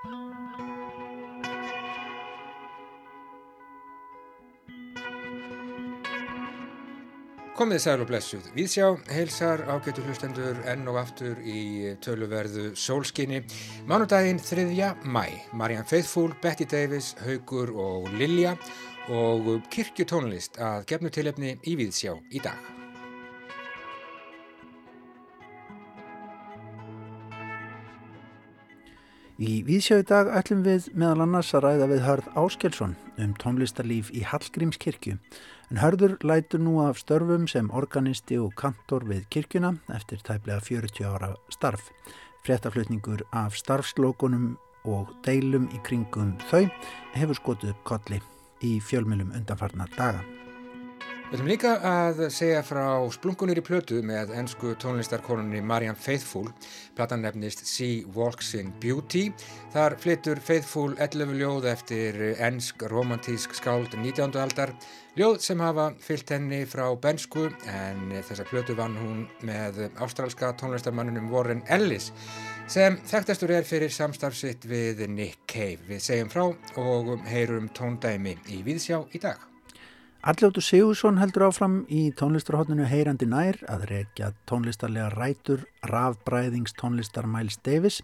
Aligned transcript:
Komið 0.00 0.12
sæl 7.84 8.00
og 8.00 8.08
blessuð. 8.08 8.46
Víðsjá 8.56 8.86
heilsar 9.12 9.66
ágætu 9.68 10.00
hlustendur 10.06 10.56
enn 10.72 10.88
og 10.88 10.96
aftur 11.02 11.36
í 11.44 11.92
töluverðu 12.00 12.70
sólskinni. 12.72 13.42
Mánudaginn 13.84 14.40
3. 14.40 14.64
mæ. 15.04 15.26
Marianne 15.52 15.84
Faithfull, 15.84 16.32
Betty 16.40 16.64
Davis, 16.64 17.12
Haugur 17.20 17.76
og 17.76 18.08
Lilja 18.16 18.56
og 19.12 19.52
kirkjutónlist 19.68 20.56
að 20.56 20.88
gefnu 20.94 21.12
tilefni 21.12 21.58
í 21.68 21.76
Víðsjá 21.76 22.16
í 22.32 22.40
dag. 22.40 22.79
Í 29.40 29.62
Víðsjá 29.64 30.02
í 30.02 30.04
dag 30.04 30.28
ætlum 30.36 30.60
við 30.66 30.90
meðal 30.92 31.24
annars 31.24 31.54
að 31.56 31.64
ræða 31.64 31.86
við 31.88 32.02
Hörð 32.04 32.26
Áskelsson 32.36 32.98
um 33.24 33.30
tónlistarlíf 33.40 34.10
í 34.12 34.20
Hallgrímskirkju 34.28 35.16
En 35.70 35.78
Hörður 35.78 36.16
lætur 36.26 36.58
nú 36.58 36.80
af 36.82 36.98
störfum 36.98 37.44
sem 37.48 37.68
organisti 37.70 38.40
og 38.42 38.56
kantor 38.58 39.04
við 39.06 39.28
kirkuna 39.30 39.76
eftir 39.94 40.18
tæplega 40.26 40.58
40 40.66 41.06
ára 41.06 41.30
starf. 41.54 41.92
Fréttaflutningur 42.42 43.22
af 43.30 43.54
starfslókunum 43.54 44.56
og 44.90 45.14
deilum 45.22 45.70
í 45.70 45.78
kringum 45.86 46.34
þau 46.50 46.66
hefur 47.14 47.38
skotið 47.38 47.76
upp 47.76 47.86
kolli 47.94 48.20
í 48.66 48.74
fjölmjölum 48.82 49.30
undanfarnar 49.38 49.94
daga. 49.94 50.39
Við 51.30 51.36
ætlum 51.38 51.48
líka 51.52 51.72
að 51.86 52.20
segja 52.34 52.60
frá 52.66 52.86
splungunir 53.14 53.60
í 53.60 53.62
plötu 53.62 54.00
með 54.02 54.32
ennsku 54.34 54.72
tónlistarkonunni 54.82 55.60
Marianne 55.62 55.94
Faithfull. 55.94 56.48
Platan 56.98 57.22
nefnist 57.22 57.60
She 57.70 58.00
Walks 58.16 58.48
in 58.58 58.72
Beauty. 58.82 59.28
Þar 59.70 59.94
flyttur 60.02 60.40
Faithfull 60.42 60.96
11 60.98 61.36
ljóð 61.38 61.68
eftir 61.70 62.18
ennsk 62.34 62.82
romantísk 62.90 63.54
skáld 63.54 63.94
19. 63.94 64.34
aldar 64.42 64.72
Ljóð 65.14 65.38
sem 65.44 65.62
hafa 65.62 65.84
fyllt 66.02 66.32
henni 66.34 66.64
frá 66.66 66.88
bensku 66.98 67.44
en 67.70 68.10
þessa 68.16 68.48
plötu 68.50 68.74
vann 68.78 68.98
hún 68.98 69.20
með 69.46 69.84
ástrálska 70.02 70.50
tónlistarmannunum 70.58 71.30
Warren 71.30 71.62
Ellis 71.70 72.08
sem 72.66 72.98
þekktastur 73.06 73.54
er 73.54 73.70
fyrir 73.70 73.94
samstarfsitt 73.94 74.66
við 74.66 75.06
Nick 75.06 75.46
Cave. 75.46 75.78
Við 75.86 76.02
segjum 76.08 76.34
frá 76.34 76.48
og 76.82 77.14
heyrum 77.30 77.70
tóndæmi 77.70 78.34
í 78.50 78.64
Víðsjá 78.66 79.04
í 79.14 79.22
dag. 79.22 79.49
Alljóttu 80.20 80.60
Sigursson 80.60 81.16
heldur 81.16 81.46
áfram 81.46 81.78
í 81.88 82.10
tónlistarhóttinu 82.12 82.84
Heyrandi 82.84 83.24
nær 83.24 83.56
að 83.72 83.86
reykja 83.88 84.26
tónlistarlega 84.50 85.06
rætur 85.14 85.62
rafbræðings 85.88 86.74
tónlistar 86.76 87.24
Miles 87.24 87.56
Davis 87.64 88.02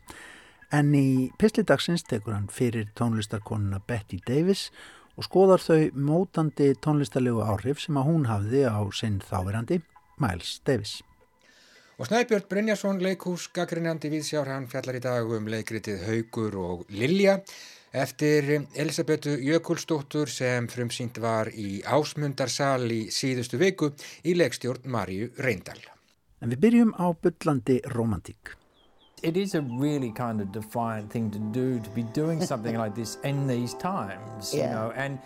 en 0.72 0.94
í 0.96 1.28
Pistlidagsins 1.36 2.06
tekur 2.08 2.32
hann 2.32 2.48
fyrir 2.48 2.88
tónlistarkonuna 2.96 3.82
Betty 3.84 4.22
Davis 4.24 4.70
og 5.12 5.28
skoðar 5.28 5.60
þau 5.60 5.92
mótandi 6.08 6.70
tónlistarlegu 6.80 7.44
áhrif 7.44 7.84
sem 7.84 8.00
að 8.00 8.08
hún 8.08 8.24
hafði 8.32 8.64
á 8.64 8.80
sinn 8.96 9.20
þáverandi 9.20 9.82
Miles 10.16 10.56
Davis. 10.64 11.02
Og 12.00 12.08
Snæbjörn 12.08 12.48
Brynjarsson, 12.48 13.04
leikús, 13.04 13.50
gaggrinandi 13.52 14.08
viðsjár, 14.12 14.48
hann 14.52 14.70
fjallar 14.72 14.96
í 14.96 15.04
dag 15.04 15.36
um 15.36 15.52
leikritið 15.52 16.08
Haugur 16.08 16.62
og 16.64 16.88
Lilja 16.88 17.42
eftir 17.96 18.66
Elisabetu 18.74 19.38
Jökulstóttur 19.40 20.28
sem 20.28 20.68
frumsýnd 20.68 21.16
var 21.22 21.48
í 21.48 21.80
ásmundarsal 21.80 22.84
í 22.92 23.06
síðustu 23.08 23.56
viku 23.60 23.90
í 24.24 24.36
leikstjórn 24.36 24.84
Marju 24.92 25.30
Reyndal. 25.40 25.80
En 26.44 26.52
við 26.52 26.60
byrjum 26.66 26.92
á 27.00 27.16
byllandi 27.16 27.80
romantík. 27.94 28.52
It 29.22 29.36
is 29.36 29.54
a 29.54 29.62
really 29.62 30.12
kind 30.12 30.42
of 30.42 30.52
defiant 30.52 31.10
thing 31.10 31.30
to 31.30 31.38
do 31.56 31.80
to 31.80 31.90
be 31.96 32.02
doing 32.12 32.44
something 32.44 32.76
like 32.76 32.94
this 32.94 33.16
in 33.24 33.46
these 33.46 33.72
times, 33.74 34.52
yeah. 34.52 34.64
you 34.64 34.74
know, 34.74 34.92
and 34.94 35.18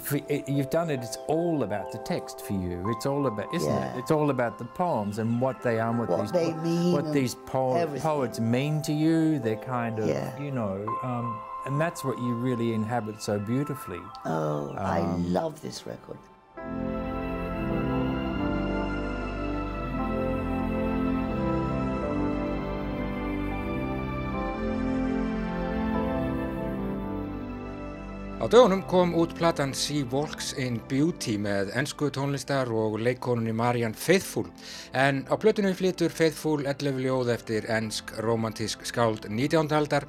for, 0.00 0.16
it, 0.28 0.48
you've 0.48 0.70
done 0.70 0.88
it. 0.88 1.00
It's 1.04 1.18
all 1.28 1.62
about 1.62 1.92
the 1.92 1.98
text 1.98 2.40
for 2.40 2.54
you. 2.54 2.90
It's 2.96 3.04
all 3.04 3.26
about, 3.26 3.54
isn't 3.54 3.68
yeah. 3.68 3.94
it? 3.94 3.98
It's 3.98 4.10
all 4.10 4.30
about 4.30 4.58
the 4.58 4.64
poems 4.64 5.18
and 5.18 5.42
what 5.42 5.62
they 5.62 5.78
are, 5.78 5.90
and 5.90 5.98
what, 5.98 6.08
what 6.08 6.22
these 6.22 6.32
they 6.32 6.54
mean, 6.54 6.92
what 6.92 7.12
these 7.12 7.34
po 7.34 7.86
poets 8.00 8.40
mean 8.40 8.80
to 8.82 8.92
you. 8.94 9.38
They're 9.38 9.56
kind 9.56 9.98
of, 9.98 10.08
yeah. 10.08 10.36
you 10.40 10.50
know, 10.50 10.80
um, 11.02 11.38
and 11.66 11.80
that's 11.80 12.04
what 12.04 12.18
you 12.18 12.34
really 12.34 12.72
inhabit 12.72 13.22
so 13.22 13.38
beautifully. 13.38 14.00
Oh, 14.24 14.70
um, 14.70 14.78
I 14.78 15.00
love 15.28 15.60
this 15.62 15.86
record. 15.86 16.18
Á 28.44 28.48
dögunum 28.48 28.82
kom 28.84 29.14
út 29.16 29.32
platan 29.38 29.72
She 29.72 30.02
Walks 30.12 30.52
in 30.52 30.76
Beauty 30.88 31.38
með 31.40 31.70
ennsku 31.80 32.10
tónlistar 32.12 32.68
og 32.68 32.98
leikkonunni 33.00 33.54
Marianne 33.56 33.96
Faithfull 33.96 34.50
en 34.92 35.22
á 35.32 35.34
plötinu 35.40 35.72
flytur 35.72 36.12
Faithfull 36.12 36.66
11 36.68 37.00
ljóð 37.06 37.30
eftir 37.32 37.64
ennsk 37.72 38.12
romantísk 38.20 38.84
skáld 38.84 39.30
19. 39.30 39.72
aldar 39.72 40.04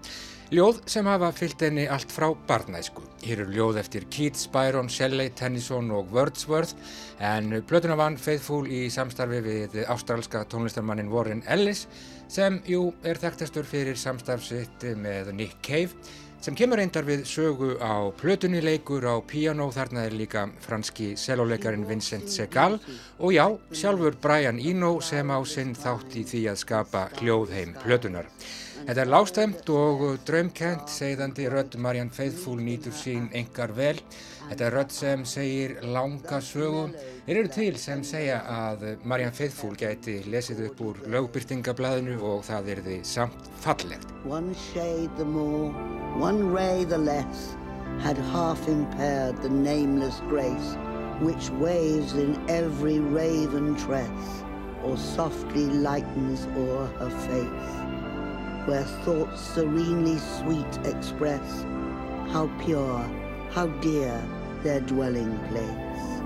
ljóð 0.53 0.81
sem 0.89 1.07
hafa 1.09 1.31
fyllt 1.33 1.63
henni 1.65 1.87
allt 1.89 2.11
frá 2.13 2.27
barnæsku. 2.47 3.01
Hér 3.25 3.41
eru 3.45 3.53
ljóð 3.55 3.79
eftir 3.81 4.05
Keats, 4.13 4.45
Byron, 4.53 4.89
Shelley, 4.89 5.31
Tennyson 5.33 5.89
og 5.91 6.11
Wordsworth 6.13 6.75
en 7.19 7.63
plötuna 7.65 7.97
vann 7.97 8.17
Faithfull 8.21 8.67
í 8.69 8.85
samstarfi 8.93 9.41
við 9.45 9.79
ástrálska 9.89 10.43
tónlistarmannin 10.51 11.09
Warren 11.09 11.41
Ellis 11.47 11.87
sem 12.27 12.59
jú 12.69 12.91
er 13.03 13.17
þekktastur 13.21 13.65
fyrir 13.65 13.97
samstarfsitt 13.97 14.85
með 15.01 15.33
Nick 15.33 15.57
Cave 15.65 15.97
sem 16.45 16.53
kemur 16.53 16.77
reyndar 16.77 17.07
við 17.07 17.23
sögu 17.25 17.71
á 17.81 18.05
plötunni 18.13 18.59
leikur 18.61 19.01
á 19.09 19.17
piano, 19.25 19.71
þarna 19.73 20.03
er 20.05 20.13
líka 20.13 20.43
franski 20.61 21.15
selóleikarin 21.17 21.87
Vincent 21.89 22.29
Segal 22.29 22.77
og 23.17 23.33
já, 23.33 23.47
sjálfur 23.73 24.19
Brian 24.21 24.61
Eno 24.61 24.99
sem 25.01 25.25
á 25.25 25.41
sinn 25.41 25.73
þátt 25.73 26.13
í 26.13 26.21
því 26.27 26.43
að 26.51 26.61
skapa 26.61 27.07
hljóðheim 27.17 27.73
plötunar. 27.81 28.29
Þetta 28.83 29.01
er 29.01 29.09
lástemt 29.09 29.69
og 29.73 30.01
draumkent, 30.27 30.89
segðandi 30.91 31.47
rödd 31.49 31.77
Marianne 31.81 32.13
Faithfull 32.13 32.59
nýtur 32.61 32.93
sín 32.93 33.29
engar 33.33 33.71
vel. 33.77 33.97
Þetta 34.49 34.65
er 34.67 34.75
rödd 34.75 34.91
sem 34.93 35.23
segir 35.25 35.77
langa 35.95 36.41
sögu. 36.43 36.89
Þeir 37.25 37.39
eru 37.39 37.51
til 37.55 37.79
sem 37.81 38.03
segja 38.05 38.41
að 38.51 38.83
Marianne 39.07 39.33
Faithfull 39.37 39.77
gæti 39.79 40.19
lesið 40.29 40.65
upp 40.67 40.83
úr 40.85 40.99
lögbyrtingablaðinu 41.15 42.19
og 42.19 42.43
það 42.49 42.73
er 42.75 42.83
því 42.89 42.99
samt 43.15 43.49
fallegt. 43.63 44.11
One 44.27 44.53
shade 44.73 45.15
the 45.17 45.25
more, 45.25 45.71
one 46.19 46.51
ray 46.51 46.83
the 46.83 46.99
less 46.99 47.55
had 48.03 48.17
half 48.33 48.67
impaired 48.67 49.41
the 49.41 49.49
nameless 49.49 50.19
grace 50.29 50.75
which 51.21 51.49
waves 51.51 52.13
in 52.13 52.37
every 52.49 52.99
raven 52.99 53.75
tress 53.77 54.43
or 54.83 54.97
softly 54.97 55.65
lightens 55.65 56.45
o'er 56.57 56.87
her 56.99 57.09
face. 57.09 57.84
Where 58.65 58.83
thoughts 58.83 59.39
serenely 59.39 60.17
sweet 60.17 60.77
express 60.85 61.65
how 62.31 62.49
pure, 62.59 62.99
how 63.51 63.67
dear 63.79 64.21
their 64.63 64.81
dwelling 64.81 65.37
place. 65.47 66.21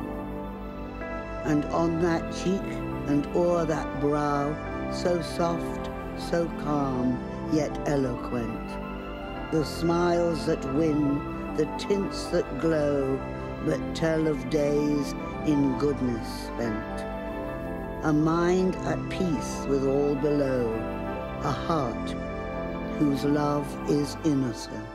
And 1.46 1.66
on 1.66 2.02
that 2.02 2.24
cheek 2.34 2.62
and 3.08 3.28
o'er 3.36 3.66
that 3.66 4.00
brow, 4.00 4.56
so 4.92 5.22
soft, 5.22 5.90
so 6.18 6.48
calm, 6.64 7.20
yet 7.54 7.78
eloquent, 7.88 8.70
the 9.52 9.64
smiles 9.64 10.46
that 10.46 10.64
win, 10.74 11.56
the 11.58 11.66
tints 11.78 12.26
that 12.28 12.60
glow, 12.60 13.20
but 13.66 13.80
tell 13.96 14.28
of 14.28 14.50
days 14.50 15.14
in 15.46 15.78
goodness 15.78 16.28
spent. 16.48 17.06
A 18.04 18.14
mind 18.14 18.76
at 18.78 19.10
peace 19.10 19.66
with 19.68 19.86
all 19.86 20.16
below, 20.16 20.74
a 21.44 21.52
heart 21.52 22.16
whose 23.00 23.26
love 23.26 23.66
is 23.88 24.18
innocent. 24.26 24.88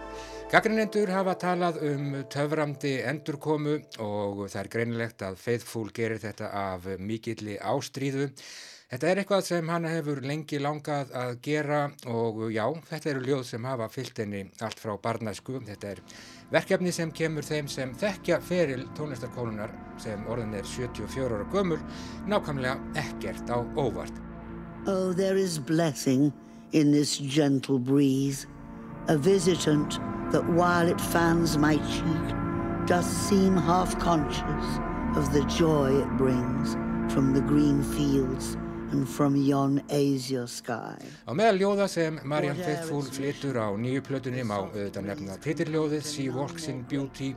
Gaggrinendur 0.52 1.08
hafa 1.10 1.32
talað 1.40 1.80
um 1.88 2.10
töframdi 2.30 2.98
endurkomu 3.08 3.78
og 4.04 4.44
það 4.44 4.60
er 4.60 4.68
greinilegt 4.74 5.24
að 5.24 5.40
Faithfull 5.40 5.88
gerir 5.96 6.20
þetta 6.22 6.50
af 6.54 6.84
mikilli 7.00 7.56
ástríðu. 7.58 8.28
Þetta 8.92 9.08
er 9.08 9.20
eitthvað 9.22 9.46
sem 9.48 9.72
hann 9.72 9.88
hefur 9.88 10.20
lengi 10.22 10.60
langað 10.60 11.10
að 11.16 11.32
gera 11.42 11.80
og 12.12 12.44
já, 12.52 12.68
þetta 12.90 13.10
eru 13.10 13.24
ljóð 13.24 13.42
sem 13.48 13.66
hafa 13.66 13.88
fyllt 13.90 14.20
henni 14.22 14.44
allt 14.62 14.84
frá 14.84 14.94
barnasku. 15.08 15.56
Þetta 15.64 15.96
er 15.96 16.04
verkefni 16.52 16.92
sem 16.94 17.10
kemur 17.10 17.48
þeim 17.48 17.72
sem 17.72 17.96
þekkja 18.04 18.38
feril 18.44 18.84
tónlistarkólunar 18.94 19.74
sem 20.04 20.28
orðin 20.28 20.54
er 20.60 20.68
74 20.76 21.40
ára 21.40 21.50
gömur 21.56 21.82
nákvæmlega 22.28 22.76
ekkert 23.08 23.50
á 23.50 23.58
óvart. 23.80 24.22
Oh, 24.86 25.16
there 25.16 25.40
is 25.40 25.58
blessing 25.58 26.30
in 26.74 26.90
this 26.90 27.18
gentle 27.18 27.78
breeze, 27.78 28.46
a 29.08 29.16
visitant 29.16 30.00
that 30.32 30.44
while 30.50 30.88
it 30.88 31.00
fans 31.00 31.56
my 31.56 31.76
cheek, 31.76 32.26
doth 32.86 33.06
seem 33.06 33.56
half 33.56 33.98
conscious 33.98 34.66
of 35.16 35.32
the 35.32 35.44
joy 35.44 35.94
it 36.02 36.16
brings 36.18 36.74
from 37.12 37.32
the 37.32 37.40
green 37.40 37.82
fields 37.82 38.56
and 38.90 39.08
from 39.08 39.36
yon 39.36 39.80
azure 39.88 40.46
sky. 40.46 40.98
Á 41.26 41.32
meðal 41.32 41.60
ljóða 41.62 41.86
sem 41.88 42.18
Marianne 42.24 42.58
Faithfull 42.66 43.06
flytur 43.06 43.56
á 43.62 43.70
nýju 43.78 44.02
plötunni 44.08 44.42
má 44.42 44.58
auðvitað 44.58 45.06
nefna 45.08 45.38
titirljóðið 45.46 46.10
She 46.10 46.28
Walks 46.34 46.68
in 46.68 46.82
Beauty 46.90 47.34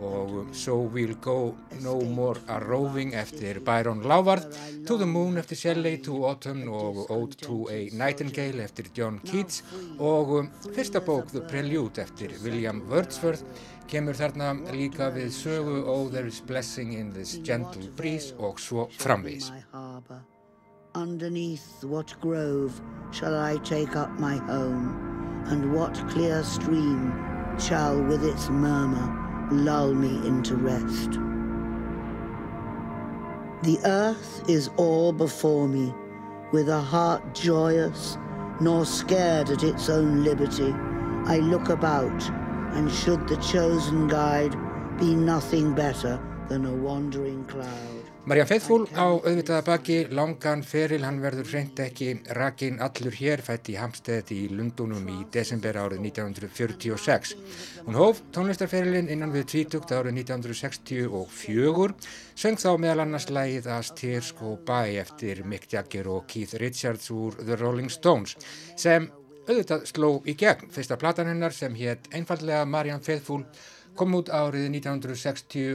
og 0.00 0.54
So 0.54 0.88
We'll 0.94 1.16
Go 1.20 1.54
No 1.82 2.00
More 2.00 2.40
a 2.48 2.58
Roving 2.58 3.14
eftir 3.14 3.60
Byron 3.64 4.02
Lávarð, 4.02 4.46
To 4.86 4.96
the 4.98 5.06
Moon 5.06 5.38
eftir 5.38 5.56
Shelley, 5.56 5.96
To 6.04 6.24
Autumn 6.24 6.68
og 6.68 7.10
Ode 7.10 7.34
to 7.42 7.68
a 7.70 7.88
Nightingale 7.92 8.62
eftir 8.62 8.90
John 8.96 9.20
Keats 9.24 9.64
og 9.98 10.48
fyrsta 10.74 11.00
bók 11.00 11.32
The 11.32 11.40
Prelude 11.40 12.02
eftir 12.02 12.34
William 12.44 12.82
Wordsworth 12.90 13.44
kemur 13.88 14.16
þarna 14.18 14.52
líka 14.72 15.10
við 15.14 15.30
sögu 15.32 15.82
Oh 15.88 16.08
there 16.12 16.28
is 16.28 16.40
blessing 16.40 16.92
in 16.94 17.12
this 17.12 17.38
gentle 17.44 17.88
breeze 17.96 18.34
og 18.38 18.60
svo 18.60 18.88
framvís. 18.98 19.50
Underneath 20.94 21.84
what 21.84 22.14
grove 22.20 22.80
shall 23.12 23.34
I 23.34 23.58
take 23.64 23.96
up 23.96 24.10
my 24.18 24.36
home, 24.36 24.96
and 25.46 25.72
what 25.72 25.94
clear 26.10 26.42
stream 26.42 27.12
shall 27.58 28.02
with 28.02 28.24
its 28.24 28.48
murmur 28.50 29.27
lull 29.52 29.94
me 29.94 30.26
into 30.26 30.56
rest? 30.56 31.12
The 33.62 33.78
earth 33.84 34.48
is 34.48 34.70
all 34.76 35.12
before 35.12 35.66
me, 35.68 35.92
with 36.52 36.68
a 36.68 36.80
heart 36.80 37.34
joyous, 37.34 38.16
nor 38.60 38.84
scared 38.84 39.50
at 39.50 39.62
its 39.62 39.88
own 39.88 40.22
liberty. 40.22 40.72
I 41.26 41.38
look 41.38 41.68
about, 41.68 42.30
and 42.74 42.90
should 42.90 43.26
the 43.28 43.36
chosen 43.36 44.06
guide 44.06 44.56
be 44.98 45.14
nothing 45.14 45.74
better 45.74 46.20
than 46.48 46.64
a 46.66 46.72
wandering 46.72 47.44
cloud. 47.44 47.97
Marja 48.28 48.44
Feithfúl 48.44 48.82
á 48.92 49.08
auðvitaða 49.08 49.62
baki 49.64 49.94
langan 50.12 50.60
feril, 50.60 51.00
hann 51.00 51.22
verður 51.22 51.46
hreint 51.48 51.78
ekki 51.80 52.10
rakin 52.36 52.76
allur 52.84 53.14
hér, 53.16 53.40
fætt 53.40 53.70
í 53.72 53.76
Hamstedt 53.80 54.34
í 54.36 54.42
Lundunum 54.52 55.06
í 55.08 55.22
desember 55.32 55.78
árið 55.80 56.02
1946. 56.10 57.32
Hún 57.86 57.96
hóf 57.96 58.20
tónlistarferilinn 58.36 59.08
innan 59.14 59.32
við 59.32 59.46
tvítugt 59.54 59.94
árið 59.96 60.18
1964, 60.26 61.96
söng 62.36 62.60
þá 62.60 62.68
meðal 62.84 63.06
annars 63.06 63.30
lægið 63.32 63.70
As 63.78 63.94
Tears 63.96 64.34
Go 64.36 64.58
By 64.60 64.98
eftir 65.00 65.40
Mick 65.48 65.64
Jagger 65.72 66.12
og 66.12 66.28
Keith 66.28 66.60
Richards 66.60 67.08
úr 67.08 67.40
The 67.40 67.56
Rolling 67.56 67.88
Stones, 67.88 68.36
sem 68.76 69.08
auðvitað 69.48 69.88
sló 69.88 70.12
í 70.28 70.36
gegn. 70.36 70.68
Fyrsta 70.68 71.00
platan 71.00 71.32
hennar 71.32 71.56
sem 71.56 71.72
hétt 71.80 72.12
einfallega 72.12 72.68
Marianne 72.68 73.08
Faithful 73.08 73.46
kom 73.98 74.14
út 74.18 74.30
árið 74.30 74.68
1965 74.70 75.74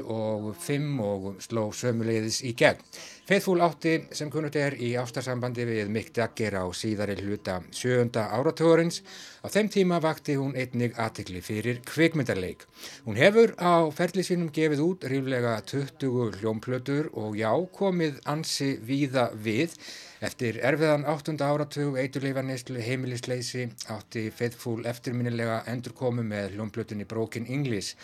og 1.04 1.44
sló 1.44 1.68
sömuleiðis 1.76 2.40
í 2.48 2.54
gegn. 2.58 2.80
Faithful 3.24 3.62
átti 3.64 3.92
sem 4.12 4.28
kunnut 4.28 4.56
er 4.60 4.74
í 4.84 4.90
ástarsambandi 5.00 5.64
við 5.64 5.92
Mick 5.96 6.10
Jagger 6.18 6.58
á 6.60 6.68
síðari 6.76 7.16
hluta 7.22 7.62
sjönda 7.72 8.26
áratugurins. 8.36 8.98
Á 9.40 9.48
þeim 9.48 9.70
tíma 9.72 10.02
vakti 10.04 10.36
hún 10.36 10.58
einnig 10.60 10.98
aðtikli 11.00 11.40
fyrir 11.40 11.80
kvikmyndarleik. 11.88 12.66
Hún 13.08 13.16
hefur 13.16 13.56
á 13.64 13.88
ferli 13.96 14.26
sínum 14.28 14.52
gefið 14.52 14.84
út 14.84 15.08
ríflega 15.08 15.54
20 15.72 16.42
hljómplötur 16.42 17.14
og 17.16 17.40
já 17.40 17.54
komið 17.80 18.20
ansi 18.28 18.74
víða 18.84 19.30
við 19.32 19.80
Eftir 20.24 20.56
erfiðan 20.64 21.02
áttunda 21.04 21.50
áratug 21.52 21.98
eiturleifaneyslu 22.00 22.80
heimilisleysi 22.80 23.66
átti 23.92 24.30
Faithful 24.32 24.86
eftirminnilega 24.88 25.58
endurkomu 25.68 26.24
með 26.24 26.54
hljómblutinni 26.54 27.04
Broken 27.04 27.50
English 27.52 27.98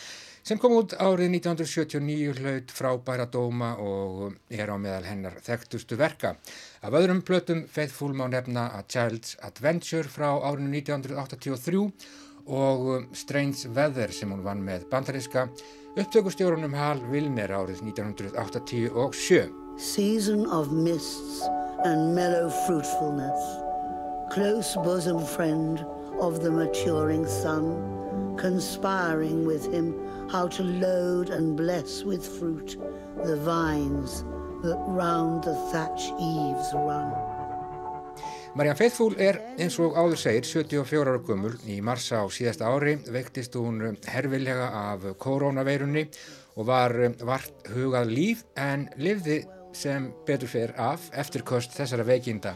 sem 0.44 0.59
kom 0.62 0.77
út 0.80 0.95
árið 0.97 1.36
1979 1.39 2.39
hlaut 2.39 2.71
frábæra 2.74 3.27
dóma 3.30 3.74
og 3.83 4.38
er 4.50 4.71
á 4.71 4.77
meðal 4.80 5.07
hennar 5.09 5.38
þekktustu 5.44 5.97
verka. 6.00 6.36
Af 6.81 6.95
öðrum 6.95 7.21
plötum 7.25 7.65
Faithful 7.68 8.13
má 8.13 8.27
nefna 8.31 8.69
A 8.77 8.83
Child's 8.88 9.36
Adventure 9.45 10.07
frá 10.09 10.31
árinu 10.38 10.71
1983 10.77 11.83
og 12.50 13.06
Strange 13.13 13.69
Weather 13.75 14.12
sem 14.15 14.31
hún 14.31 14.45
vann 14.45 14.63
með 14.65 14.88
bandaríska 14.89 15.50
upptökustjórunum 16.00 16.74
Hal 16.74 17.01
Wilner 17.12 17.51
árið 17.51 17.83
1987. 17.92 19.50
Season 19.77 20.45
of 20.51 20.71
Mists 20.71 21.44
and 21.85 22.13
mellow 22.15 22.50
fruitfulness, 22.68 23.39
close 24.33 24.75
bosom 24.83 25.24
friend 25.25 25.85
of 26.19 26.42
the 26.42 26.51
maturing 26.51 27.25
sun, 27.25 28.35
conspiring 28.38 29.45
with 29.45 29.71
him 29.71 29.94
how 30.31 30.48
to 30.48 30.64
load 30.64 31.30
and 31.30 31.58
bless 31.58 32.04
with 32.04 32.26
fruit 32.40 32.78
the 33.26 33.36
vines 33.38 34.24
that 34.64 34.80
round 34.88 35.44
the 35.44 35.56
thatch 35.72 36.12
eaves 36.20 36.74
run. 36.74 37.14
Marianne 38.56 38.78
Faithfull 38.78 39.14
er 39.22 39.38
eins 39.62 39.78
og 39.80 39.94
áður 39.94 40.18
segir 40.18 40.48
74 40.48 41.12
ára 41.12 41.22
gummul. 41.22 41.54
Í 41.70 41.80
marsa 41.86 42.24
á 42.24 42.26
síðasta 42.34 42.70
ári 42.70 42.98
veiktist 43.14 43.54
hún 43.56 43.98
herfilega 44.10 44.72
af 44.90 45.06
koronaveirunni 45.22 46.08
og 46.58 46.68
var 46.68 46.96
vart 47.26 47.70
hugað 47.76 48.10
líf 48.10 48.44
en 48.58 48.90
lifði 48.98 49.44
sem 49.74 50.10
betur 50.26 50.50
fer 50.50 50.74
af 50.81 51.12
eftirkost 51.14 51.76
þessara 51.78 52.08
veikinda 52.08 52.56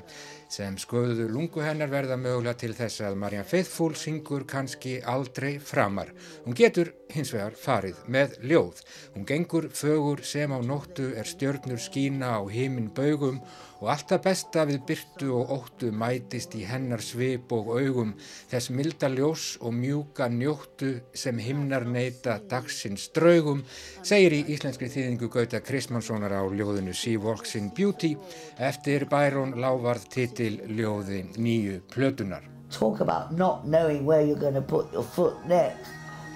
sem 0.54 0.76
skoðuðu 0.78 1.26
lungu 1.34 1.64
hennar 1.66 1.90
verða 1.90 2.18
mögulega 2.20 2.60
til 2.62 2.76
þess 2.78 3.02
að 3.08 3.16
Marianne 3.24 3.50
Faithfull 3.50 3.96
syngur 3.98 4.46
kannski 4.50 5.00
aldrei 5.02 5.56
framar. 5.58 6.12
Hún 6.46 6.58
getur 6.58 6.92
hins 7.14 7.34
vegar 7.34 7.58
farið 7.58 8.04
með 8.14 8.38
ljóð. 8.52 8.84
Hún 9.16 9.26
gengur 9.30 9.70
fögur 9.74 10.22
sem 10.28 10.54
á 10.54 10.60
nóttu 10.62 11.10
er 11.18 11.30
stjörnur 11.30 11.82
skína 11.82 12.36
á 12.38 12.42
heiminn 12.46 12.92
baugum 12.94 13.42
og 13.84 13.90
alltaf 13.92 14.22
besta 14.24 14.64
við 14.64 14.80
byrtu 14.88 15.30
og 15.36 15.50
óttu 15.52 15.90
mætist 15.92 16.54
í 16.56 16.62
hennar 16.64 17.02
svip 17.04 17.52
og 17.52 17.74
augum 17.76 18.14
þess 18.52 18.72
milda 18.72 19.10
ljós 19.12 19.58
og 19.60 19.74
mjúka 19.76 20.30
njóttu 20.32 20.94
sem 21.12 21.42
himnar 21.44 21.84
neyta 21.84 22.38
dagsins 22.50 23.10
draugum, 23.16 23.66
segir 24.00 24.38
í 24.38 24.40
íslenskri 24.56 24.88
þýðingu 24.94 25.28
Gauta 25.34 25.60
Kristmannssonar 25.60 26.32
á 26.32 26.48
ljóðinu 26.48 26.96
She 26.96 27.18
Walks 27.20 27.58
in 27.60 27.74
Beauty 27.76 28.14
eftir 28.56 29.04
Byron 29.12 29.58
Lávarð 29.60 30.08
titil 30.16 30.62
ljóði 30.72 31.26
nýju 31.36 31.82
plötunar. 31.92 32.48
Talk 32.72 33.02
about 33.02 33.36
not 33.36 33.68
knowing 33.68 34.06
where 34.06 34.24
you're 34.24 34.40
going 34.40 34.56
to 34.56 34.62
put 34.62 34.88
your 34.94 35.04
foot 35.04 35.36
next. 35.46 35.92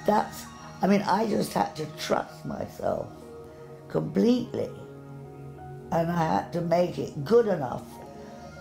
That's, 0.05 0.43
I 0.81 0.87
mean, 0.87 1.01
I 1.01 1.25
just 1.25 1.53
had 1.53 1.75
to 1.77 1.85
trust 1.97 2.45
myself 2.45 3.07
completely. 3.87 4.69
And 5.91 6.11
I 6.11 6.35
had 6.35 6.53
to 6.53 6.61
make 6.61 6.97
it 6.97 7.23
good 7.23 7.47
enough 7.47 7.83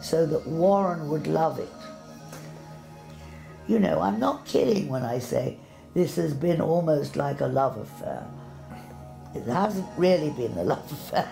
so 0.00 0.26
that 0.26 0.46
Warren 0.46 1.08
would 1.08 1.26
love 1.26 1.58
it. 1.58 1.68
You 3.66 3.80
know, 3.80 4.00
I'm 4.00 4.20
not 4.20 4.46
kidding 4.46 4.88
when 4.88 5.02
I 5.02 5.18
say 5.18 5.58
this 5.94 6.16
has 6.16 6.34
been 6.34 6.60
almost 6.60 7.16
like 7.16 7.40
a 7.40 7.46
love 7.46 7.76
affair. 7.78 8.26
It 9.34 9.44
hasn't 9.44 9.86
really 9.96 10.30
been 10.30 10.56
a 10.58 10.62
love 10.62 10.90
affair, 10.92 11.28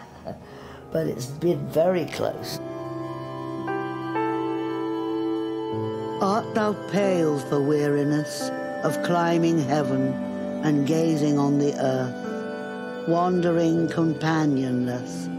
but 0.92 1.06
it's 1.06 1.26
been 1.26 1.66
very 1.68 2.06
close. 2.06 2.58
Art 6.20 6.54
thou 6.54 6.72
pale 6.90 7.38
for 7.38 7.60
weariness 7.60 8.50
of 8.82 9.00
climbing 9.04 9.58
heaven 9.58 10.12
and 10.64 10.86
gazing 10.86 11.38
on 11.38 11.58
the 11.58 11.74
earth, 11.78 13.08
wandering 13.08 13.88
companionless? 13.88 15.33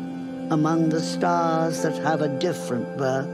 Among 0.52 0.90
the 0.90 1.02
stars 1.02 1.82
that 1.82 1.98
have 2.04 2.22
a 2.22 2.28
different 2.40 2.86
birth, 2.98 3.28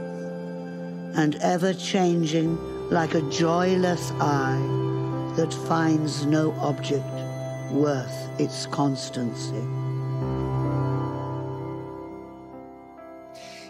and 1.16 1.36
ever 1.42 1.74
changing 1.74 2.56
like 2.90 3.14
a 3.14 3.22
joyless 3.30 4.12
eye 4.20 4.60
that 5.36 5.52
finds 5.68 6.24
no 6.26 6.52
object 6.60 7.12
worth 7.70 8.40
its 8.40 8.66
constancy. 8.66 9.64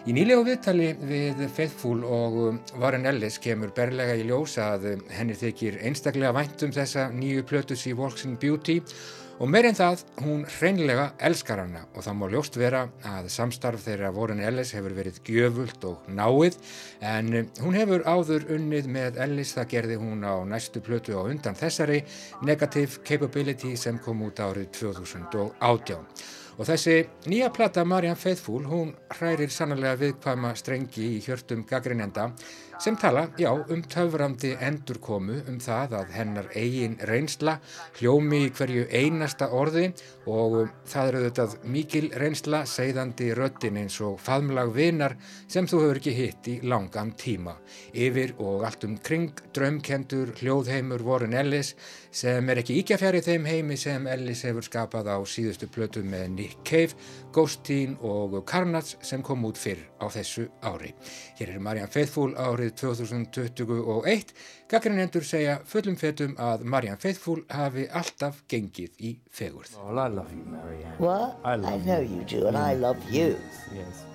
Í 0.03 0.11
nýlegu 0.11 0.43
viðtali 0.43 0.89
við 0.99 1.45
Faithful 1.47 2.01
og 2.03 2.33
um, 2.49 2.57
Warren 2.75 3.07
Ellis 3.07 3.37
kemur 3.39 3.71
berlega 3.71 4.17
í 4.19 4.25
ljós 4.27 4.57
að 4.59 4.89
um, 4.91 5.03
henni 5.15 5.37
þykir 5.39 5.77
einstaklega 5.87 6.33
vænt 6.35 6.65
um 6.67 6.73
þessa 6.75 7.05
nýju 7.15 7.45
plötus 7.47 7.85
í 7.87 7.95
Walks 7.95 8.25
in 8.27 8.35
Beauty 8.35 8.81
Og 8.83 9.22
meirinn 9.49 9.75
það, 9.75 10.03
hún 10.21 10.43
hreinlega 10.45 11.07
elskar 11.27 11.63
hana. 11.63 11.81
Og 11.97 12.05
það 12.05 12.17
má 12.19 12.25
ljóst 12.31 12.57
vera 12.59 12.83
að 13.09 13.29
samstarf 13.33 13.81
þeirra 13.83 14.11
Warren 14.15 14.43
Ellis 14.45 14.73
hefur 14.77 14.93
verið 14.95 15.17
gjöfult 15.27 15.87
og 15.89 16.05
náið. 16.07 16.59
En 17.01 17.31
hún 17.63 17.75
hefur 17.79 18.05
áður 18.05 18.45
unnið 18.55 18.91
með 18.93 19.19
Ellis, 19.25 19.55
það 19.57 19.71
gerði 19.73 19.97
hún 20.03 20.21
á 20.23 20.35
næstu 20.47 20.83
plötu 20.85 21.17
á 21.17 21.25
undan 21.25 21.57
þessari 21.57 22.03
Negative 22.45 23.01
Capability 23.03 23.73
sem 23.79 23.99
kom 24.05 24.21
út 24.27 24.39
árið 24.43 24.69
2018. 24.79 26.07
Og 26.53 26.67
þessi 26.69 26.99
nýja 27.25 27.49
plata 27.53 27.81
Marianne 27.87 28.19
Faithfull, 28.19 28.67
hún 28.69 28.91
hrærir 29.17 29.49
sannlega 29.49 29.97
viðkvæma 29.97 30.53
strengi 30.59 31.15
í 31.15 31.21
hjörtum 31.25 31.63
gaggrinenda 31.65 32.27
sem 32.79 32.95
tala, 32.97 33.27
já, 33.37 33.51
um 33.53 33.81
töfrandi 33.85 34.53
endurkomu 34.59 35.37
um 35.49 35.59
það 35.61 35.93
að 35.99 36.13
hennar 36.17 36.47
eigin 36.57 36.95
reynsla 37.07 37.57
hljómi 37.99 38.43
í 38.47 38.51
hverju 38.55 38.87
einasta 38.89 39.49
orði 39.53 39.91
og 40.29 40.71
það 40.89 41.09
eru 41.11 41.21
þetta 41.27 41.69
mikil 41.75 42.09
reynsla 42.19 42.63
segðandi 42.69 43.29
röttin 43.37 43.77
eins 43.81 43.99
og 44.03 44.19
faðmlag 44.23 44.73
vinar 44.75 45.15
sem 45.47 45.67
þú 45.69 45.81
hefur 45.83 46.01
ekki 46.01 46.15
hitt 46.17 46.49
í 46.49 46.55
langan 46.63 47.13
tíma. 47.19 47.55
Yfir 47.93 48.35
og 48.39 48.65
allt 48.67 48.87
um 48.87 48.97
kring 48.97 49.43
drömkendur 49.55 50.33
hljóðheimur 50.39 51.03
Warren 51.05 51.37
Ellis 51.37 51.73
sem 52.13 52.49
er 52.49 52.63
ekki 52.63 52.79
íkjafjari 52.81 53.23
þeim 53.25 53.47
heimi 53.49 53.77
sem 53.79 54.07
Ellis 54.07 54.43
hefur 54.47 54.65
skapað 54.65 55.11
á 55.13 55.17
síðustu 55.27 55.69
plötu 55.71 56.03
með 56.05 56.27
Nick 56.37 56.63
Cave, 56.67 56.97
Ghost 57.33 57.63
Teen 57.67 57.97
og 58.01 58.39
Carnage 58.49 58.97
sem 59.05 59.21
kom 59.25 59.45
út 59.47 59.59
fyrr 59.59 59.81
á 59.99 60.07
þessu 60.13 60.47
ári. 60.63 60.93
Hér 61.39 61.55
er 61.55 61.63
Marianne 61.63 61.91
Faithfull 61.91 62.33
árið 62.39 62.62
árið 62.63 62.73
2021. 62.79 64.31
Gaggrinendur 64.71 65.25
segja 65.27 65.57
fullum 65.67 65.95
fetum 65.99 66.35
að 66.39 66.63
Marianne 66.63 66.99
Faithfull 67.01 67.43
hafi 67.51 67.85
alltaf 67.91 68.39
gengið 68.49 68.91
í 69.03 69.11
fegurð. 69.31 69.73
Well, 69.83 69.99
I 69.99 70.07
love 70.07 70.31
you, 70.31 70.43
Marianne. 70.47 70.95
What? 70.97 71.37
I 71.43 71.55
love 71.55 71.73
I 71.73 71.85
know 71.85 71.99
you, 72.01 72.19
you 72.21 72.23
do, 72.25 72.47
and 72.47 72.57
I 72.57 72.73
love 72.75 72.97
you. 73.11 73.35
Yes. 73.75 74.05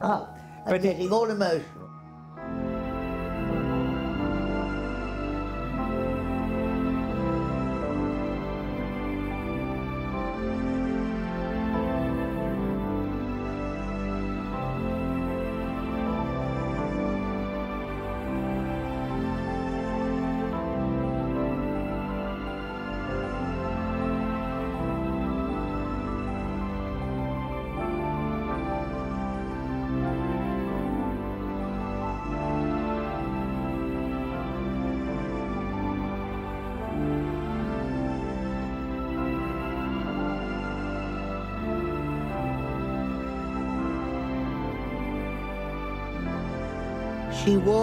Ah, 0.00 0.28
I'm 0.64 0.72
But- 0.72 0.82
getting 0.82 1.12
all 1.12 1.30
emotional. 1.30 1.75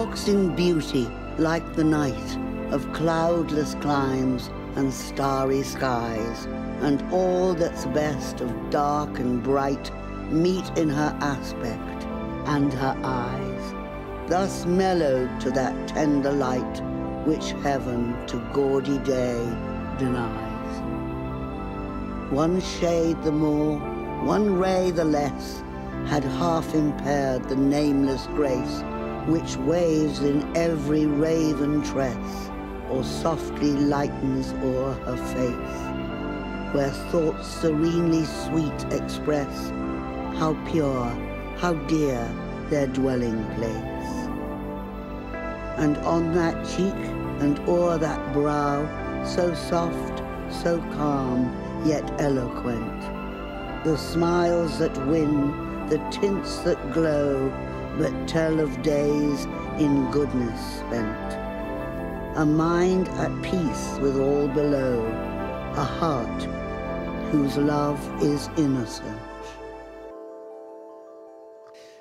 Walks 0.04 0.28
in 0.28 0.54
beauty 0.54 1.08
like 1.38 1.64
the 1.76 1.82
night 1.82 2.38
of 2.72 2.92
cloudless 2.92 3.74
climes 3.76 4.50
and 4.76 4.92
starry 4.92 5.62
skies, 5.62 6.44
and 6.82 7.02
all 7.10 7.54
that's 7.54 7.86
best 7.86 8.42
of 8.42 8.50
dark 8.68 9.18
and 9.18 9.42
bright 9.42 9.90
meet 10.30 10.66
in 10.76 10.90
her 10.90 11.16
aspect 11.22 12.04
and 12.48 12.70
her 12.74 12.94
eyes, 13.02 13.74
thus 14.28 14.66
mellowed 14.66 15.40
to 15.40 15.50
that 15.50 15.88
tender 15.88 16.32
light 16.32 16.82
which 17.24 17.52
heaven 17.62 18.14
to 18.26 18.36
gaudy 18.52 18.98
day 18.98 19.38
denies. 19.98 20.74
One 22.30 22.60
shade 22.60 23.22
the 23.22 23.32
more, 23.32 23.78
one 24.22 24.58
ray 24.58 24.90
the 24.90 25.06
less, 25.06 25.62
had 26.08 26.24
half 26.24 26.74
impaired 26.74 27.48
the 27.48 27.56
nameless 27.56 28.26
grace 28.34 28.82
which 29.26 29.56
waves 29.56 30.20
in 30.20 30.56
every 30.56 31.06
raven 31.06 31.82
tress, 31.82 32.50
or 32.90 33.02
softly 33.02 33.72
lightens 33.72 34.52
o'er 34.62 34.92
her 34.92 35.16
face, 35.16 36.74
where 36.74 36.90
thoughts 37.10 37.46
serenely 37.46 38.24
sweet 38.24 38.92
express 38.92 39.70
how 40.36 40.54
pure, 40.70 41.06
how 41.56 41.74
dear 41.86 42.28
their 42.68 42.86
dwelling 42.88 43.44
place. 43.54 44.28
And 45.78 45.96
on 45.98 46.34
that 46.34 46.66
cheek 46.66 46.94
and 47.40 47.58
o'er 47.68 47.98
that 47.98 48.32
brow, 48.32 48.84
so 49.24 49.54
soft, 49.54 50.22
so 50.50 50.80
calm, 50.96 51.50
yet 51.86 52.04
eloquent, 52.20 53.00
the 53.84 53.96
smiles 53.96 54.78
that 54.78 54.96
win, 55.06 55.52
the 55.88 55.98
tints 56.10 56.58
that 56.58 56.92
glow, 56.92 57.50
but 57.98 58.12
tell 58.26 58.60
of 58.60 58.70
days 58.82 59.46
in 59.78 60.10
goodness 60.10 60.60
spent. 60.80 61.28
A 62.36 62.44
mind 62.44 63.08
at 63.08 63.32
peace 63.42 63.98
with 64.00 64.16
all 64.18 64.48
below, 64.48 65.04
a 65.76 65.84
heart 65.84 66.42
whose 67.30 67.56
love 67.56 68.00
is 68.22 68.48
innocent. 68.56 69.20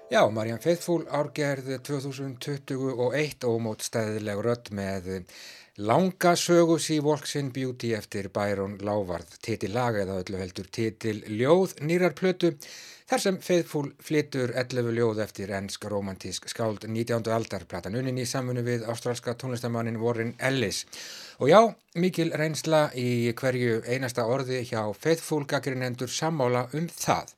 Já, 0.10 0.30
Marianne 0.30 0.62
Faithfull 0.62 1.08
árgerð 1.10 1.72
2021 1.82 3.46
og 3.50 3.62
mótstæðileg 3.66 4.42
rödd 4.46 4.70
með 4.78 5.08
langa 5.82 6.36
sögu 6.38 6.76
sí 6.78 7.00
Walks 7.02 7.34
in 7.40 7.50
Beauty 7.56 7.96
eftir 7.98 8.30
Byron 8.30 8.76
Lávarð, 8.78 9.40
titil 9.42 9.74
lag 9.74 9.98
eða 9.98 10.20
öllu 10.22 10.38
heldur 10.38 10.70
titil 10.70 11.24
ljóð 11.26 11.74
nýrar 11.82 12.14
plötu 12.14 12.52
þar 13.14 13.22
sem 13.22 13.36
Faithfull 13.46 13.90
flytur 14.02 14.52
11 14.58 14.88
ljóð 14.96 15.20
eftir 15.22 15.52
ennsk 15.54 15.84
romantísk 15.92 16.48
skáld 16.50 16.88
19. 16.90 17.28
aldar 17.36 17.68
platan 17.70 17.94
unin 18.00 18.18
í 18.18 18.26
samfunnu 18.26 18.64
við 18.66 18.88
ástrálska 18.90 19.36
tónlistamannin 19.38 20.00
Warren 20.02 20.32
Ellis. 20.42 20.80
Og 21.38 21.52
já, 21.52 21.60
mikil 21.94 22.32
reynsla 22.34 22.88
í 22.98 23.30
hverju 23.38 23.84
einasta 23.86 24.26
orði 24.26 24.64
hjá 24.66 24.82
Faithfull 24.98 25.46
gaggrinendur 25.46 26.10
sammála 26.10 26.66
um 26.74 26.90
það. 26.90 27.36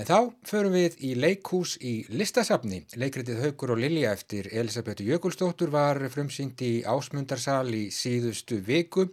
En 0.00 0.08
þá 0.08 0.16
förum 0.48 0.78
við 0.78 0.96
í 1.04 1.12
leikhús 1.20 1.76
í 1.84 1.94
listasafni. 2.16 2.86
Leikritið 2.96 3.44
Haugur 3.44 3.74
og 3.74 3.84
Lilja 3.84 4.14
eftir 4.16 4.48
Elisabethu 4.48 5.04
Jökulsdóttur 5.04 5.74
var 5.74 6.00
frumsýnd 6.08 6.64
í 6.64 6.74
Ásmundarsal 6.88 7.68
í 7.76 7.90
síðustu 7.92 8.62
viku 8.64 9.10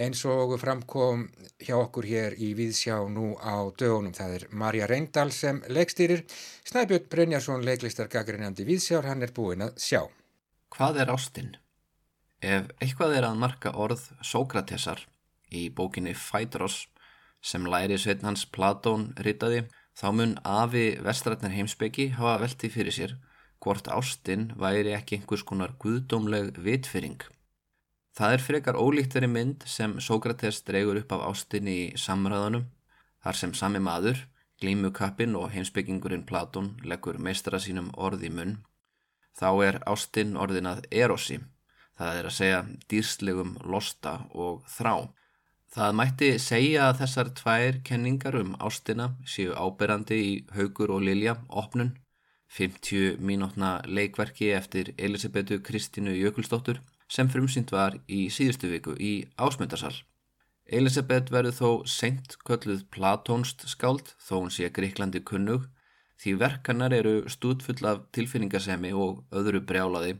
eins 0.00 0.22
og 0.24 0.54
framkom 0.60 1.26
hjá 1.60 1.74
okkur 1.76 2.06
hér 2.08 2.36
í 2.40 2.54
Víðsjá 2.56 2.96
nú 3.12 3.34
á 3.36 3.68
dögunum. 3.76 4.14
Það 4.16 4.36
er 4.36 4.44
Marja 4.56 4.88
Reyndal 4.88 5.28
sem 5.34 5.60
leikstýrir. 5.68 6.24
Snæbjörn 6.64 7.08
Brynjarsson 7.12 7.64
leiklistar 7.66 8.08
gaggrinandi 8.12 8.64
Víðsjár, 8.68 9.08
hann 9.10 9.22
er 9.22 9.34
búinn 9.36 9.66
að 9.66 9.76
sjá. 9.80 10.06
Hvað 10.72 11.02
er 11.02 11.12
ástinn? 11.12 11.56
Ef 12.40 12.70
eitthvað 12.80 13.18
er 13.18 13.26
að 13.28 13.40
marka 13.42 13.74
orð 13.76 14.06
Sókratesar 14.24 15.04
í 15.52 15.68
bókinni 15.68 16.14
Phaedros 16.16 16.86
sem 17.44 17.66
læri 17.68 17.98
sveitn 18.00 18.28
hans 18.28 18.46
Platón 18.48 19.10
ritaði, 19.20 19.66
þá 19.96 20.06
mun 20.16 20.38
afi 20.44 20.94
vestrætnar 21.04 21.52
heimsbyggi 21.52 22.12
hafa 22.16 22.38
velti 22.44 22.70
fyrir 22.72 22.96
sér 22.96 23.18
hvort 23.60 23.90
ástinn 23.92 24.48
væri 24.56 24.94
ekki 24.96 25.18
einhvers 25.18 25.44
konar 25.44 25.76
guðdómleg 25.82 26.56
vitfyring. 26.64 27.20
Það 28.20 28.34
er 28.34 28.42
frekar 28.44 28.76
ólíktari 28.76 29.28
mynd 29.32 29.62
sem 29.64 29.94
Sókrates 30.04 30.58
dreigur 30.68 30.98
upp 31.00 31.12
af 31.16 31.22
ástin 31.30 31.68
í 31.72 31.78
samræðanum, 31.96 32.66
þar 33.24 33.38
sem 33.38 33.54
sami 33.56 33.80
maður, 33.80 34.18
glímukappin 34.60 35.38
og 35.40 35.46
heimsbyggingurinn 35.54 36.26
Platón 36.28 36.74
leggur 36.84 37.16
meistara 37.16 37.56
sínum 37.64 37.88
orð 37.96 38.26
í 38.28 38.30
munn. 38.34 38.58
Þá 39.40 39.48
er 39.68 39.80
ástin 39.88 40.36
orðinað 40.36 40.84
erosi, 40.92 41.38
það 41.96 42.20
er 42.20 42.28
að 42.28 42.36
segja 42.42 42.60
dýrslegum 42.92 43.56
losta 43.64 44.14
og 44.36 44.68
þrá. 44.68 45.08
Það 45.72 45.98
mætti 46.02 46.30
segja 46.50 46.90
að 46.90 47.00
þessar 47.00 47.34
tvær 47.40 47.82
kenningar 47.88 48.40
um 48.44 48.54
ástina 48.60 49.14
séu 49.24 49.56
áberandi 49.56 50.22
í 50.28 50.38
Haugur 50.58 50.92
og 50.92 51.06
Lilja 51.08 51.38
opnun, 51.48 51.96
50 52.52 53.16
mínútna 53.16 53.78
leikverki 53.88 54.52
eftir 54.52 54.92
Elisabetu 54.98 55.62
Kristínu 55.64 56.20
Jökulsdóttur 56.20 56.84
sem 57.10 57.28
frumsýnd 57.28 57.72
var 57.74 57.98
í 58.06 58.28
síðustu 58.30 58.70
viku 58.70 58.94
í 58.94 59.12
Ásmundarsal. 59.36 59.96
Elisabeth 60.70 61.32
verður 61.34 61.56
þó 61.56 61.70
seint 61.90 62.36
kölluð 62.46 62.84
platónst 62.94 63.66
skáld 63.68 64.14
þó 64.22 64.34
hún 64.44 64.52
sé 64.54 64.70
Greiklandi 64.70 65.22
kunnug 65.26 65.66
því 66.20 66.36
verkanar 66.42 66.94
eru 66.94 67.14
stúdfull 67.32 67.80
af 67.90 68.04
tilfinningasemi 68.14 68.92
og 68.94 69.24
öðru 69.34 69.62
brjálaði 69.66 70.18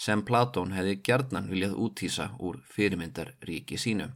sem 0.00 0.24
Platón 0.26 0.72
hefði 0.74 0.96
gjarnan 1.06 1.46
viljað 1.52 1.78
útýsa 1.84 2.32
úr 2.40 2.58
fyrirmyndarríki 2.72 3.78
sínu. 3.78 4.08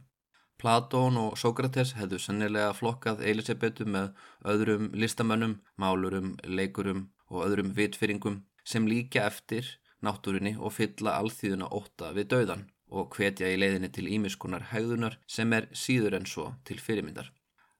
Platón 0.57 1.19
og 1.21 1.37
Sókrates 1.37 1.93
hefðu 1.95 2.19
sannilega 2.19 2.73
flokkað 2.73 3.21
Elisabetu 3.29 3.85
með 3.85 4.09
öðrum 4.53 4.89
listamönnum, 4.97 5.59
málurum, 5.77 6.33
leikurum 6.43 7.05
og 7.29 7.45
öðrum 7.45 7.75
vitfyringum 7.77 8.41
sem 8.65 8.89
líka 8.89 9.27
eftir 9.29 9.77
náttúrunni 10.05 10.55
og 10.57 10.73
fylla 10.77 11.17
alþýðuna 11.21 11.69
óta 11.73 12.11
við 12.15 12.29
dauðan 12.33 12.65
og 12.87 13.15
hvetja 13.15 13.49
í 13.51 13.57
leiðinni 13.59 13.89
til 13.93 14.07
ímiskunar 14.07 14.69
hægðunar 14.71 15.17
sem 15.27 15.53
er 15.53 15.67
síður 15.73 16.17
en 16.19 16.27
svo 16.29 16.53
til 16.67 16.79
fyrirmyndar. 16.79 17.31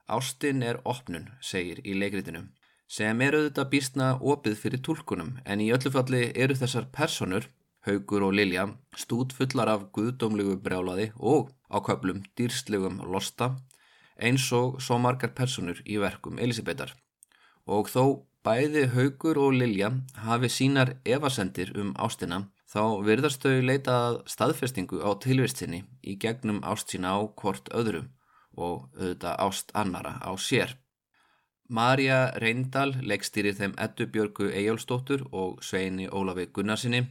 Ástin 0.07 0.63
er 0.63 0.79
opnun, 0.87 1.29
segir 1.41 1.79
í 1.83 1.93
leikritinu, 1.95 2.47
sem 2.87 3.21
er 3.21 3.35
auðvitað 3.35 3.71
býstna 3.71 4.09
opið 4.33 4.57
fyrir 4.61 4.83
tólkunum 4.83 5.37
en 5.45 5.63
í 5.63 5.71
öllu 5.75 5.91
falli 5.91 6.31
eru 6.35 6.55
þessar 6.55 6.91
personur, 6.91 7.49
Haugur 7.87 8.25
og 8.27 8.33
Lilja, 8.35 8.65
stút 8.99 9.31
fullar 9.31 9.69
af 9.71 9.85
guðdómlegu 9.95 10.57
brjálaði 10.63 11.11
og 11.15 11.53
á 11.71 11.79
köplum 11.79 12.23
dýrslegum 12.35 12.99
losta 13.13 13.53
eins 14.19 14.47
og 14.51 14.81
svo 14.83 14.97
margar 14.99 15.31
personur 15.37 15.79
í 15.85 15.99
verkum 16.01 16.39
Elisabetar. 16.39 16.91
Og 17.67 17.87
þó 17.91 18.26
bæði 18.47 18.85
Haugur 18.93 19.35
og 19.43 19.55
Lilja 19.59 19.89
hafi 20.23 20.47
sínar 20.47 20.93
evasendir 21.03 21.73
um 21.81 21.89
ástina 21.99 22.37
þá 22.71 23.03
virðast 23.03 23.43
þau 23.43 23.57
leitað 23.67 24.19
staðfestingu 24.31 25.01
á 25.03 25.11
tilvistinni 25.19 25.81
í 26.07 26.13
gegnum 26.21 26.61
ást 26.63 26.93
sína 26.93 27.11
á 27.11 27.27
hvort 27.41 27.67
öðru 27.75 28.05
og 28.55 28.87
auðvitað 28.95 29.43
ást 29.43 29.75
annara 29.75 30.15
á 30.23 30.31
sér. 30.39 30.77
Marja 31.67 32.21
Reyndal 32.39 32.93
leggstýrir 33.03 33.57
þeim 33.59 33.75
Eddu 33.83 34.07
Björgu 34.15 34.47
Ejjólfsdóttur 34.53 35.27
og 35.35 35.59
Sveini 35.59 36.07
Ólafi 36.07 36.47
Gunnarsinni 36.47 37.03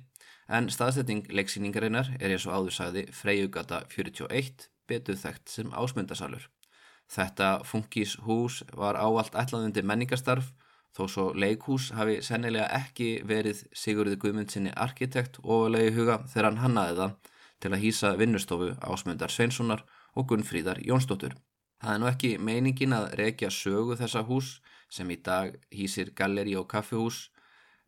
en 0.48 0.72
staðsetting 0.72 1.28
leggsýningarinnar 1.28 2.14
er 2.16 2.32
eins 2.32 2.48
og 2.48 2.56
áður 2.62 2.78
sagði 2.80 3.08
Freyjugata 3.12 3.84
41 3.92 4.70
betur 4.88 5.20
þekkt 5.20 5.52
sem 5.52 5.74
ásmundasalur. 5.74 6.48
Þetta 7.12 7.58
funkíshús 7.68 8.62
var 8.72 8.96
áallt 8.96 9.36
ætlaðundi 9.36 9.84
menningastarf 9.84 10.54
þó 10.96 11.02
svo 11.12 11.24
leikhús 11.36 11.90
hafi 11.96 12.20
sennilega 12.24 12.66
ekki 12.78 13.08
verið 13.28 13.66
Sigurði 13.76 14.16
Guðmundsinni 14.22 14.72
arkitekt 14.72 15.38
ofalega 15.42 15.90
í 15.90 15.96
huga 15.96 16.22
þegar 16.30 16.48
hann 16.48 16.62
hannaði 16.62 16.96
það 17.00 17.34
til 17.60 17.72
að 17.72 17.82
hýsa 17.84 18.14
vinnustofu 18.20 18.70
ásmundar 18.80 19.32
Sveinssonar 19.32 19.84
og 20.16 20.28
Gunnfríðar 20.30 20.80
Jónsdóttur. 20.88 21.36
Það 21.82 21.92
er 21.92 22.00
nú 22.00 22.08
ekki 22.08 22.32
meiningin 22.40 22.96
að 22.96 23.10
rekja 23.20 23.52
sögu 23.52 23.96
þessa 24.00 24.24
hús 24.28 24.56
sem 24.92 25.10
í 25.12 25.18
dag 25.20 25.56
hýsir 25.74 26.12
galleri 26.16 26.56
og 26.56 26.68
kaffihús. 26.72 27.26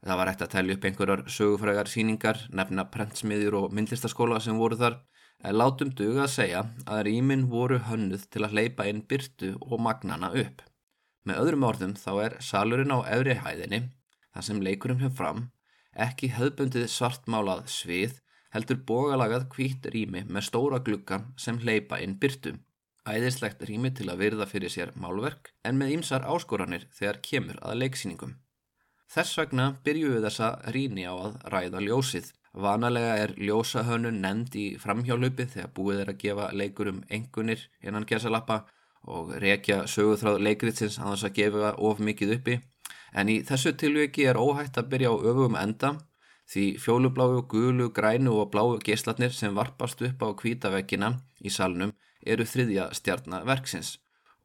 Það 0.04 0.20
var 0.20 0.30
ekkert 0.30 0.46
að 0.46 0.54
tellja 0.54 0.76
upp 0.76 0.84
einhverjar 0.88 1.22
sögufrægar 1.32 1.88
síningar, 1.90 2.42
nefna 2.52 2.84
prentsmiðjur 2.92 3.56
og 3.62 3.72
myndlistaskóla 3.74 4.40
sem 4.44 4.60
voru 4.60 4.78
þar 4.78 5.00
en 5.48 5.58
látum 5.58 5.90
duga 5.94 6.26
að 6.26 6.34
segja 6.34 6.64
að 6.84 7.04
rýmin 7.08 7.46
voru 7.50 7.80
hönnuð 7.88 8.28
til 8.32 8.44
að 8.44 8.56
hleypa 8.56 8.88
inn 8.90 9.04
byrtu 9.08 9.54
og 9.60 9.80
magnana 9.82 10.32
upp. 10.34 10.67
Með 11.28 11.40
öðrum 11.42 11.64
orðum 11.68 11.92
þá 12.00 12.10
er 12.24 12.34
salurinn 12.40 12.94
á 12.94 12.98
efri 13.12 13.34
hæðinni, 13.36 13.80
þar 14.32 14.46
sem 14.46 14.62
leikurum 14.64 15.02
hefur 15.02 15.16
fram, 15.18 15.42
ekki 16.06 16.30
hefðbundið 16.32 16.86
svartmálað 16.94 17.66
svið, 17.74 18.14
heldur 18.54 18.80
bógalagað 18.88 19.44
hvít 19.52 19.90
rými 19.92 20.24
með 20.24 20.46
stóra 20.48 20.80
glugga 20.80 21.20
sem 21.36 21.60
hleypa 21.60 22.00
inn 22.00 22.16
byrtu. 22.22 22.54
Æðislegt 23.08 23.64
rými 23.68 23.92
til 23.96 24.08
að 24.08 24.22
virða 24.24 24.48
fyrir 24.48 24.72
sér 24.72 24.94
málverk 24.96 25.52
en 25.68 25.76
með 25.80 25.98
ýmsar 25.98 26.24
áskoranir 26.28 26.88
þegar 26.96 27.20
kemur 27.28 27.60
að 27.60 27.80
leiksýningum. 27.82 28.34
Þess 29.08 29.38
vegna 29.40 29.68
byrjuðu 29.84 30.24
þessa 30.24 30.50
ríni 30.72 31.04
á 31.08 31.12
að 31.12 31.38
ræða 31.52 31.84
ljósið 31.84 32.32
Vanalega 32.58 33.12
er 33.22 33.34
ljósahönnun 33.36 34.22
nefnd 34.22 34.56
í 34.58 34.64
framhjálöpi 34.80 35.44
þegar 35.52 35.72
búið 35.76 36.00
er 36.02 36.10
að 36.12 36.20
gefa 36.22 36.46
leikurum 36.56 37.02
engunir 37.12 37.60
innan 37.84 38.06
gesalappa 38.08 38.62
og 39.04 39.32
rekja 39.42 39.84
söguþráð 39.86 40.42
leikritsins 40.46 40.98
að 40.98 41.14
þess 41.14 41.28
að 41.28 41.36
gefa 41.38 41.72
of 41.78 42.02
mikið 42.02 42.34
uppi. 42.38 42.58
En 43.14 43.28
í 43.32 43.40
þessu 43.46 43.72
tilviki 43.78 44.26
er 44.28 44.40
óhægt 44.40 44.78
að 44.78 44.90
byrja 44.92 45.12
á 45.12 45.16
öfum 45.30 45.56
enda 45.56 45.94
því 46.48 46.64
fjólubláu, 46.80 47.42
gulu, 47.48 47.90
grænu 47.92 48.34
og 48.40 48.50
bláu 48.52 48.78
geislatnir 48.84 49.32
sem 49.36 49.56
varpast 49.56 50.00
upp 50.02 50.22
á 50.24 50.28
kvítaveggina 50.32 51.14
í 51.44 51.52
salnum 51.52 51.92
eru 52.24 52.44
þriðja 52.48 52.88
stjarnaverksins 52.96 53.98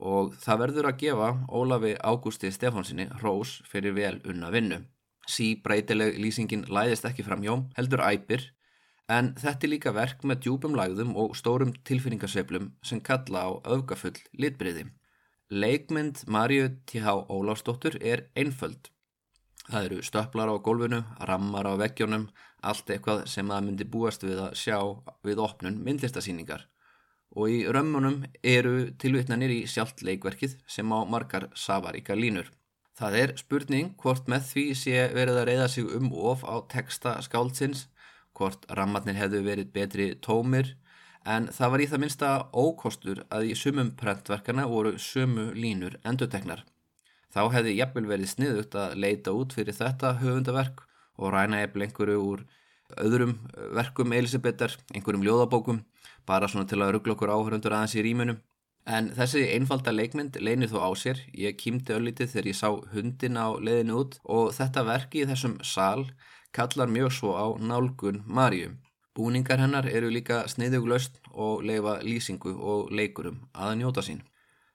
og 0.04 0.34
það 0.44 0.60
verður 0.64 0.90
að 0.90 0.98
gefa 1.04 1.30
Ólafi 1.48 1.94
Ágústi 2.04 2.52
Stefánsinni 2.52 3.08
hrós 3.22 3.62
fyrir 3.70 3.96
vel 3.96 4.18
unna 4.28 4.50
vinnu. 4.52 4.82
Sí 5.28 5.54
breytileg 5.64 6.18
lýsingin 6.20 6.66
læðist 6.68 7.06
ekki 7.08 7.24
fram 7.24 7.44
hjá, 7.46 7.56
heldur 7.78 8.04
æpir, 8.04 8.50
en 9.14 9.34
þetta 9.40 9.68
er 9.68 9.72
líka 9.74 9.94
verk 9.96 10.24
með 10.28 10.44
djúpum 10.46 10.76
lagðum 10.78 11.14
og 11.20 11.38
stórum 11.40 11.74
tilfinningarseflum 11.88 12.72
sem 12.86 13.02
kalla 13.04 13.46
á 13.48 13.52
öfgafull 13.76 14.18
litbriði. 14.40 14.88
Leikmynd 15.54 16.24
Marju 16.28 16.70
T.H. 16.90 17.14
Óláfsdóttur 17.30 18.00
er 18.02 18.28
einföld. 18.36 18.90
Það 19.70 19.86
eru 19.88 20.00
stöpplar 20.04 20.50
á 20.52 20.56
gólfinu, 20.60 21.04
rammar 21.30 21.68
á 21.70 21.74
veggjónum, 21.80 22.28
allt 22.64 22.90
eitthvað 22.90 23.26
sem 23.32 23.48
það 23.48 23.68
myndi 23.68 23.88
búast 23.88 24.26
við 24.26 24.42
að 24.44 24.58
sjá 24.60 24.78
við 25.24 25.44
opnun 25.44 25.78
myndlistasýningar. 25.86 26.66
Og 27.38 27.50
í 27.50 27.60
römmunum 27.66 28.24
eru 28.44 28.92
tilvittnanir 29.00 29.54
í 29.54 29.62
sjálft 29.70 30.04
leikverkið 30.06 30.58
sem 30.68 30.92
á 30.92 31.00
margar 31.08 31.48
safaríka 31.56 32.18
línur. 32.18 32.52
Það 32.94 33.16
er 33.22 33.32
spurning 33.40 33.94
hvort 34.02 34.28
með 34.30 34.50
því 34.52 34.66
sé 34.78 35.08
verið 35.16 35.40
að 35.40 35.48
reyða 35.50 35.70
sig 35.76 35.96
um 35.98 36.12
of 36.14 36.44
á 36.46 36.56
texta 36.70 37.16
skáldsins, 37.26 37.88
hvort 38.38 38.66
rammarnir 38.70 39.18
hefðu 39.18 39.44
verið 39.46 39.72
betri 39.74 40.08
tómir, 40.22 40.74
en 41.26 41.48
það 41.56 41.74
var 41.74 41.84
í 41.84 41.90
það 41.92 42.04
minsta 42.04 42.32
ókostur 42.52 43.24
að 43.30 43.52
í 43.52 43.56
sumum 43.56 43.94
prentverkana 44.00 44.66
voru 44.68 44.98
sumu 45.00 45.52
línur 45.56 46.00
enduteknar. 46.04 46.66
Þá 47.34 47.42
hefði 47.56 47.78
jafnvel 47.78 48.10
verið 48.10 48.34
sniðugt 48.34 48.76
að 48.78 48.98
leita 49.00 49.34
út 49.34 49.56
fyrir 49.58 49.78
þetta 49.78 50.18
höfundaverk 50.20 50.84
og 51.18 51.34
ræna 51.34 51.64
eppil 51.66 51.86
einhverju 51.86 52.20
úr 52.22 52.44
öðrum 53.02 53.38
verkum 53.74 54.14
Elisabethar, 54.14 54.76
einhverjum 54.94 55.24
ljóðabókum, 55.26 55.80
bara 56.30 56.50
svona 56.50 56.70
til 56.70 56.82
að 56.84 56.98
ruggla 56.98 57.16
okkur 57.16 57.32
áhörundur 57.34 57.74
aðeins 57.74 57.96
í 57.98 58.04
rýmunum. 58.06 58.42
En 58.84 59.10
þessi 59.16 59.46
einfalda 59.56 59.94
leikmynd 59.96 60.38
leinir 60.44 60.70
þó 60.70 60.84
á 60.84 60.92
sér, 61.00 61.22
ég 61.32 61.56
kýmdi 61.56 61.96
öllítið 61.96 62.34
þegar 62.34 62.50
ég 62.52 62.58
sá 62.60 62.70
hundin 62.92 63.40
á 63.40 63.48
leiðinu 63.56 64.02
út 64.02 64.18
og 64.28 64.52
þetta 64.58 64.84
verki 64.90 65.24
í 65.24 65.30
þessum 65.30 65.56
sal 65.64 66.10
kallar 66.54 66.88
mjög 66.88 67.12
svo 67.18 67.32
á 67.34 67.46
nálgun 67.60 68.24
Marju. 68.26 68.76
Búningar 69.14 69.60
hennar 69.62 69.86
eru 69.86 70.10
líka 70.10 70.44
sniðuglaust 70.50 71.20
og 71.34 71.66
leifa 71.68 72.00
lýsingu 72.02 72.54
og 72.58 72.92
leikurum 72.92 73.42
að 73.54 73.76
njóta 73.82 74.02
sín. 74.06 74.22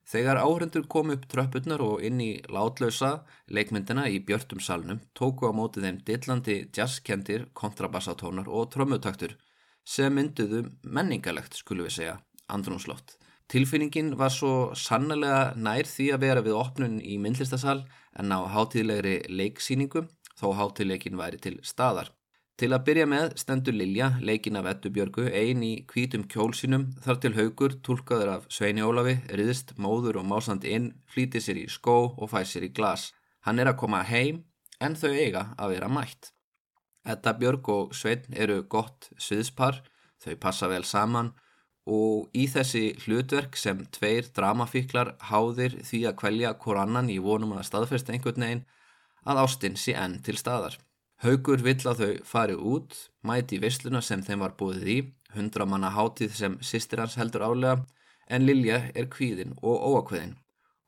Þegar 0.09 0.41
áhrendur 0.41 0.87
kom 0.89 1.11
upp 1.13 1.27
tröppurnar 1.29 1.83
og 1.85 2.05
inn 2.07 2.21
í 2.25 2.31
látlausa 2.49 3.11
leikmyndina 3.53 4.07
í 4.09 4.23
björtum 4.25 4.63
salnum 4.65 5.03
tóku 5.19 5.51
á 5.51 5.53
móti 5.53 5.83
þeim 5.85 5.99
dillandi 6.07 6.57
jazzkendir, 6.73 7.49
kontrabassatónar 7.53 8.49
og 8.49 8.71
trömmutaktur 8.73 9.37
sem 9.85 10.15
mynduðu 10.15 10.65
menningalegt 10.83 11.61
skulum 11.61 11.89
við 11.89 11.97
segja 11.99 12.17
andrumslótt. 12.49 13.19
Tilfinningin 13.49 14.15
var 14.21 14.33
svo 14.33 14.75
sannlega 14.77 15.55
nær 15.57 15.89
því 15.89 16.11
að 16.15 16.25
vera 16.25 16.45
við 16.45 16.57
opnun 16.57 16.99
í 17.01 17.17
myndlistasal 17.21 17.83
en 18.21 18.33
á 18.33 18.45
hátíðlegri 18.55 19.23
leiksýningu 19.29 20.03
þó 20.39 20.55
hátíðleikin 20.59 21.19
væri 21.19 21.41
til 21.43 21.59
staðar. 21.67 22.13
Til 22.59 22.73
að 22.75 22.87
byrja 22.89 23.05
með 23.07 23.37
stendur 23.39 23.77
Lilja, 23.77 24.09
leikin 24.19 24.59
af 24.59 24.67
Ettu 24.67 24.91
Björgu, 24.91 25.29
ein 25.31 25.61
í 25.63 25.85
kvítum 25.87 26.25
kjólsinum 26.27 26.89
þar 27.05 27.21
til 27.23 27.35
haugur, 27.37 27.77
tólkaður 27.87 28.33
af 28.33 28.49
Sveini 28.51 28.83
Ólafi, 28.83 29.15
riðist, 29.31 29.77
móður 29.79 30.19
og 30.19 30.27
másandi 30.27 30.73
inn, 30.75 30.89
flýti 31.07 31.39
sér 31.43 31.61
í 31.61 31.69
skó 31.71 31.99
og 32.11 32.33
fæ 32.33 32.41
sér 32.43 32.67
í 32.67 32.73
glas. 32.75 33.13
Hann 33.47 33.63
er 33.63 33.71
að 33.71 33.79
koma 33.85 34.03
heim 34.03 34.43
en 34.83 34.99
þau 34.99 35.13
eiga 35.13 35.45
að 35.55 35.77
vera 35.77 35.91
mætt. 35.93 36.33
Etta 37.07 37.37
Björg 37.39 37.71
og 37.71 37.95
Svein 37.95 38.27
eru 38.35 38.65
gott 38.67 39.07
sviðspar, 39.23 39.79
þau 40.19 40.35
passa 40.43 40.67
vel 40.67 40.83
saman 40.83 41.31
og 41.89 42.27
í 42.37 42.49
þessi 42.51 42.99
hlutverk 43.05 43.55
sem 43.57 43.87
tveir 43.95 44.29
dramafíklar 44.35 45.15
háðir 45.31 45.79
því 45.87 46.03
að 46.11 46.19
kvelja 46.21 46.53
hvor 46.59 46.83
annan 46.83 47.09
í 47.09 47.21
vonum 47.23 47.55
að 47.57 47.69
staðfesta 47.71 48.13
einhvern 48.13 48.45
veginn 48.45 48.67
að 49.29 49.43
ástinn 49.45 49.77
sé 49.77 49.95
enn 49.99 50.19
til 50.25 50.39
staðar. 50.41 50.79
Haugur 51.25 51.63
vill 51.67 51.83
að 51.91 52.03
þau 52.03 52.13
fari 52.33 52.57
út, 52.57 52.95
mæti 53.27 53.59
vissluna 53.63 54.01
sem 54.05 54.23
þeim 54.23 54.45
var 54.45 54.55
búið 54.59 54.85
í, 54.89 54.99
hundra 55.35 55.67
manna 55.67 55.91
hátíð 55.93 56.37
sem 56.39 56.59
sýstir 56.65 57.03
hans 57.03 57.19
heldur 57.19 57.45
álega, 57.49 57.81
en 58.29 58.47
Lilja 58.47 58.85
er 58.95 59.09
kvíðin 59.11 59.57
og 59.59 59.83
óakveðin. 59.83 60.37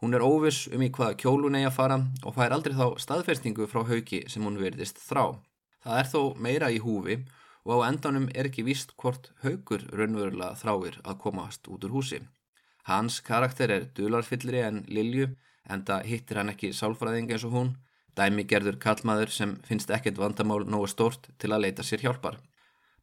Hún 0.00 0.16
er 0.16 0.24
óviss 0.24 0.68
um 0.72 0.80
í 0.80 0.88
hvaða 0.96 1.18
kjólun 1.20 1.58
eigi 1.58 1.68
að 1.68 1.76
fara 1.76 1.98
og 2.24 2.36
fær 2.36 2.54
aldrei 2.56 2.76
þá 2.78 2.86
staðfestingu 3.04 3.66
frá 3.68 3.82
haugi 3.84 4.22
sem 4.32 4.46
hún 4.46 4.56
verðist 4.60 5.00
þrá. 5.04 5.36
Það 5.84 5.98
er 6.00 6.08
þó 6.12 6.22
meira 6.40 6.70
í 6.72 6.78
húfi 6.80 7.18
og 7.66 7.84
á 7.84 7.88
endanum 7.90 8.30
er 8.32 8.48
ekki 8.48 8.64
víst 8.64 8.94
hvort 8.96 9.28
haugur 9.44 9.84
raunverulega 9.92 10.56
þráir 10.62 10.96
að 11.04 11.20
komast 11.26 11.68
út 11.68 11.84
úr 11.84 11.98
húsi. 11.98 12.22
Hans 12.88 13.20
karakter 13.20 13.74
er 13.74 13.90
dularfyllri 13.96 14.64
en 14.64 14.84
Lilju 14.88 15.28
en 15.68 15.84
það 15.84 16.08
hittir 16.08 16.40
hann 16.40 16.52
ekki 16.54 16.72
sálfræðing 16.72 17.28
eins 17.34 17.44
og 17.44 17.56
hún, 17.58 17.74
dæmi 18.20 18.44
gerður 18.48 18.76
kallmaður 18.82 19.32
sem 19.34 19.56
finnst 19.66 19.90
ekkert 19.96 20.20
vandamál 20.20 20.62
nógu 20.68 20.90
stort 20.92 21.30
til 21.40 21.50
að 21.54 21.64
leita 21.64 21.86
sér 21.86 22.04
hjálpar. 22.04 22.36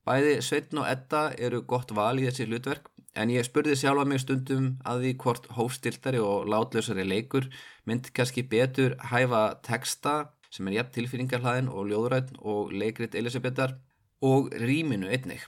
Bæði 0.07 0.37
Sveitn 0.45 0.79
og 0.79 0.87
Edda 0.87 1.23
eru 1.35 1.63
gott 1.67 1.91
val 1.97 2.15
í 2.21 2.27
þessi 2.27 2.47
hlutverk 2.47 2.87
en 3.17 3.33
ég 3.33 3.43
spurði 3.47 3.75
sjálfa 3.75 4.05
mig 4.07 4.21
stundum 4.23 4.69
að 4.87 5.03
því 5.03 5.13
hvort 5.23 5.49
hófstiltari 5.57 6.21
og 6.23 6.47
látlausari 6.53 7.03
leikur 7.07 7.49
myndi 7.89 8.13
kannski 8.15 8.45
betur 8.47 8.95
hæfa 9.11 9.43
texta 9.65 10.15
sem 10.53 10.69
er 10.69 10.77
jætt 10.77 10.93
tilfýringarhlaðin 10.95 11.71
og 11.73 11.89
ljóðrætt 11.91 12.35
og 12.39 12.71
leikrit 12.71 13.17
Elisabethar 13.19 13.75
og 14.23 14.53
rýminu 14.55 15.09
einnig. 15.11 15.41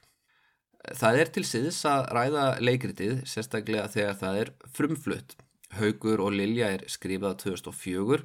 Það 1.00 1.22
er 1.22 1.32
til 1.36 1.46
síðs 1.48 1.84
að 1.88 2.10
ræða 2.18 2.48
leikritið 2.64 3.22
sérstaklega 3.30 3.88
þegar 3.94 4.20
það 4.20 4.42
er 4.42 4.52
frumflutt 4.76 5.38
Haugur 5.78 6.24
og 6.24 6.34
Lilja 6.34 6.72
er 6.74 6.86
skrifað 6.90 7.36
2004. 7.44 8.24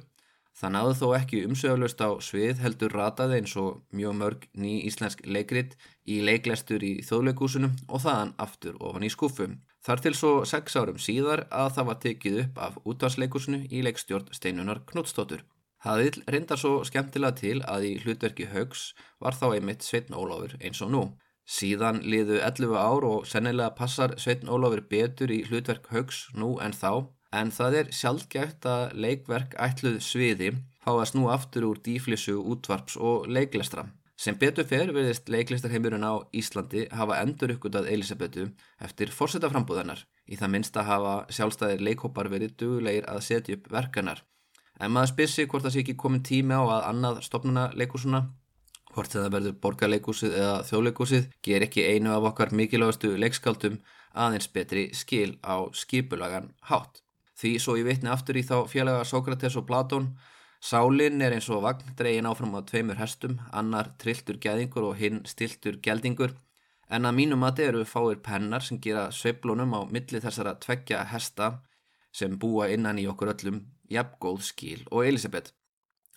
Það 0.55 0.71
náðu 0.71 0.91
þó 0.95 1.07
ekki 1.17 1.39
umsögulegst 1.49 1.99
á 1.99 2.09
svið 2.23 2.61
heldur 2.63 2.93
rataði 2.95 3.41
eins 3.41 3.55
og 3.59 3.81
mjög 3.91 4.13
mörg 4.15 4.45
ný 4.55 4.77
íslensk 4.87 5.25
leikrit 5.27 5.73
í 6.07 6.21
leiklestur 6.23 6.83
í 6.85 6.93
þjóðleikúsinu 7.03 7.73
og 7.89 8.03
þaðan 8.05 8.31
aftur 8.45 8.77
ofan 8.79 9.03
í 9.03 9.09
skúfum. 9.11 9.57
Þar 9.83 10.03
til 10.05 10.13
svo 10.15 10.31
sex 10.47 10.77
árum 10.79 11.01
síðar 11.01 11.43
að 11.51 11.73
það 11.75 11.89
var 11.89 11.99
tekið 12.05 12.39
upp 12.45 12.61
af 12.67 12.77
útvarsleikúsinu 12.87 13.59
í 13.67 13.83
leikstjórn 13.83 14.31
Steinunar 14.31 14.79
Knútstóttur. 14.87 15.43
Það 15.83 15.99
vil 16.01 16.23
reyndar 16.33 16.57
svo 16.61 16.79
skemmtilega 16.87 17.37
til 17.37 17.57
að 17.67 17.89
í 17.89 17.91
hlutverki 18.05 18.47
Haugs 18.55 18.87
var 19.21 19.35
þá 19.35 19.45
einmitt 19.57 19.83
Sveitn 19.83 20.15
Ólafur 20.15 20.55
eins 20.63 20.79
og 20.81 20.93
nú. 20.95 21.03
Síðan 21.45 21.99
liðu 22.01 22.39
11 22.39 22.79
ár 22.79 23.05
og 23.05 23.27
sennilega 23.29 23.75
passar 23.77 24.15
Sveitn 24.17 24.49
Ólafur 24.49 24.81
betur 24.89 25.35
í 25.35 25.43
hlutverk 25.45 25.91
Haugs 25.91 26.23
nú 26.33 26.55
en 26.63 26.73
þá 26.73 27.11
en 27.35 27.51
það 27.51 27.77
er 27.81 27.91
sjálfgæft 27.99 28.65
að 28.69 28.95
leikverk 29.05 29.55
ætluð 29.67 29.99
sviði 30.03 30.53
fá 30.85 30.91
að 30.93 31.07
snú 31.11 31.29
aftur 31.33 31.67
úr 31.69 31.81
dýflissu 31.85 32.37
útvarps 32.39 32.97
og 32.97 33.27
leiklestra. 33.27 33.87
Sem 34.15 34.37
betur 34.39 34.63
fer 34.69 34.93
verðist 34.95 35.27
leiklistarheimurinn 35.27 36.05
á 36.07 36.23
Íslandi 36.39 36.85
hafa 36.95 37.17
endur 37.19 37.51
uppgötað 37.57 37.89
Elisabetu 37.91 38.45
eftir 38.87 39.11
fórsetaframbúðanar 39.11 40.05
í 40.31 40.39
það 40.39 40.53
minnst 40.53 40.79
að 40.79 40.89
hafa 40.91 41.15
sjálfstæðir 41.35 41.83
leikhópar 41.89 42.31
verið 42.31 42.55
duglegir 42.61 43.09
að 43.11 43.25
setja 43.27 43.57
upp 43.57 43.67
verkanar. 43.75 44.23
En 44.79 44.95
maður 44.95 45.11
spyrsi 45.11 45.47
hvort 45.51 45.67
það 45.67 45.75
sé 45.75 45.83
ekki 45.83 45.99
komin 45.99 46.23
tími 46.23 46.55
á 46.55 46.63
að 46.63 46.87
annað 46.93 47.21
stopnuna 47.27 47.67
leikúsuna, 47.75 48.23
hvort 48.95 49.11
það 49.11 49.31
verður 49.35 49.59
borgarleikúsið 49.63 50.35
eða 50.39 50.57
þjóðleikúsið, 50.69 51.29
ger 51.43 51.67
ekki 51.67 51.87
einu 51.91 52.15
af 52.15 52.29
okkar 52.31 52.55
mikilvægastu 52.55 53.15
leikskaldum 53.19 53.81
aðeins 54.15 54.47
betri 54.51 54.89
skil 54.95 55.35
á 55.43 55.67
skipulagan 55.75 56.53
hátt. 56.71 57.04
Því 57.35 57.51
svo 57.59 57.75
ég 57.75 57.87
vitni 57.89 58.11
aftur 58.11 58.37
í 58.39 58.45
þá 58.47 58.63
félaga 58.71 59.03
Sókrates 59.07 59.57
og 59.59 59.67
Platón, 59.67 60.13
sálinn 60.63 61.21
er 61.21 61.35
eins 61.35 61.49
og 61.51 61.65
vagn 61.65 61.91
dregin 61.99 62.29
áfram 62.29 62.55
á 62.55 62.63
tveimur 62.63 62.99
hestum, 63.01 63.41
annar 63.51 63.91
trilltur 63.99 64.39
gæðingur 64.39 64.87
og 64.89 64.95
hinn 65.01 65.25
stiltur 65.27 65.81
gældingur, 65.83 66.31
en 66.89 67.05
að 67.09 67.17
mínum 67.19 67.43
að 67.43 67.59
þeir 67.59 67.69
eru 67.73 67.85
fáir 67.89 68.21
pennar 68.23 68.63
sem 68.63 68.79
gera 68.79 69.09
söiblunum 69.11 69.75
á 69.75 69.81
milli 69.91 70.21
þessara 70.23 70.55
tveggja 70.63 71.03
hesta 71.11 71.51
sem 72.15 72.39
búa 72.39 72.69
innan 72.71 73.01
í 73.01 73.07
okkur 73.11 73.33
öllum, 73.33 73.61
jafngóð 73.91 74.41
skíl 74.47 74.85
og 74.91 75.03
Elisabeth. 75.03 75.51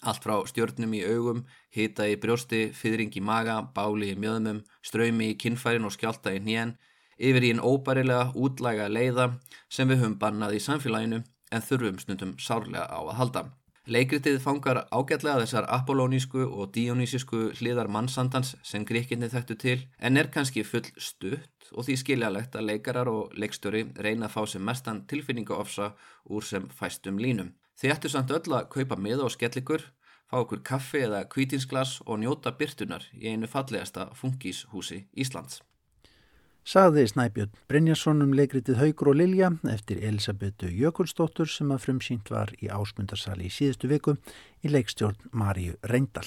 Allt 0.06 0.22
frá 0.22 0.36
stjórnum 0.46 0.92
í 0.94 1.02
augum, 1.02 1.40
hita 1.74 2.06
í 2.06 2.14
brjósti, 2.22 2.68
fyrring 2.70 3.10
í 3.18 3.22
maga, 3.24 3.56
báli 3.74 4.12
í 4.12 4.18
mjöðmum, 4.22 4.60
ströymi 4.86 5.32
í 5.32 5.38
kinnfærin 5.42 5.88
og 5.88 5.96
skjálta 5.96 6.36
í 6.36 6.38
nýjan, 6.38 6.76
yfir 7.18 7.44
í 7.44 7.52
einn 7.52 7.62
óbærilega 7.62 8.32
útlæga 8.34 8.88
leiða 8.88 9.32
sem 9.68 9.90
við 9.90 10.02
höfum 10.02 10.18
bannað 10.22 10.58
í 10.58 10.64
samfélaginu 10.64 11.22
en 11.52 11.64
þurfum 11.64 11.98
stundum 12.02 12.36
sárlega 12.38 12.86
á 12.86 13.00
að 13.00 13.16
halda. 13.20 13.42
Leikritið 13.88 14.42
fangar 14.44 14.82
ágætlega 14.92 15.40
þessar 15.40 15.66
apollónísku 15.72 16.42
og 16.44 16.74
dionýsísku 16.74 17.54
hliðar 17.56 17.88
mannsandans 17.88 18.50
sem 18.62 18.84
gríkinni 18.84 19.30
þekktu 19.32 19.56
til 19.62 19.78
en 20.04 20.20
er 20.20 20.28
kannski 20.34 20.64
full 20.70 20.84
stutt 21.00 21.70
og 21.72 21.86
því 21.86 21.96
skiljalegt 22.02 22.58
að 22.58 22.68
leikarar 22.68 23.08
og 23.08 23.32
leikstöri 23.32 23.86
reyna 23.96 24.28
að 24.28 24.34
fá 24.34 24.42
sem 24.52 24.64
mestan 24.64 25.06
tilfinningaofsa 25.08 25.94
úr 26.28 26.44
sem 26.44 26.68
fæstum 26.68 27.16
línum. 27.16 27.54
Þið 27.80 27.94
ættu 27.94 28.12
samt 28.12 28.34
öll 28.36 28.58
að 28.58 28.68
kaupa 28.74 29.00
miða 29.00 29.24
og 29.24 29.32
skellikur, 29.32 29.86
fá 30.28 30.36
okkur 30.42 30.60
kaffi 30.60 31.06
eða 31.06 31.24
kvítinsglas 31.32 32.02
og 32.04 32.20
njóta 32.20 32.52
byrtunar 32.60 33.08
í 33.16 33.32
einu 33.32 33.48
fallegasta 33.48 34.10
fungíshúsi 34.20 35.06
Íslands 35.16 35.62
sagði 36.68 37.06
Snæbjörn 37.08 37.54
Brynjarsson 37.70 38.20
um 38.20 38.34
leikritið 38.36 38.76
Haugur 38.82 39.08
og 39.14 39.16
Lilja 39.16 39.48
eftir 39.72 40.02
Elisabetu 40.04 40.68
Jökulsdóttur 40.68 41.48
sem 41.48 41.70
að 41.72 41.86
frumsýnt 41.86 42.28
var 42.28 42.52
í 42.60 42.68
ásmundarsali 42.68 43.46
í 43.48 43.52
síðustu 43.54 43.88
viku 43.88 44.18
í 44.60 44.72
leikstjórn 44.74 45.30
Maríu 45.32 45.78
Reyndal. 45.88 46.26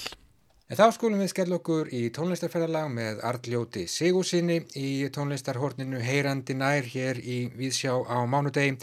En 0.71 0.79
þá 0.79 0.87
skulum 0.95 1.21
við 1.21 1.29
skell 1.33 1.53
okkur 1.53 1.91
í 1.93 2.07
tónlistarferðarlag 2.15 2.89
með 2.95 3.21
Arljóti 3.27 3.83
Sigursinni 3.91 4.61
í 4.79 5.09
tónlistarhorninu 5.13 6.01
Heyrandi 6.01 6.55
nær 6.57 6.89
hér 6.89 7.19
í 7.21 7.43
Víðsjá 7.59 7.99
á 8.01 8.17
mánudegi. 8.25 8.79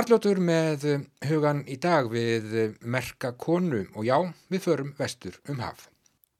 Arljótur 0.00 0.40
með 0.40 0.86
hugan 1.28 1.60
í 1.68 1.76
dag 1.82 2.08
við 2.08 2.78
merka 2.80 3.34
konu 3.36 3.84
og 3.92 4.08
já, 4.08 4.16
við 4.48 4.64
förum 4.70 4.96
vestur 4.96 5.36
um 5.50 5.60
haf. 5.60 5.90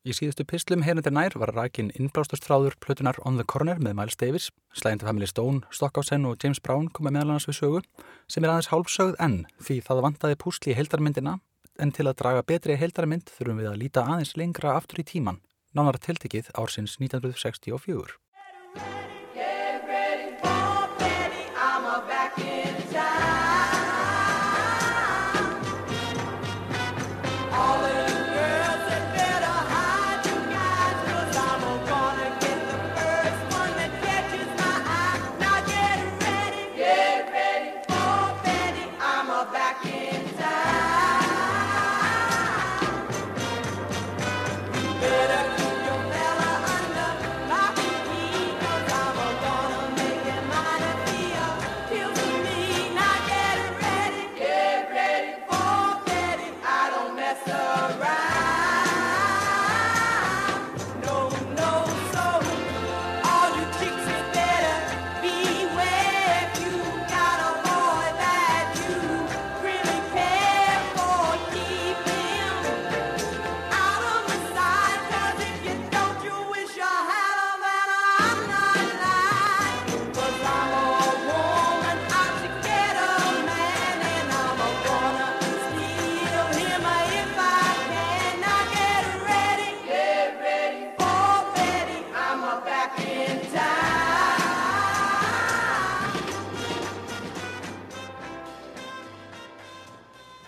Í 0.07 0.15
síðustu 0.15 0.45
pislum 0.47 0.85
hernendir 0.87 1.11
nær 1.11 1.35
var 1.35 1.51
rækin 1.51 1.89
innblásturstráður 1.99 2.77
Plutunar 2.79 3.17
On 3.27 3.41
The 3.41 3.47
Corner 3.51 3.81
með 3.83 3.97
Miles 3.99 4.19
Davis, 4.21 4.45
slægjandi 4.79 5.09
familji 5.09 5.33
Stone, 5.33 5.65
Stockhausen 5.75 6.29
og 6.31 6.37
James 6.39 6.61
Brown 6.63 6.87
koma 6.95 7.11
meðalans 7.11 7.49
við 7.51 7.59
sögu 7.59 7.81
sem 8.31 8.47
er 8.47 8.53
aðeins 8.53 8.71
hálfsögð 8.71 9.19
enn 9.27 9.41
því 9.59 9.81
það 9.89 10.03
vantaði 10.07 10.39
púsli 10.45 10.71
í 10.71 10.79
heildarmyndina 10.79 11.41
en 11.83 11.95
til 11.97 12.07
að 12.07 12.21
draga 12.23 12.47
betri 12.47 12.79
heildarmynd 12.79 13.35
þurfum 13.35 13.59
við 13.65 13.73
að 13.73 13.83
líta 13.83 14.07
aðeins 14.07 14.37
lengra 14.39 14.77
aftur 14.79 15.03
í 15.03 15.09
tíman, 15.11 15.43
nánar 15.75 15.99
tiltikið 16.07 16.55
ársins 16.55 17.01
1964. 17.03 18.15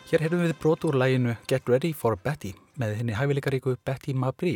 Hér 0.09 0.23
heyrðum 0.25 0.41
við 0.41 0.53
brot 0.57 0.85
úr 0.89 0.97
læginu 0.97 1.35
Get 1.51 1.67
Ready 1.69 1.91
for 1.93 2.17
Betty 2.17 2.55
með 2.81 2.95
henni 2.97 3.13
hæfileikaríku 3.13 3.75
Betty 3.85 4.15
Mabry. 4.17 4.55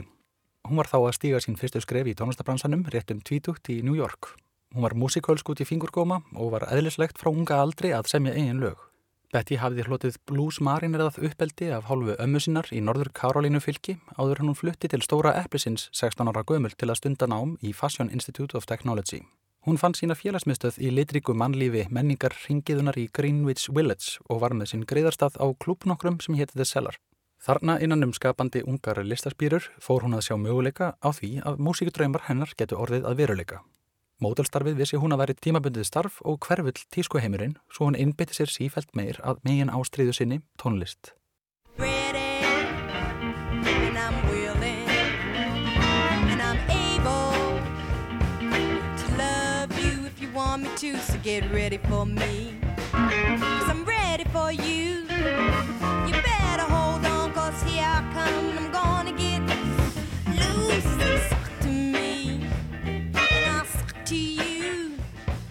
Hún 0.65 0.79
var 0.81 0.89
þá 0.89 0.95
að 1.03 1.17
stíga 1.19 1.41
sín 1.45 1.59
fyrstu 1.61 1.83
skref 1.85 2.09
í 2.09 2.15
tónlistabransanum 2.17 2.87
rétt 2.89 3.13
um 3.13 3.21
tvítugt 3.21 3.69
í 3.69 3.83
New 3.85 3.93
York. 3.93 4.31
Hún 4.73 4.87
var 4.87 4.97
músikölsk 4.97 5.53
út 5.53 5.61
í 5.61 5.67
fingurgóma 5.69 6.23
og 6.33 6.55
var 6.55 6.65
eðlislegt 6.73 7.21
frá 7.21 7.29
unga 7.35 7.61
aldri 7.61 7.93
að 7.93 8.09
semja 8.15 8.33
eigin 8.33 8.65
lög. 8.65 8.81
Betty 9.29 9.61
hafði 9.61 9.85
hlotið 9.91 10.17
Blues 10.25 10.63
Marinerað 10.65 11.21
uppeldi 11.21 11.69
af 11.77 11.85
hálfu 11.93 12.17
ömmu 12.17 12.41
sinnar 12.41 12.73
í 12.73 12.81
norður 12.81 13.13
Karolínu 13.13 13.61
fylki 13.61 13.99
áður 14.17 14.41
hann 14.41 14.55
hún 14.55 14.61
flutti 14.63 14.89
til 14.89 15.05
stóra 15.05 15.37
eplisins 15.37 15.91
16 15.93 16.33
ára 16.33 16.49
gömul 16.49 16.73
til 16.73 16.89
að 16.89 17.03
stunda 17.03 17.29
nám 17.29 17.59
í 17.61 17.77
Fashion 17.77 18.09
Institute 18.09 18.57
of 18.57 18.65
Technology. 18.65 19.21
Hún 19.63 19.77
fann 19.79 19.95
sína 19.95 20.17
félagsmiðstöð 20.19 20.81
í 20.83 20.89
litriku 20.91 21.37
mannlífi 21.39 21.85
menningar 21.95 22.35
ringiðunar 22.35 22.97
í 22.99 23.05
Greenwich 23.15 23.69
Village 23.71 24.19
og 24.27 24.41
var 24.43 24.57
með 24.59 24.73
sinn 24.73 24.83
greiðarstað 24.91 25.39
á 25.39 25.47
klúpnokkrum 25.55 26.19
sem 26.25 26.35
hétti 26.35 26.59
The 26.59 26.67
Cellar. 26.67 26.99
Þarna 27.43 27.77
innan 27.79 28.03
um 28.09 28.15
skapandi 28.15 28.65
ungar 28.67 28.99
listaspýrur 29.07 29.69
fór 29.79 30.03
hún 30.03 30.19
að 30.19 30.27
sjá 30.27 30.35
möguleika 30.35 30.93
á 30.99 31.09
því 31.15 31.31
að 31.47 31.63
músíkudraumar 31.63 32.27
hennar 32.27 32.51
getur 32.59 32.83
orðið 32.83 33.07
að 33.07 33.23
veruleika. 33.23 33.63
Módelstarfið 34.23 34.83
vissi 34.83 34.99
hún 34.99 35.15
að 35.15 35.23
veri 35.23 35.39
tímabundið 35.39 35.87
starf 35.87 36.19
og 36.27 36.43
hverfull 36.43 36.83
tískuheimurinn 36.95 37.55
svo 37.71 37.87
hún 37.87 37.99
innbytti 38.03 38.41
sér 38.41 38.51
sífælt 38.51 38.91
meir 38.99 39.23
að 39.23 39.43
megin 39.47 39.71
ástriðu 39.71 40.19
sinni 40.19 40.43
tónlist. 40.59 41.15
Get 51.23 51.51
ready 51.53 51.79
for 51.79 52.05
me. 52.05 52.59
Cause 52.93 53.69
I'm 53.69 53.85
ready. 53.85 54.03
for 54.33 54.51
you. 54.51 55.05
You 56.09 56.15
better 56.25 56.67
hold 56.75 57.05
on, 57.05 57.33
cause 57.33 57.63
here 57.69 57.85
I 57.85 58.01
come. 58.17 58.47
I'm 58.59 58.71
gonna 58.73 59.13
get 59.13 59.41
loose. 60.41 60.91
Suck 61.29 61.47
to 61.61 61.69
me, 61.69 62.41
and 62.85 63.45
I'll 63.55 63.67
suck 63.67 64.05
to 64.05 64.17
you. 64.17 64.97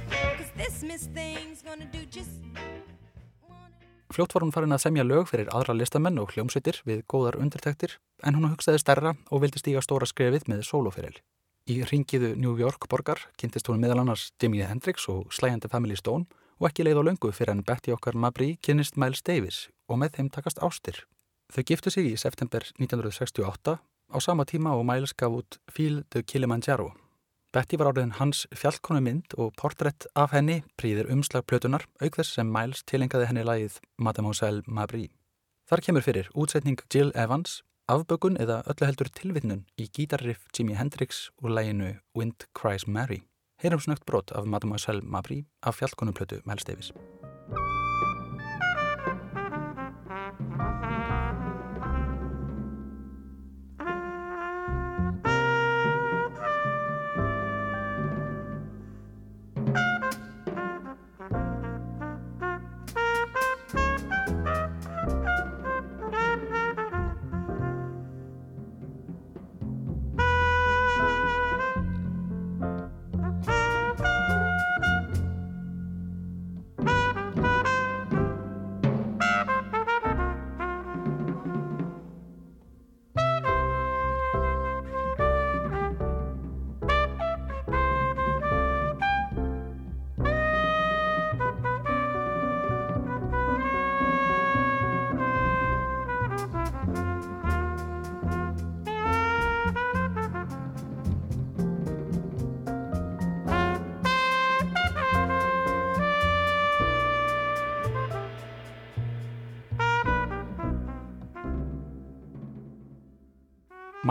Cause 0.09 0.51
this 0.57 0.83
miss 0.83 1.03
thing's 1.13 1.61
gonna 1.61 1.85
do 1.85 2.05
just. 2.09 2.31
Fljótt 4.11 4.33
var 4.33 4.43
hún 4.43 4.51
farin 4.51 4.75
að 4.75 4.81
semja 4.83 5.05
lög 5.07 5.29
fyrir 5.29 5.47
aðra 5.55 5.71
listamenn 5.77 6.19
og 6.19 6.33
hljómsveitir 6.33 6.81
við 6.83 7.05
góðar 7.07 7.37
undirtektir 7.39 7.93
en 8.27 8.35
hún 8.35 8.49
hugsaði 8.51 8.81
stærra 8.83 9.13
og 9.31 9.45
vildi 9.45 9.61
stíga 9.61 9.79
stóra 9.85 10.09
skrefið 10.09 10.49
með 10.51 10.65
soloferil. 10.67 11.15
Í 11.69 11.81
ringiðu 11.85 12.33
New 12.39 12.55
York 12.57 12.87
borgar 12.89 13.27
kynntist 13.37 13.69
hún 13.69 13.81
meðal 13.83 14.01
annars 14.01 14.31
Jimi 14.41 14.63
Hendrix 14.65 15.05
og 15.11 15.29
slæjandi 15.33 15.69
Family 15.69 15.99
Stone 15.99 16.25
og 16.57 16.69
ekki 16.69 16.85
leið 16.87 17.01
á 17.01 17.07
löngu 17.09 17.33
fyrir 17.33 17.53
en 17.53 17.65
Betty 17.65 17.93
okkar 17.93 18.17
Mabry 18.17 18.55
kynnist 18.65 18.97
Miles 18.97 19.21
Davis 19.21 19.67
og 19.87 20.01
með 20.01 20.17
þeim 20.17 20.31
takast 20.33 20.61
ástir. 20.61 21.03
Þau 21.53 21.63
giftu 21.67 21.93
sig 21.93 22.09
í 22.09 22.17
september 22.17 22.65
1968 22.79 23.77
á 23.77 24.17
sama 24.19 24.45
tíma 24.45 24.73
og 24.73 24.87
Miles 24.87 25.13
gaf 25.13 25.37
út 25.41 25.61
Feel 25.69 26.03
the 26.09 26.23
Kilimanjaro 26.23 26.93
Betty 27.51 27.75
var 27.75 27.89
áriðin 27.91 28.13
hans 28.15 28.45
fjallkonu 28.55 29.01
mynd 29.03 29.33
og 29.35 29.49
portrætt 29.59 30.05
af 30.15 30.31
henni 30.31 30.61
príðir 30.79 31.09
umslagplötunar 31.11 31.83
auk 31.99 32.15
þess 32.15 32.37
sem 32.37 32.47
Miles 32.47 32.85
tilengaði 32.87 33.27
henni 33.27 33.43
lagið 33.43 33.75
Mademoiselle 33.99 34.63
Mabry. 34.71 35.09
Þar 35.67 35.83
kemur 35.83 36.05
fyrir 36.05 36.29
útsetning 36.31 36.79
Jill 36.87 37.11
Evans, 37.11 37.59
afbökun 37.89 38.37
eða 38.41 38.61
öllu 38.69 38.87
heldur 38.87 39.09
tilvittnun 39.17 39.65
í 39.79 39.87
gítarriff 39.87 40.47
Jimi 40.55 40.77
Hendrix 40.77 41.29
úr 41.41 41.55
læginu 41.55 41.95
Wind 42.17 42.47
Cries 42.57 42.87
Mary. 42.87 43.23
Heyrum 43.61 43.79
snögt 43.79 44.05
brot 44.05 44.31
af 44.31 44.45
Mademoiselle 44.45 45.01
Mabry 45.01 45.43
af 45.63 45.75
fjallkonuplötu 45.75 46.41
Miles 46.45 46.93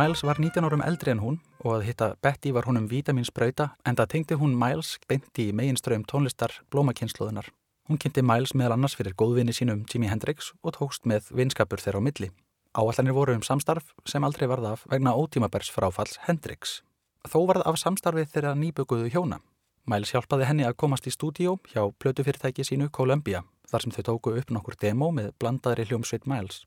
Miles 0.01 0.23
var 0.25 0.39
19 0.41 0.65
árum 0.65 0.81
eldri 0.81 1.11
en 1.13 1.19
hún 1.21 1.35
og 1.61 1.75
að 1.75 1.83
hitta 1.91 2.07
Betty 2.25 2.55
var 2.57 2.65
húnum 2.65 2.87
vitaminsbrauta 2.89 3.67
en 3.85 3.99
það 3.99 4.09
tengdi 4.13 4.37
hún 4.41 4.55
Miles 4.57 4.95
beinti 5.11 5.51
í 5.51 5.53
meginströym 5.53 6.07
tónlistar 6.09 6.55
blómakynsluðunar. 6.73 7.51
Hún 7.89 8.01
kynnti 8.01 8.23
Miles 8.25 8.55
meðal 8.57 8.79
annars 8.79 8.95
fyrir 8.97 9.13
góðvinni 9.21 9.53
sínum 9.53 9.83
Jimi 9.91 10.09
Hendrix 10.09 10.55
og 10.63 10.79
tókst 10.79 11.05
með 11.11 11.29
vinskapur 11.37 11.83
þeirra 11.85 12.01
á 12.01 12.07
milli. 12.07 12.31
Áallanir 12.73 13.17
voru 13.19 13.37
um 13.37 13.45
samstarf 13.45 13.93
sem 14.09 14.25
aldrei 14.25 14.49
varða 14.49 14.73
af 14.79 14.87
vegna 14.89 15.13
ótímabærs 15.13 15.69
fráfalls 15.75 16.17
Hendrix. 16.25 16.81
Þó 17.29 17.45
varð 17.51 17.69
af 17.69 17.83
samstarfið 17.85 18.33
þeirra 18.33 18.57
nýbökuðu 18.57 19.13
hjóna. 19.13 19.43
Miles 19.85 20.15
hjálpaði 20.15 20.49
henni 20.49 20.65
að 20.65 20.79
komast 20.81 21.11
í 21.11 21.13
stúdíó 21.13 21.59
hjá 21.75 21.85
plötufyrirtæki 22.01 22.65
sínu 22.65 22.89
Columbia 22.89 23.45
þar 23.69 23.85
sem 23.85 23.99
þau 23.99 24.05
tóku 24.15 24.39
upp 24.39 24.55
nokkur 24.55 24.81
demo 24.81 25.13
með 25.13 25.35
blandaðri 25.37 25.91
hljómsveit 25.91 26.31
Miles. 26.31 26.65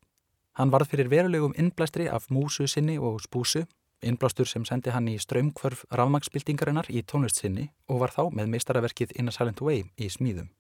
Hann 0.53 0.69
varð 0.69 0.91
fyrir 0.91 1.09
verulegum 1.09 1.55
innblæstri 1.57 2.05
af 2.13 2.27
músu 2.29 2.67
sinni 2.69 2.99
og 3.01 3.21
spúsu, 3.23 3.63
innblástur 4.05 4.45
sem 4.45 4.65
sendi 4.65 4.91
hann 4.93 5.07
í 5.09 5.15
ströymkvörf 5.17 5.85
rafmagsbildingarinnar 5.89 6.91
í 6.93 7.01
tónlist 7.01 7.39
sinni 7.41 7.71
og 7.89 8.03
var 8.03 8.13
þá 8.13 8.27
með 8.37 8.51
meistaraverkið 8.53 9.15
In 9.17 9.31
a 9.31 9.33
Silent 9.33 9.63
Way 9.65 9.87
í 9.97 10.09
smíðum. 10.13 10.51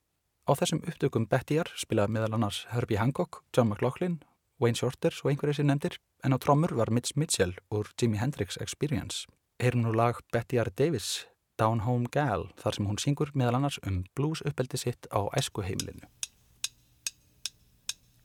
Á 0.49 0.51
þessum 0.57 0.81
upptökum 0.81 1.27
Bettyar 1.29 1.69
spila 1.77 2.07
meðal 2.07 2.33
annars 2.39 2.63
Herbie 2.71 2.97
Hancock, 2.97 3.43
John 3.55 3.69
McLaughlin, 3.69 4.17
Wayne 4.59 4.79
Shorter 4.79 5.13
og 5.23 5.29
einhverjir 5.29 5.59
sem 5.59 5.69
nefndir, 5.69 5.99
en 6.25 6.33
á 6.33 6.37
trommur 6.41 6.73
var 6.73 6.89
Mitch 6.89 7.13
Mitchell 7.15 7.53
úr 7.69 7.93
Jimi 7.93 8.17
Hendrix 8.17 8.57
Experience. 8.57 9.27
Heyrum 9.61 9.85
nú 9.85 9.93
lag 9.93 10.17
Bettyar 10.33 10.73
Davis, 10.73 11.27
Down 11.59 11.85
Home 11.85 12.09
Gal, 12.09 12.49
þar 12.57 12.79
sem 12.79 12.89
hún 12.89 12.97
syngur 12.97 13.29
meðal 13.37 13.61
annars 13.61 13.77
um 13.85 14.03
blues 14.17 14.41
uppeldi 14.41 14.81
sitt 14.81 15.05
á 15.13 15.29
æskuheimilinu. 15.37 16.09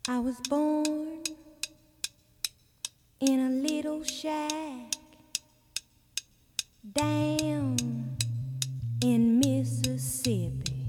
I 0.09 0.19
was 0.25 0.41
born 0.49 1.08
in 3.21 3.41
a 3.41 3.51
little 3.51 4.05
shack 4.05 4.95
down 6.93 7.77
in 9.03 9.41
Mississippi. 9.41 10.87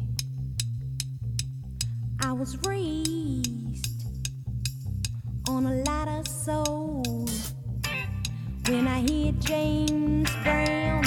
I 2.21 2.31
was 2.33 2.55
raised 2.67 4.03
on 5.47 5.65
a 5.65 5.83
lot 5.83 6.07
of 6.07 6.27
soul. 6.27 7.27
When 8.67 8.87
I 8.87 8.99
hear 8.99 9.31
James 9.39 10.29
Brown, 10.43 10.98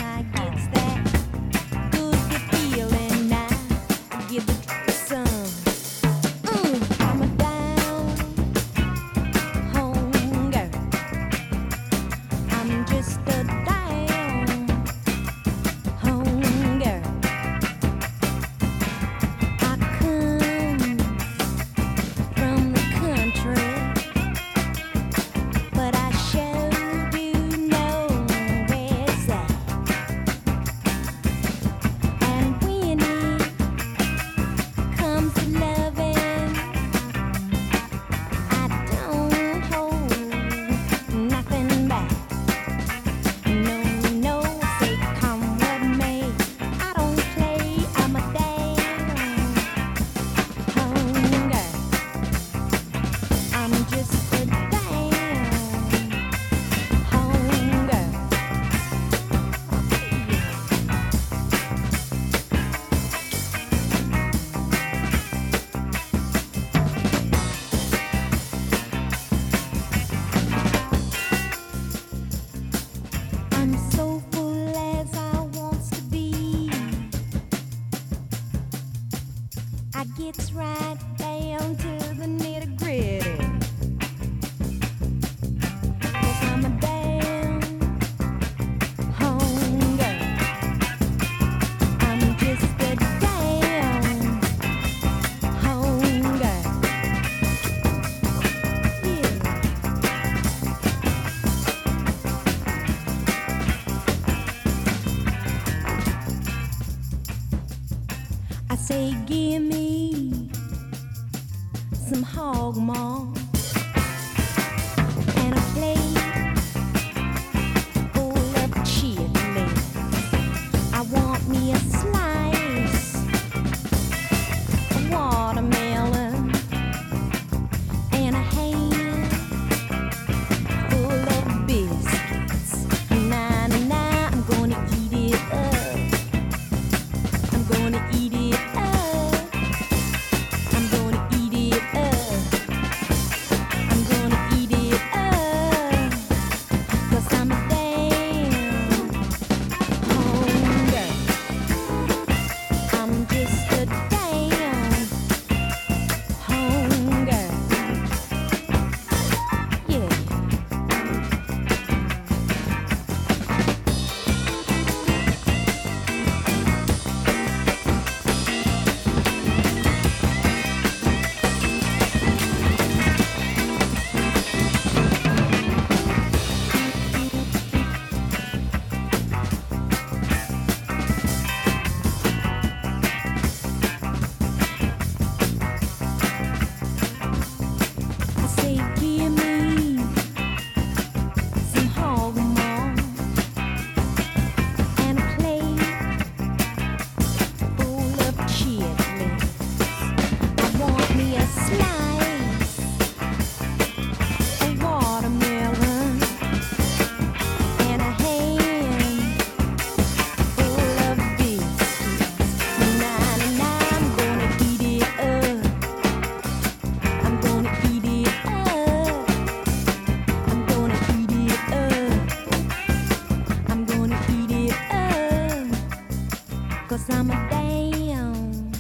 I'm 227.13 227.31
a 227.31 227.39
damn 227.51 228.73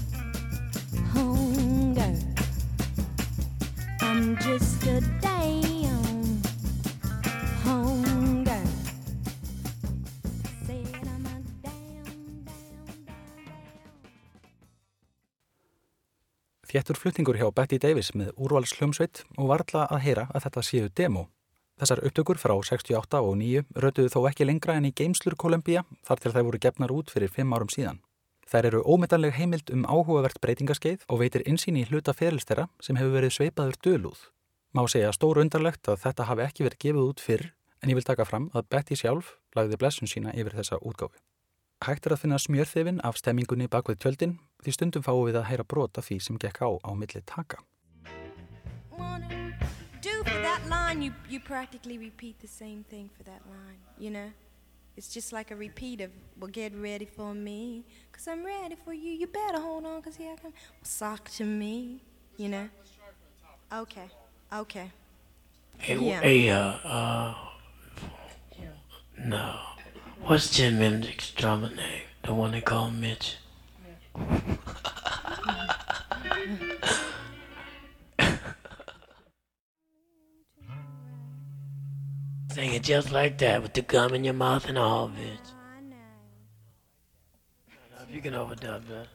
hunger. 1.12 2.12
I'm 4.00 4.36
just 4.38 4.86
a 4.86 5.00
damn 5.20 6.42
hunger. 7.64 8.62
Said 10.66 10.96
I'm 11.02 11.26
a 11.26 11.36
damn, 11.62 12.44
damn, 12.44 12.44
damn. 12.44 13.22
Þéttur 16.72 16.96
flutningur 16.96 17.36
hjá 17.36 17.50
Betty 17.52 17.78
Davis 17.78 18.14
með 18.16 18.32
úrvalsljómsveit 18.36 19.24
og 19.36 19.52
varla 19.52 19.86
að 19.92 20.04
heyra 20.06 20.26
að 20.32 20.48
þetta 20.48 20.66
séu 20.66 20.88
demo. 20.88 21.28
Þessar 21.80 22.02
upptökur 22.06 22.38
frá 22.38 22.52
68 22.62 23.20
og 23.26 23.36
9 23.40 23.64
rötuðu 23.82 24.12
þó 24.12 24.20
ekki 24.28 24.46
lengra 24.46 24.76
en 24.78 24.86
í 24.86 24.92
Geimslur 24.94 25.34
Kolumbía 25.34 25.82
þar 26.06 26.20
til 26.22 26.32
þær 26.34 26.46
voru 26.46 26.60
gefnar 26.62 26.94
út 26.94 27.10
fyrir 27.10 27.32
5 27.32 27.54
árum 27.56 27.70
síðan. 27.72 27.98
Þær 28.52 28.66
eru 28.68 28.82
ómetanleg 28.84 29.32
heimild 29.32 29.70
um 29.72 29.86
áhugavert 29.88 30.36
breytingaskeið 30.44 31.06
og 31.08 31.22
veitir 31.22 31.44
insýn 31.48 31.78
í 31.80 31.86
hluta 31.88 32.12
ferilstera 32.12 32.66
sem 32.84 32.98
hefur 33.00 33.14
verið 33.16 33.32
sveipaður 33.38 33.78
dölúð. 33.86 34.26
Má 34.76 34.84
segja 34.92 35.12
stóru 35.16 35.40
undarlegt 35.40 35.88
að 35.88 36.02
þetta 36.02 36.26
hafi 36.28 36.44
ekki 36.44 36.66
verið 36.66 36.82
gefið 36.84 37.06
út 37.06 37.24
fyrr 37.24 37.46
en 37.80 37.88
ég 37.88 37.96
vil 37.96 38.04
taka 38.04 38.28
fram 38.28 38.50
að 38.52 38.68
Betty 38.68 38.98
sjálf 39.00 39.38
lagði 39.56 39.80
blessun 39.80 40.10
sína 40.12 40.36
yfir 40.36 40.58
þessa 40.58 40.82
útgáfi. 40.84 41.16
Hægt 41.82 42.06
er 42.06 42.14
að 42.14 42.22
finna 42.26 42.38
smjörþefin 42.38 43.00
af 43.00 43.16
stemmingunni 43.16 43.72
bak 43.72 43.88
við 43.88 44.04
tjöldin 44.04 44.36
því 44.62 44.76
stundum 44.76 45.06
fáum 45.08 45.24
við 45.26 45.40
að 45.40 45.48
heyra 45.48 45.64
brota 45.64 46.04
því 46.04 46.20
sem 46.20 46.36
gekk 46.36 46.60
á 46.60 46.70
á 46.76 46.90
milli 46.92 47.24
taka. 47.24 47.64
wanna 54.12 54.32
It's 54.96 55.08
just 55.08 55.32
like 55.32 55.50
a 55.50 55.56
repeat 55.56 56.00
of, 56.02 56.10
well, 56.38 56.50
get 56.50 56.74
ready 56.76 57.06
for 57.06 57.32
me, 57.34 57.84
cause 58.12 58.28
I'm 58.28 58.44
ready 58.44 58.76
for 58.84 58.92
you. 58.92 59.10
You 59.12 59.26
better 59.26 59.58
hold 59.58 59.86
on, 59.86 60.02
cause 60.02 60.16
here 60.16 60.32
I 60.32 60.36
come. 60.36 60.52
Sock 60.82 61.30
to 61.32 61.44
me, 61.44 62.02
you 62.36 62.48
know? 62.48 62.68
Okay, 63.72 64.10
okay. 64.52 64.90
Hey, 65.78 65.96
Yeah. 65.96 66.20
hey, 66.20 66.50
uh, 66.50 66.58
uh, 66.84 67.34
no. 69.18 69.58
What's 70.24 70.50
Jim 70.50 70.78
Mendick's 70.78 71.30
drummer 71.30 71.70
name? 71.74 72.02
The 72.22 72.34
one 72.34 72.52
they 72.52 72.60
call 72.60 72.90
Mitch? 72.90 73.36
Sing 82.54 82.74
it 82.74 82.82
just 82.82 83.10
like 83.10 83.38
that 83.38 83.62
with 83.62 83.72
the 83.72 83.80
gum 83.80 84.12
in 84.14 84.24
your 84.24 84.34
mouth 84.34 84.68
and 84.68 84.76
all, 84.76 85.08
bitch. 85.08 85.48
I 85.74 85.80
know. 85.80 85.96
If 88.02 88.14
you 88.14 88.20
can 88.20 88.34
overdub 88.34 88.86
that. 88.88 89.08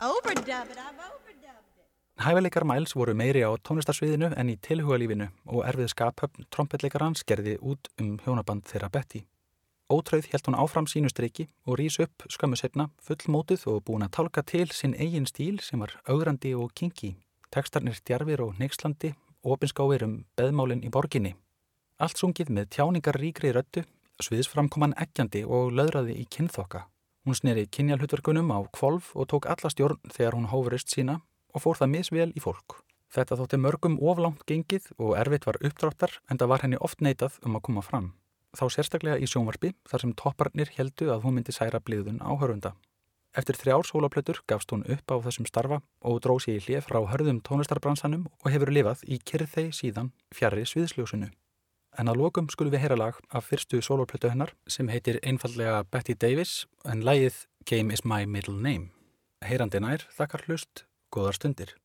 Overdub 0.00 0.70
it, 0.70 0.78
I've 0.78 1.00
overdubbed 1.10 1.74
it. 1.80 2.22
Hæfileikar 2.22 2.64
Miles 2.64 2.94
voru 2.94 3.14
meiri 3.14 3.42
á 3.42 3.50
tónlistarsviðinu 3.66 4.30
en 4.38 4.52
í 4.52 4.56
tilhugalífinu 4.62 5.26
og 5.46 5.66
erfið 5.66 5.90
skaphöfn 5.90 6.46
trompetleikarans 6.54 7.26
gerði 7.26 7.56
út 7.58 7.90
um 7.98 8.14
hjónaband 8.22 8.62
þeirra 8.70 8.92
Betty. 8.94 9.24
Ótröð 9.90 10.30
held 10.30 10.46
hún 10.46 10.60
áfram 10.62 10.86
sínu 10.86 11.10
striki 11.10 11.48
og 11.66 11.80
rís 11.82 11.98
upp 11.98 12.22
skömmu 12.30 12.56
setna 12.56 12.92
fullmótuð 13.02 13.66
og 13.74 13.82
búin 13.88 14.06
að 14.06 14.14
tálka 14.20 14.46
til 14.46 14.70
sinn 14.70 14.94
eigin 14.94 15.26
stíl 15.26 15.58
sem 15.58 15.82
var 15.82 15.98
augrandi 16.06 16.54
og 16.54 16.70
kinki. 16.78 17.16
Tekstarnir 17.50 17.98
djarfir 18.06 18.46
og 18.46 18.54
neykslandi, 18.62 19.16
opinskáir 19.42 20.06
um 20.06 20.20
beðmálinn 20.38 20.86
í 20.86 20.94
borginni. 20.94 21.34
Allt 22.02 22.18
sungið 22.18 22.48
með 22.50 22.72
tjáningar 22.74 23.14
ríkri 23.20 23.52
röttu, 23.54 23.84
sviðsframkoman 24.18 24.96
eggjandi 24.98 25.44
og 25.46 25.70
löðraði 25.78 26.16
í 26.18 26.24
kynþokka. 26.26 26.88
Hún 27.24 27.36
sneri 27.38 27.68
kynjalhutverkunum 27.70 28.50
á 28.50 28.66
kvolf 28.74 29.12
og 29.14 29.28
tók 29.30 29.46
alla 29.46 29.70
stjórn 29.70 30.00
þegar 30.10 30.34
hún 30.34 30.48
hófurist 30.50 30.90
sína 30.90 31.20
og 31.54 31.62
fór 31.62 31.78
það 31.78 31.92
misvel 31.92 32.32
í 32.34 32.42
fólk. 32.42 32.80
Þetta 33.14 33.38
þótti 33.38 33.60
mörgum 33.62 34.00
oflangt 34.02 34.42
gengið 34.48 34.90
og 34.98 35.14
erfitt 35.20 35.46
var 35.46 35.60
uppdráttar 35.62 36.16
en 36.26 36.40
það 36.40 36.50
var 36.50 36.64
henni 36.64 36.80
oft 36.82 36.98
neitað 36.98 37.38
um 37.46 37.54
að 37.54 37.64
koma 37.68 37.84
fram. 37.86 38.10
Þá 38.58 38.64
sérstaklega 38.74 39.22
í 39.22 39.30
sjónvarpi 39.30 39.70
þar 39.86 40.02
sem 40.02 40.16
topparnir 40.18 40.74
heldu 40.74 41.12
að 41.14 41.22
hún 41.28 41.38
myndi 41.38 41.54
særa 41.54 41.78
bliðun 41.78 42.18
áhörunda. 42.26 42.74
Eftir 43.38 43.58
þrjár 43.58 43.86
sólaplötur 43.86 44.42
gafst 44.50 44.74
hún 44.74 44.82
upp 44.90 45.14
á 45.14 45.16
þessum 45.22 45.46
starfa 45.46 45.80
og 46.02 46.20
dró 46.26 46.36
sér 46.42 46.58
í 46.58 46.66
hlið 46.66 46.84
frá 46.90 47.00
hörðum 47.06 47.40
tónlistarbransanum 47.46 48.28
og 48.42 48.50
hefur 48.50 48.74
lifað 48.74 49.06
í 49.06 49.22
kyrþei 49.22 49.70
síðan 49.74 50.12
fjarrri 50.34 50.66
sviðsljósunu. 50.70 51.30
En 51.98 52.10
að 52.10 52.18
lokum 52.24 52.48
skulum 52.50 52.74
við 52.74 52.82
heyra 52.84 52.96
lag 52.98 53.18
af 53.30 53.46
fyrstu 53.46 53.78
sólaplötu 53.84 54.30
hennar 54.32 54.50
sem 54.66 54.88
heitir 54.90 55.20
einfallega 55.22 55.84
Betty 55.86 56.16
Davis 56.18 56.64
en 56.84 57.04
lagið 57.06 57.44
Game 57.70 57.94
is 57.94 58.04
my 58.04 58.26
middle 58.26 58.58
name. 58.58 58.90
Heyrandi 59.44 59.80
nær, 59.80 60.02
þakkar 60.16 60.44
hlust, 60.48 60.84
góðar 61.14 61.38
stundir. 61.38 61.76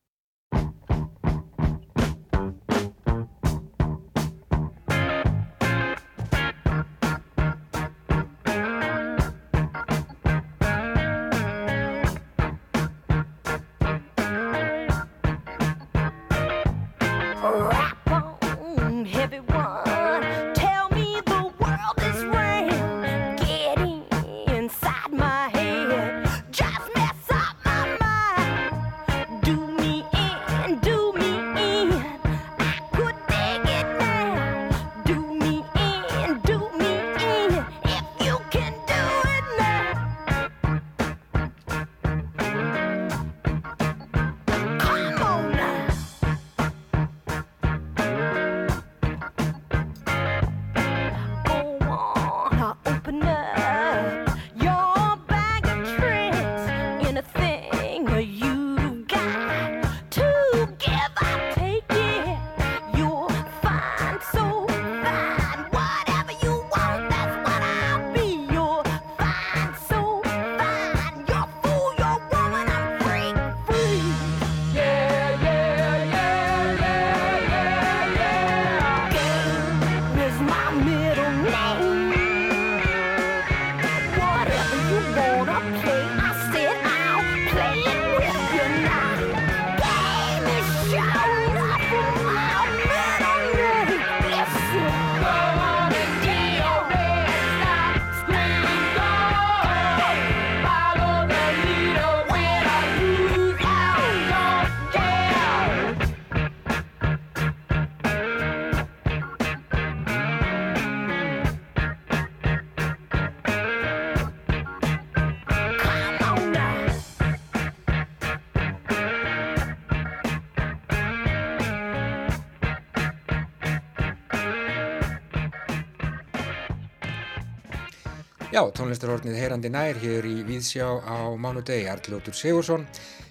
Já, 128.60 128.66
tónlistarhornið 128.76 129.38
heyrandi 129.40 129.68
nær 129.72 129.96
hér 129.96 130.26
í 130.28 130.42
Víðsjá 130.44 130.84
á 130.84 131.32
mánudegi. 131.40 131.86
Arljótur 131.88 132.34
Sigursson 132.36 132.82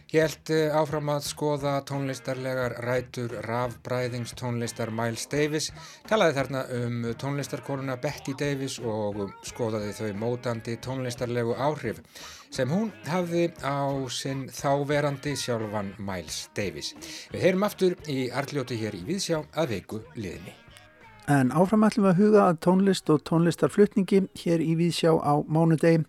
helt 0.09 0.49
eh, 0.49 0.73
áfram 0.73 1.11
að 1.13 1.27
skoða 1.27 1.73
tónlistarlegar 1.85 2.73
rætur 2.81 3.35
rafbræðings 3.45 4.33
tónlistar 4.39 4.89
Miles 4.89 5.27
Davis, 5.29 5.67
talaði 6.09 6.33
þarna 6.39 6.63
um 6.79 7.05
tónlistarkonuna 7.21 7.99
Betty 8.01 8.33
Davis 8.39 8.79
og 8.81 9.21
skoðaði 9.45 9.91
þau 9.99 10.09
mótandi 10.23 10.79
tónlistarlegu 10.81 11.53
áhrif 11.61 12.01
sem 12.49 12.73
hún 12.73 12.89
hafði 13.11 13.51
á 13.61 13.85
sinn 14.09 14.47
þáverandi 14.49 15.35
sjálfan 15.37 15.93
Miles 16.01 16.47
Davis. 16.57 16.95
Við 17.29 17.45
heyrum 17.45 17.69
aftur 17.69 17.93
í 18.09 18.31
Arljóti 18.33 18.81
hér 18.81 18.97
í 18.97 19.03
Víðsjá 19.11 19.43
að 19.53 19.75
veiku 19.75 20.01
liðni. 20.17 20.57
En 21.29 21.51
áfram 21.53 21.83
ætlum 21.85 22.07
við 22.07 22.09
að 22.09 22.19
huga 22.23 22.43
að 22.49 22.59
tónlist 22.65 23.09
og 23.13 23.19
tónlistarflutningi 23.29 24.23
hér 24.41 24.61
í 24.65 24.71
Víðsjá 24.79 25.11
á 25.13 25.37
mánudegi. 25.45 25.99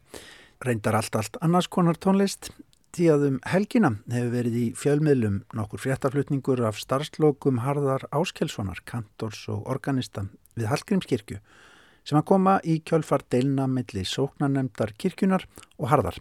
Reyndar 0.65 0.97
allt 0.97 1.17
allt 1.19 1.35
annars 1.45 1.67
konar 1.69 1.99
tónlist. 2.01 2.49
Því 2.97 3.09
að 3.13 3.27
um 3.27 3.35
helgina 3.53 3.91
hefur 4.09 4.31
verið 4.33 4.55
í 4.57 4.63
fjölmiðlum 4.81 5.35
nokkur 5.59 5.83
fréttaflutningur 5.83 6.63
af 6.65 6.81
starfslokum 6.81 7.61
Harðar 7.67 8.07
Áskelssonar, 8.17 8.81
kantors 8.89 9.43
og 9.53 9.69
organista 9.69 10.25
við 10.57 10.71
Hallgrímskirkju 10.73 11.37
sem 12.01 12.17
að 12.17 12.27
koma 12.33 12.57
í 12.65 12.79
kjölfar 12.81 13.21
deilna 13.29 13.67
milli 13.69 14.07
sóknarnemdar 14.09 14.95
kirkjunar 14.97 15.45
og 15.77 15.91
Harðar. 15.93 16.17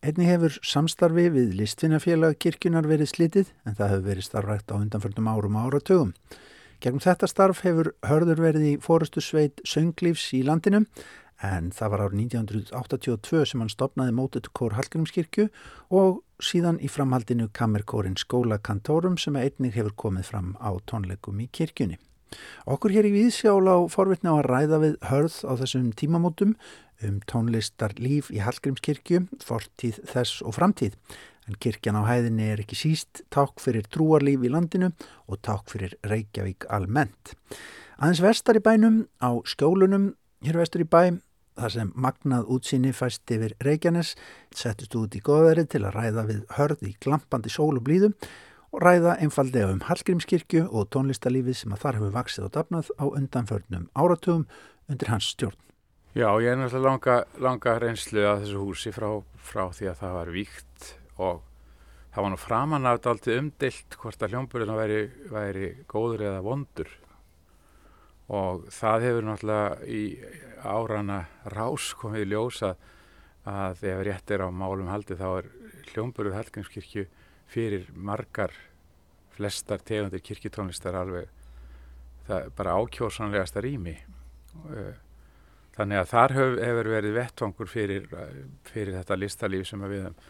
Einni 0.00 0.24
hefur 0.24 0.56
samstarfi 0.64 1.28
við 1.36 1.52
listfinnafélag 1.60 2.40
kirkjunar 2.40 2.88
verið 2.88 3.12
slitið 3.12 3.52
en 3.68 3.76
það 3.76 3.92
hefur 3.92 4.08
verið 4.08 4.26
starfrækt 4.30 4.72
á 4.72 4.80
undanförnum 4.80 5.28
árum 5.28 5.60
áratögum. 5.60 6.16
Gegnum 6.80 7.02
þetta 7.04 7.28
starf 7.28 7.58
hefur 7.60 7.90
hörður 8.08 8.38
verið 8.40 8.62
í 8.64 8.76
fórustu 8.80 9.20
sveit 9.20 9.60
sönglífs 9.68 10.30
í 10.32 10.40
landinu 10.46 10.86
en 11.44 11.70
það 11.76 11.92
var 11.92 12.02
árið 12.06 12.22
1982 12.24 13.42
sem 13.50 13.60
hann 13.60 13.72
stopnaði 13.72 14.14
mótið 14.16 14.48
kór 14.56 14.76
Hallgrímskirkju 14.78 15.48
og 16.00 16.22
síðan 16.40 16.80
í 16.80 16.88
framhaldinu 16.88 17.50
kammerkórin 17.56 18.16
skólakantórum 18.20 19.18
sem 19.20 19.36
einnig 19.36 19.76
hefur 19.76 19.92
komið 20.06 20.30
fram 20.32 20.54
á 20.56 20.72
tónleikum 20.88 21.40
í 21.44 21.50
kirkjunni. 21.52 21.98
Okkur 22.70 22.94
hér 22.94 23.08
í 23.10 23.12
Víðsjál 23.12 23.66
á 23.68 23.76
forvitna 23.92 24.36
á 24.36 24.40
að 24.40 24.48
ræða 24.48 24.80
við 24.84 24.96
hörð 25.10 25.36
á 25.44 25.52
þessum 25.60 25.90
tímamótum 26.00 26.54
um 27.04 27.20
tónlistar 27.28 27.96
líf 28.00 28.28
í 28.32 28.40
Hallgrímskirkju, 28.44 29.26
fortíð 29.44 30.00
þess 30.08 30.40
og 30.44 30.56
framtíð 30.56 30.96
en 31.50 31.58
kirkjan 31.58 31.98
á 31.98 32.06
hæðinni 32.06 32.46
er 32.52 32.62
ekki 32.62 32.78
síst 32.78 33.24
takk 33.34 33.58
fyrir 33.62 33.88
trúarlíf 33.90 34.44
í 34.46 34.50
landinu 34.52 34.92
og 35.26 35.40
takk 35.42 35.66
fyrir 35.72 35.96
Reykjavík 36.06 36.68
almennt. 36.70 37.34
Aðeins 37.98 38.22
vestar 38.22 38.60
í 38.60 38.62
bænum, 38.64 39.02
á 39.18 39.34
skjólunum 39.42 40.12
hér 40.46 40.60
vestur 40.60 40.84
í 40.84 40.88
bæ, 40.88 41.18
þar 41.58 41.74
sem 41.74 41.90
magnað 41.98 42.52
útsýni 42.54 42.92
fæst 42.96 43.28
yfir 43.34 43.56
Reykjanes, 43.64 44.14
settust 44.54 44.94
út 44.96 45.16
í 45.18 45.22
goðverið 45.24 45.72
til 45.74 45.82
að 45.84 45.96
ræða 45.98 46.24
við 46.30 46.44
hörð 46.56 46.86
í 46.86 46.94
glampandi 47.02 47.52
sól 47.52 47.74
og 47.74 47.84
blíðum 47.88 48.14
og 48.70 48.84
ræða 48.84 49.16
einfallega 49.18 49.72
um 49.74 49.82
Hallgrímskirkju 49.88 50.68
og 50.70 50.86
tónlistalífið 50.94 51.58
sem 51.64 51.74
að 51.74 51.82
þar 51.82 51.98
hefur 51.98 52.14
vaksið 52.14 52.46
og 52.46 52.54
dafnað 52.54 52.92
á 53.02 53.04
undanförnum 53.10 53.90
áratugum 53.98 54.46
undir 54.88 55.10
hans 55.10 55.32
stjórn. 55.34 55.58
Já, 56.14 56.26
ég 56.42 56.50
er 56.50 56.58
náttúrulega 56.58 56.86
langa, 56.86 57.18
langa 57.38 57.76
reynslu 57.82 58.24
að 58.26 58.46
þessu 58.46 58.62
húsi 58.64 58.94
frá, 58.94 59.10
frá 59.38 59.68
því 59.74 59.92
að 59.92 60.00
það 60.00 60.16
var 60.16 60.32
víkt 60.34 60.88
og 61.20 61.42
það 62.10 62.24
var 62.24 62.32
nú 62.32 62.40
framan 62.40 62.88
af 62.88 62.98
þetta 62.98 63.12
alltaf 63.14 63.38
umdilt 63.38 63.96
hvort 64.02 64.24
að 64.24 64.34
hljómburðina 64.34 64.78
væri, 64.78 65.00
væri 65.30 65.70
góður 65.90 66.26
eða 66.30 66.44
vondur. 66.46 66.94
Og 68.30 68.66
það 68.70 69.06
hefur 69.08 69.26
náttúrulega 69.26 69.90
í 69.90 70.02
árana 70.62 71.20
rás 71.50 71.90
komið 71.98 72.26
í 72.26 72.30
ljósa 72.30 72.74
að 73.48 73.84
ef 73.90 74.02
rétt 74.06 74.30
er 74.34 74.44
á 74.46 74.48
málum 74.52 74.90
haldi 74.90 75.16
þá 75.18 75.28
er 75.40 75.50
hljómburð 75.90 76.36
Hallgrímskirkju 76.36 77.06
fyrir 77.50 77.88
margar 77.94 78.52
flestar 79.34 79.82
tegundir 79.82 80.22
kirkjutónlistar 80.22 80.98
alveg 81.00 81.30
bara 82.56 82.76
ákjósanlegasta 82.78 83.62
rými. 83.64 83.96
Þannig 85.74 86.02
að 86.02 86.10
þar 86.10 86.34
hefur 86.36 86.90
verið 86.92 87.16
vettvangur 87.16 87.70
fyrir, 87.70 88.06
fyrir 88.68 88.98
þetta 88.98 89.18
listalíf 89.18 89.66
sem 89.70 89.82
við 89.86 90.04
hefum 90.04 90.28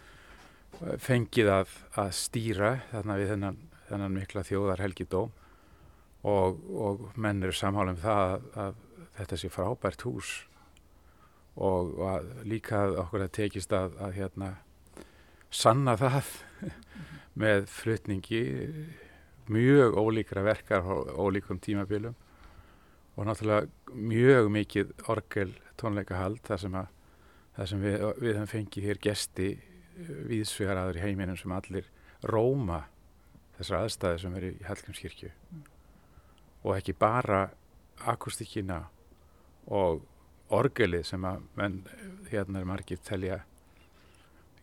fengið 1.02 1.50
að, 1.52 1.74
að 2.00 2.12
stýra 2.16 2.70
þarna 2.90 3.18
við 3.20 3.32
þennan, 3.34 3.58
þennan 3.88 4.16
mikla 4.16 4.44
þjóðar 4.46 4.84
helgidóm 4.84 5.32
og, 6.22 6.62
og 6.70 7.04
menn 7.20 7.42
eru 7.42 7.56
samhála 7.56 7.94
um 7.94 8.00
það 8.00 8.22
að, 8.34 8.48
að 8.64 8.80
þetta 9.18 9.40
sé 9.40 9.50
frábært 9.52 10.06
hús 10.06 10.32
og, 11.56 11.92
og 11.98 12.06
að 12.14 12.32
líka 12.48 12.86
okkur 13.04 13.26
að 13.26 13.36
tekist 13.40 13.74
að, 13.76 13.96
að 14.00 14.16
hérna 14.20 14.50
sanna 15.50 15.96
það 16.00 16.32
með 17.42 17.68
flutningi 17.72 18.42
mjög 19.50 19.96
ólíkra 19.98 20.44
verkar 20.46 20.86
og 20.86 21.10
ólíkum 21.18 21.58
tímabilum 21.62 22.14
og 23.16 23.26
náttúrulega 23.26 23.66
mjög 23.92 24.50
mikið 24.54 24.92
orgel 25.10 25.50
tónleikahald 25.80 26.40
þar 26.46 26.62
sem, 26.62 26.76
að, 26.78 26.92
þar 27.56 27.70
sem 27.72 27.82
við, 27.82 27.96
við 28.20 28.36
hefum 28.36 28.50
fengið 28.52 28.86
hér 28.86 29.00
gesti 29.02 29.48
viðsvegar 30.30 30.80
aður 30.80 31.00
í 31.00 31.04
heiminum 31.04 31.38
sem 31.38 31.52
allir 31.54 31.88
róma 32.30 32.84
þessar 33.58 33.84
aðstæði 33.84 34.22
sem 34.22 34.36
eru 34.38 34.52
í 34.54 34.64
Hallgrímskirkju 34.68 35.30
mm. 35.30 35.64
og 36.64 36.76
ekki 36.76 36.96
bara 36.96 37.42
akustíkina 38.10 38.80
og 39.70 40.02
orgelið 40.50 41.06
sem 41.12 41.24
að 41.28 41.44
menn 41.58 41.80
hérna 42.30 42.62
er 42.62 42.68
margir 42.68 43.00
telja 43.06 43.42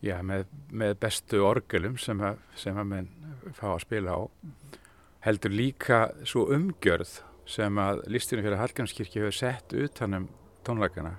já, 0.04 0.18
með, 0.26 0.48
með 0.70 0.98
bestu 1.02 1.42
orgelum 1.46 1.98
sem 2.02 2.22
að, 2.22 2.42
sem 2.60 2.78
að 2.78 2.90
menn 2.92 3.10
fá 3.56 3.70
að 3.74 3.84
spila 3.86 4.18
á 4.18 4.22
heldur 5.28 5.54
líka 5.54 6.02
svo 6.28 6.48
umgjörð 6.56 7.20
sem 7.48 7.80
að 7.80 8.04
listunum 8.12 8.46
fyrir 8.46 8.60
Hallgrímskirkju 8.60 9.24
hefur 9.24 9.38
sett 9.38 9.74
utanum 9.78 10.28
tónleikana 10.68 11.16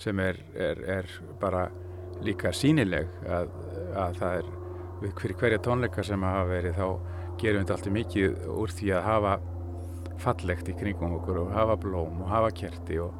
sem 0.00 0.18
er, 0.22 0.38
er, 0.56 0.80
er 0.98 1.10
bara 1.40 1.66
líka 2.26 2.52
sínileg 2.54 3.10
að, 3.26 3.50
að 3.98 4.20
það 4.20 4.36
er 4.38 4.52
fyrir 5.18 5.38
hverja 5.40 5.62
tónleika 5.62 6.04
sem 6.06 6.22
hafa 6.22 6.44
verið 6.50 6.78
þá 6.78 6.86
gerum 7.40 7.64
við 7.64 7.74
alltaf 7.74 7.96
mikið 7.96 8.46
úr 8.52 8.74
því 8.76 8.92
að 8.96 9.08
hafa 9.08 9.34
fallegt 10.22 10.70
í 10.70 10.76
kringum 10.78 11.16
okkur 11.18 11.42
og 11.42 11.52
hafa 11.56 11.76
blóm 11.82 12.22
og 12.22 12.30
hafa 12.30 12.52
kerti 12.54 13.00
og, 13.02 13.16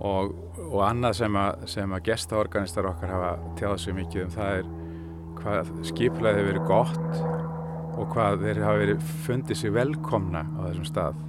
og, 0.00 0.32
og 0.70 0.80
annað 0.86 1.18
sem 1.20 1.38
að, 1.40 1.66
sem 1.74 1.94
að 1.96 2.08
gestaorganistar 2.08 2.88
okkar 2.88 3.14
hafa 3.14 3.34
tjáð 3.60 3.76
sér 3.84 3.98
mikið 4.00 4.24
um 4.24 4.34
það 4.38 4.58
er 4.62 4.72
hvað 5.42 5.72
skiplaði 5.90 6.40
hefur 6.40 6.52
verið 6.52 6.68
gott 6.72 7.22
og 7.94 8.10
hvað 8.14 8.42
þeir 8.46 8.64
hafa 8.64 8.82
verið 8.86 9.08
fundið 9.28 9.60
sér 9.60 9.78
velkomna 9.78 10.44
á 10.56 10.60
þessum 10.70 10.90
stað 10.90 11.24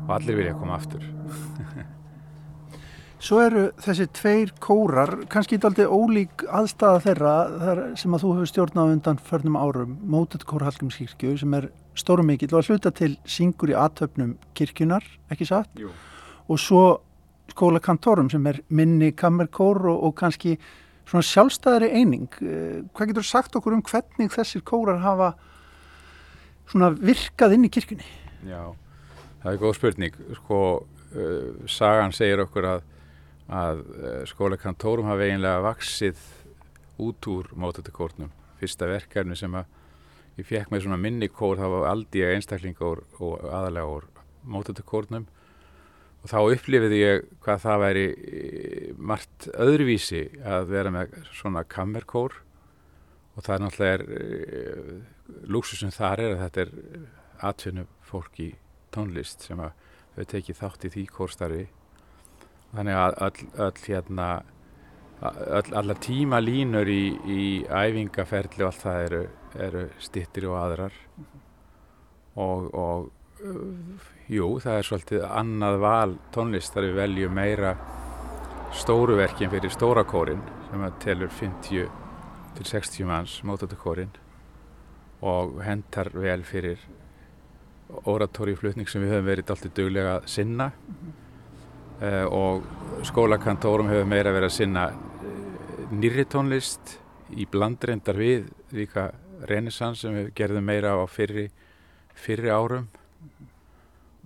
og 0.00 0.12
allir 0.16 0.40
vilja 0.40 0.58
koma 0.58 0.78
aftur 0.80 1.04
Svo 3.20 3.36
eru 3.44 3.66
þessi 3.84 4.06
tveir 4.16 4.50
kórar 4.64 5.10
kannski 5.28 5.58
aldrei 5.60 5.84
ólík 5.84 6.40
aðstæða 6.48 7.00
þeirra 7.04 7.32
sem 8.00 8.14
að 8.16 8.22
þú 8.22 8.30
hefur 8.32 8.48
stjórnað 8.48 8.92
undan 8.94 9.18
förnum 9.26 9.58
árum, 9.60 9.98
mótet 10.08 10.46
kór 10.48 10.64
Hallgrímskirkju 10.64 11.34
sem 11.42 11.56
er 11.58 11.66
stórum 12.00 12.30
mikill 12.30 12.54
og 12.54 12.62
að 12.62 12.70
hluta 12.70 12.92
til 12.96 13.10
syngur 13.28 13.74
í 13.74 13.76
aðtöfnum 13.76 14.38
kirkjunar, 14.56 15.04
ekki 15.28 15.48
satt? 15.50 15.68
Jú. 15.76 15.92
Og 16.48 16.62
svo 16.62 16.84
skóla 17.52 17.82
kantorum 17.84 18.30
sem 18.32 18.46
er 18.48 18.62
minni 18.72 19.10
kammerkór 19.12 19.82
og, 19.90 19.98
og 20.08 20.14
kannski 20.16 20.54
svona 21.10 21.26
sjálfstæðari 21.26 21.90
eining. 22.00 22.30
Eh, 22.40 22.78
hvað 22.94 23.10
getur 23.12 23.26
sagt 23.26 23.58
okkur 23.58 23.76
um 23.76 23.82
hvernig 23.84 24.32
þessir 24.32 24.64
kórar 24.64 25.02
hafa 25.04 25.34
svona 26.70 26.88
virkað 26.96 27.58
inn 27.58 27.68
í 27.68 27.72
kirkjunni? 27.74 28.08
Já, 28.48 28.62
það 29.42 29.52
er 29.52 29.60
góð 29.60 29.76
spurning. 29.76 30.16
Sko, 30.38 30.62
uh, 31.12 31.68
sagan 31.68 32.16
segir 32.16 32.46
okkur 32.46 32.68
að 32.70 32.88
að 33.50 33.82
skóla 34.30 34.58
kantórum 34.60 35.08
hafi 35.10 35.26
eiginlega 35.26 35.64
vaksið 35.64 36.20
út 37.02 37.26
úr 37.30 37.50
mótötukórnum. 37.58 38.30
Fyrsta 38.60 38.86
verkefni 38.90 39.36
sem 39.38 39.54
ég 40.38 40.46
fekk 40.46 40.70
með 40.70 40.84
svona 40.84 41.00
minnikór 41.00 41.58
þá 41.58 41.66
var 41.72 41.88
aldrei 41.90 42.34
einstaklinga 42.36 42.86
og, 42.86 43.04
aðalega 43.42 43.96
úr 43.96 44.08
mótötukórnum 44.46 45.26
og 46.20 46.28
þá 46.28 46.38
upplifiði 46.42 47.00
ég 47.00 47.26
hvað 47.40 47.62
það 47.64 47.82
væri 47.84 48.06
margt 49.00 49.48
öðruvísi 49.56 50.22
að 50.44 50.70
vera 50.74 50.92
með 50.94 51.16
svona 51.32 51.64
kammerkór. 51.64 52.36
Og 53.38 53.46
það 53.46 53.54
er 53.54 53.62
náttúrulega 53.64 55.46
lúksusum 55.48 55.92
þar 55.94 56.20
er 56.20 56.32
að 56.34 56.42
þetta 56.44 56.64
er 56.64 56.72
atvinnu 57.50 57.86
fólk 58.04 58.40
í 58.42 58.50
tónlist 58.92 59.46
sem 59.46 59.60
að 59.62 59.72
þau 60.16 60.24
tekið 60.34 60.58
þátt 60.60 60.84
í 60.84 60.90
því 60.92 61.04
kórstarfi 61.14 61.68
þannig 62.74 62.98
að 63.00 63.20
öll, 63.26 63.46
öll 63.66 63.84
hérna 63.86 64.30
öll, 65.20 65.74
allar 65.76 66.00
tíma 66.00 66.40
línur 66.40 66.88
í, 66.88 67.04
í 67.26 67.44
æfingaferli 67.66 68.64
og 68.64 68.70
allt 68.70 68.84
það 68.84 69.06
eru, 69.06 69.22
eru 69.68 69.86
stittir 70.00 70.46
og 70.50 70.58
aðrar. 70.60 70.98
Og, 72.40 72.68
og 72.74 73.10
jú, 74.30 74.52
það 74.62 74.76
er 74.76 74.86
svolítið 74.86 75.26
annað 75.26 75.80
val 75.82 76.14
tónlist 76.34 76.74
þar 76.74 76.88
við 76.88 77.00
veljum 77.00 77.36
meira 77.36 77.74
stóru 78.76 79.16
verkin 79.18 79.50
fyrir 79.50 79.72
stóra 79.74 80.04
kórin 80.06 80.42
sem 80.68 80.84
að 80.86 80.98
telur 81.02 81.32
50 81.34 81.88
til 82.56 82.66
60 82.66 83.08
manns 83.08 83.40
mótatakórin 83.46 84.12
og 85.26 85.58
hendar 85.64 86.12
vel 86.14 86.44
fyrir 86.46 86.80
oratóriuflutning 88.06 88.88
sem 88.88 89.02
við 89.02 89.16
höfum 89.16 89.26
verið 89.26 89.50
alltaf 89.50 89.74
duglega 89.74 90.14
að 90.20 90.28
sinna. 90.30 90.70
Uh, 90.70 91.19
og 92.00 92.64
skólakantórum 93.04 93.90
hefur 93.92 94.08
meira 94.08 94.32
verið 94.32 94.48
að 94.48 94.56
sinna 94.56 94.86
uh, 94.88 95.82
nýri 95.92 96.24
tónlist 96.24 96.96
í 97.36 97.44
blandrendar 97.50 98.16
við 98.16 98.48
líka 98.72 99.10
renesans 99.48 100.02
sem 100.04 100.14
við 100.16 100.32
gerðum 100.36 100.66
meira 100.68 100.94
á 100.96 101.04
fyrri, 101.10 101.48
fyrri 102.16 102.50
árum. 102.52 102.88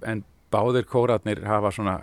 En 0.06 0.24
báðir 0.54 0.86
kóratnir 0.86 1.42
hafa 1.48 1.72
svona 1.74 1.98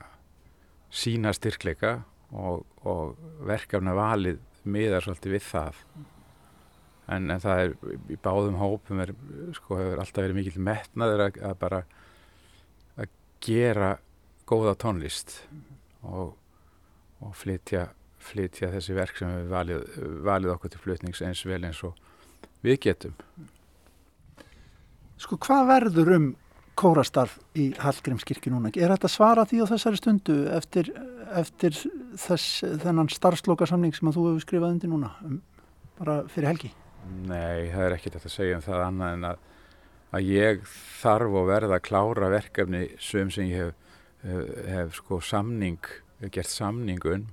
sína 0.91 1.31
styrkleika 1.35 2.01
og, 2.31 2.65
og 2.83 3.17
verkefna 3.47 3.95
valið 3.95 4.41
miðar 4.67 5.05
svolítið 5.05 5.37
við 5.37 5.47
það. 5.47 5.81
En, 7.11 7.31
en 7.31 7.41
það 7.43 7.63
er 7.63 7.73
í 8.11 8.19
báðum 8.23 8.59
hópum 8.59 9.01
er, 9.03 9.11
sko, 9.57 9.79
hefur 9.79 10.03
alltaf 10.03 10.23
verið 10.23 10.39
mikil 10.39 10.63
metnaður 10.63 11.25
að, 11.27 11.41
að 11.47 11.57
bara 11.63 11.81
að 12.99 13.11
gera 13.43 13.95
góða 14.49 14.75
tónlist 14.79 15.37
og, 16.01 16.35
og 17.21 17.33
flytja, 17.37 17.87
flytja 18.21 18.71
þessi 18.75 18.97
verk 18.97 19.17
sem 19.19 19.31
við 19.33 19.51
valið, 19.53 19.89
valið 20.27 20.55
okkur 20.55 20.73
til 20.73 20.83
flutnings 20.85 21.23
eins 21.25 21.43
vel 21.47 21.63
eins 21.63 21.81
og 21.87 21.97
við 22.65 22.79
getum 22.87 23.17
Sko 25.21 25.37
hvað 25.37 25.67
verður 25.69 26.15
um 26.15 26.31
kórastarf 26.81 27.37
í 27.59 27.71
Hallgrímskirkju 27.77 28.53
núna? 28.53 28.71
Er 28.73 28.93
þetta 28.93 29.09
svara 29.11 29.45
því 29.45 29.61
á 29.61 29.71
þessari 29.73 29.99
stundu 29.99 30.37
eftir, 30.55 30.89
eftir 31.37 31.77
þess, 32.19 32.63
þennan 32.81 33.11
starfslokasamning 33.11 33.93
sem 33.93 34.09
að 34.09 34.17
þú 34.17 34.27
hefur 34.29 34.45
skrifað 34.45 34.75
undir 34.75 34.91
núna 34.91 35.11
um, 35.27 35.37
bara 35.99 36.21
fyrir 36.31 36.51
helgi? 36.51 36.71
Nei, 37.27 37.69
það 37.73 37.85
er 37.85 37.97
ekkert 37.97 38.17
að 38.17 38.33
segja 38.33 38.57
um 38.57 38.65
það 38.65 38.85
annað 38.87 39.15
en 39.17 39.29
að, 39.29 39.45
að 40.17 40.31
ég 40.31 40.65
þarf 41.01 41.37
að 41.41 41.51
verða 41.51 41.77
að 41.77 41.85
klára 41.89 42.33
verkefni 42.33 42.83
sem 43.01 43.31
sem 43.33 43.51
ég 43.51 43.65
hef, 43.65 43.90
hef, 44.23 44.97
sko 44.99 45.21
samning, 45.25 45.79
gert 46.33 46.51
samningun 46.51 47.29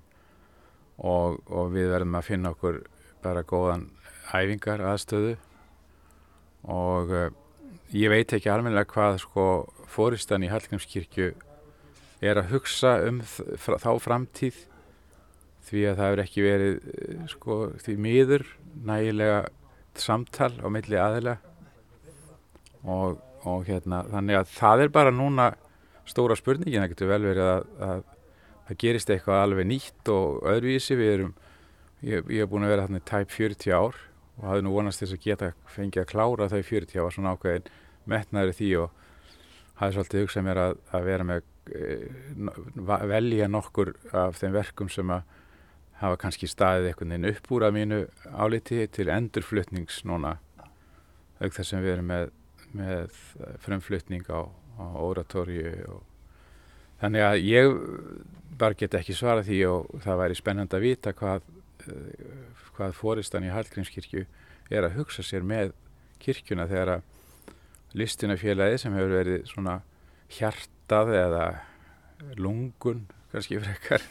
og, 0.98 1.40
og 1.46 1.74
við 1.74 1.92
verðum 1.92 2.16
að 2.18 2.28
finna 2.30 2.54
okkur 2.54 2.80
bara 3.24 3.44
góðan 3.46 3.88
æfingar 4.32 4.82
aðstöðu 4.84 5.36
og 6.68 7.12
uh, 7.12 7.28
ég 7.94 8.12
veit 8.12 8.32
ekki 8.34 8.50
almennilega 8.52 8.90
hvað 8.92 9.20
sko 9.22 9.44
fóristan 9.88 10.44
í 10.44 10.50
Hallgrímskirkju 10.52 11.32
er 12.24 12.40
að 12.40 12.50
hugsa 12.52 12.96
um 13.06 13.20
þá 13.22 13.92
framtíð 14.02 14.64
því 15.68 15.84
að 15.90 16.00
það 16.00 16.08
hefur 16.08 16.22
ekki 16.24 16.44
verið 16.44 16.76
sko 17.32 17.58
því 17.84 17.94
miður 18.04 18.44
nægilega 18.88 19.38
samtal 19.98 20.52
á 20.62 20.66
milli 20.72 20.98
aðila. 20.98 21.36
Og, 22.88 23.18
og 23.48 23.64
hérna 23.66 24.04
þannig 24.08 24.38
að 24.38 24.52
það 24.54 24.84
er 24.84 24.92
bara 24.94 25.14
núna 25.14 25.48
stóra 26.08 26.36
spurningin, 26.38 26.82
það 26.82 26.94
getur 26.94 27.12
vel 27.12 27.22
verið 27.26 27.50
að, 27.52 27.68
að 27.88 28.02
það 28.68 28.80
gerist 28.84 29.12
eitthvað 29.12 29.42
alveg 29.42 29.68
nýtt 29.68 30.12
og 30.12 30.42
öðruvísi. 30.52 30.98
Við 30.98 31.12
erum 31.14 31.34
ég, 32.02 32.22
ég 32.30 32.42
hef 32.42 32.52
búin 32.52 32.66
að 32.66 32.74
vera 32.74 32.86
þarna 32.86 33.02
í 33.02 33.08
tæp 33.08 33.34
40 33.34 33.74
ár 33.74 34.00
og 34.38 34.46
hafði 34.46 34.64
nú 34.64 34.74
vonast 34.74 35.02
þess 35.02 35.16
að 35.16 35.24
geta 35.24 35.50
fengið 35.74 36.04
að 36.04 36.10
klára 36.12 36.50
þau 36.52 36.60
40 36.62 37.00
ára 37.02 37.14
svona 37.14 37.34
ákveðin 37.34 37.70
metnaður 38.08 38.56
því 38.58 38.70
og 38.82 39.04
hafði 39.80 39.96
svolítið 39.96 40.24
hugsað 40.24 40.46
mér 40.46 40.60
að, 40.62 40.76
að 40.94 41.08
vera 41.08 41.26
með 41.28 41.42
e, 41.74 41.88
velja 43.12 43.50
nokkur 43.50 43.92
af 44.16 44.38
þeim 44.38 44.54
verkum 44.54 44.92
sem 44.92 45.12
að 45.14 45.36
hafa 45.98 46.20
kannski 46.22 46.46
staðið 46.50 46.92
einhvern 46.92 47.14
veginn 47.14 47.30
upp 47.32 47.52
úr 47.54 47.66
að 47.66 47.74
mínu 47.74 48.00
áliti 48.38 48.84
til 48.94 49.08
endurflutnings 49.10 50.04
núna. 50.06 50.36
Auk 51.42 51.54
þess 51.54 51.72
sem 51.72 51.82
við 51.82 51.96
erum 51.96 52.10
með, 52.10 52.30
með 52.78 53.18
frumflutning 53.64 54.26
á, 54.30 54.46
á 54.78 54.86
oratóriu 55.02 55.72
og 55.92 56.02
þannig 57.02 57.26
að 57.26 57.36
ég 57.46 57.78
bara 58.58 58.78
get 58.78 58.96
ekki 58.98 59.14
svara 59.14 59.44
því 59.46 59.60
og 59.70 60.00
það 60.02 60.20
væri 60.22 60.38
spennand 60.38 60.74
að 60.74 60.86
vita 60.86 61.14
hvað 61.14 61.46
hvað 62.78 62.94
fóristan 62.94 63.46
í 63.46 63.52
Hallgrímskirkju 63.52 64.24
er 64.70 64.86
að 64.86 64.98
hugsa 64.98 65.24
sér 65.26 65.46
með 65.46 65.72
kirkjuna 66.22 66.66
þegar 66.70 66.98
að 66.98 67.96
listinafélagi 67.98 68.82
sem 68.82 68.94
hefur 68.94 69.14
verið 69.16 69.46
svona 69.48 69.78
hjartað 70.36 71.14
eða 71.16 71.44
lungun 72.38 73.06
kannski 73.32 73.60
frekar 73.62 74.04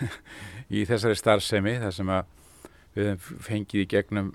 í 0.76 0.84
þessari 0.88 1.18
starfsemi 1.18 1.76
þar 1.82 1.94
sem 1.94 2.12
að 2.12 2.34
við 2.96 3.26
fengið 3.44 3.82
í 3.82 3.88
gegnum, 3.92 4.30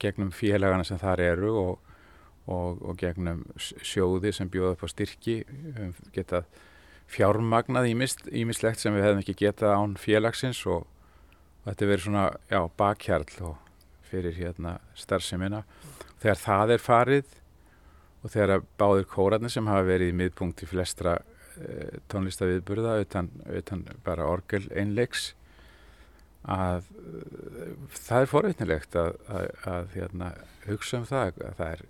gegnum 0.00 0.32
félagana 0.34 0.84
sem 0.86 1.00
þar 1.00 1.22
eru 1.24 1.52
og, 1.56 1.89
og, 2.50 2.80
og 2.82 2.98
gegnum 3.00 3.44
sjóði 3.58 4.34
sem 4.34 4.50
bjóða 4.50 4.74
upp 4.74 4.84
á 4.84 4.88
styrki 4.90 5.40
getað 6.14 6.48
fjármagnað 7.10 7.90
ímislegt 7.90 8.82
sem 8.82 8.94
við 8.94 9.06
hefum 9.06 9.22
ekki 9.22 9.38
getað 9.40 9.74
án 9.74 9.96
félagsins 9.98 10.62
og 10.70 10.86
þetta 11.66 11.90
verið 11.90 12.06
svona, 12.06 12.28
já, 12.50 12.60
bakhjarl 12.78 13.42
og 13.50 13.58
fyrir 14.10 14.34
hérna 14.38 14.78
starfseminna. 14.98 15.64
Þegar 16.22 16.40
það 16.40 16.74
er 16.74 16.84
farið 16.84 17.34
og 18.20 18.32
þegar 18.34 18.64
báðir 18.80 19.10
kórarnir 19.10 19.52
sem 19.52 19.68
hafa 19.70 19.86
verið 19.88 20.12
í 20.12 20.16
miðpunkt 20.20 20.64
í 20.64 20.68
flestra 20.68 21.18
e, 21.56 22.00
tónlistaviðburða 22.12 22.98
utan, 23.04 23.30
utan 23.48 23.84
bara 24.04 24.28
orgel 24.28 24.66
einleiks 24.76 25.32
að 26.44 26.90
e, 27.00 27.70
það 27.96 28.26
er 28.26 28.30
forveitnilegt 28.34 28.98
að, 29.00 29.16
að, 29.28 29.48
að 29.72 29.96
hérna, 29.96 30.34
hugsa 30.66 31.00
um 31.00 31.08
það 31.08 31.40
að 31.48 31.56
það 31.62 31.72
er 31.72 31.86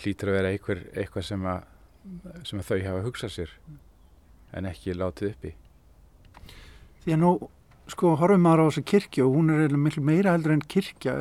hlýtur 0.00 0.32
að 0.32 0.38
vera 0.38 0.52
einhver, 0.52 0.84
eitthvað 0.96 1.26
sem, 1.28 1.48
að, 1.52 1.66
sem 2.48 2.62
þau 2.64 2.78
hafa 2.86 3.02
hugsað 3.06 3.34
sér 3.36 3.56
en 4.52 4.68
ekki 4.68 4.94
látið 4.96 5.32
uppi. 5.32 5.52
Því 7.02 7.16
að 7.16 7.22
nú 7.22 7.32
sko 7.90 8.12
horfum 8.20 8.44
maður 8.44 8.62
á 8.62 8.68
þessu 8.70 8.84
kirkja 8.88 9.24
og 9.26 9.36
hún 9.36 9.50
er 9.52 9.72
miklu 9.76 10.02
meira 10.06 10.34
heldur 10.36 10.54
en 10.54 10.62
kirkja 10.74 11.16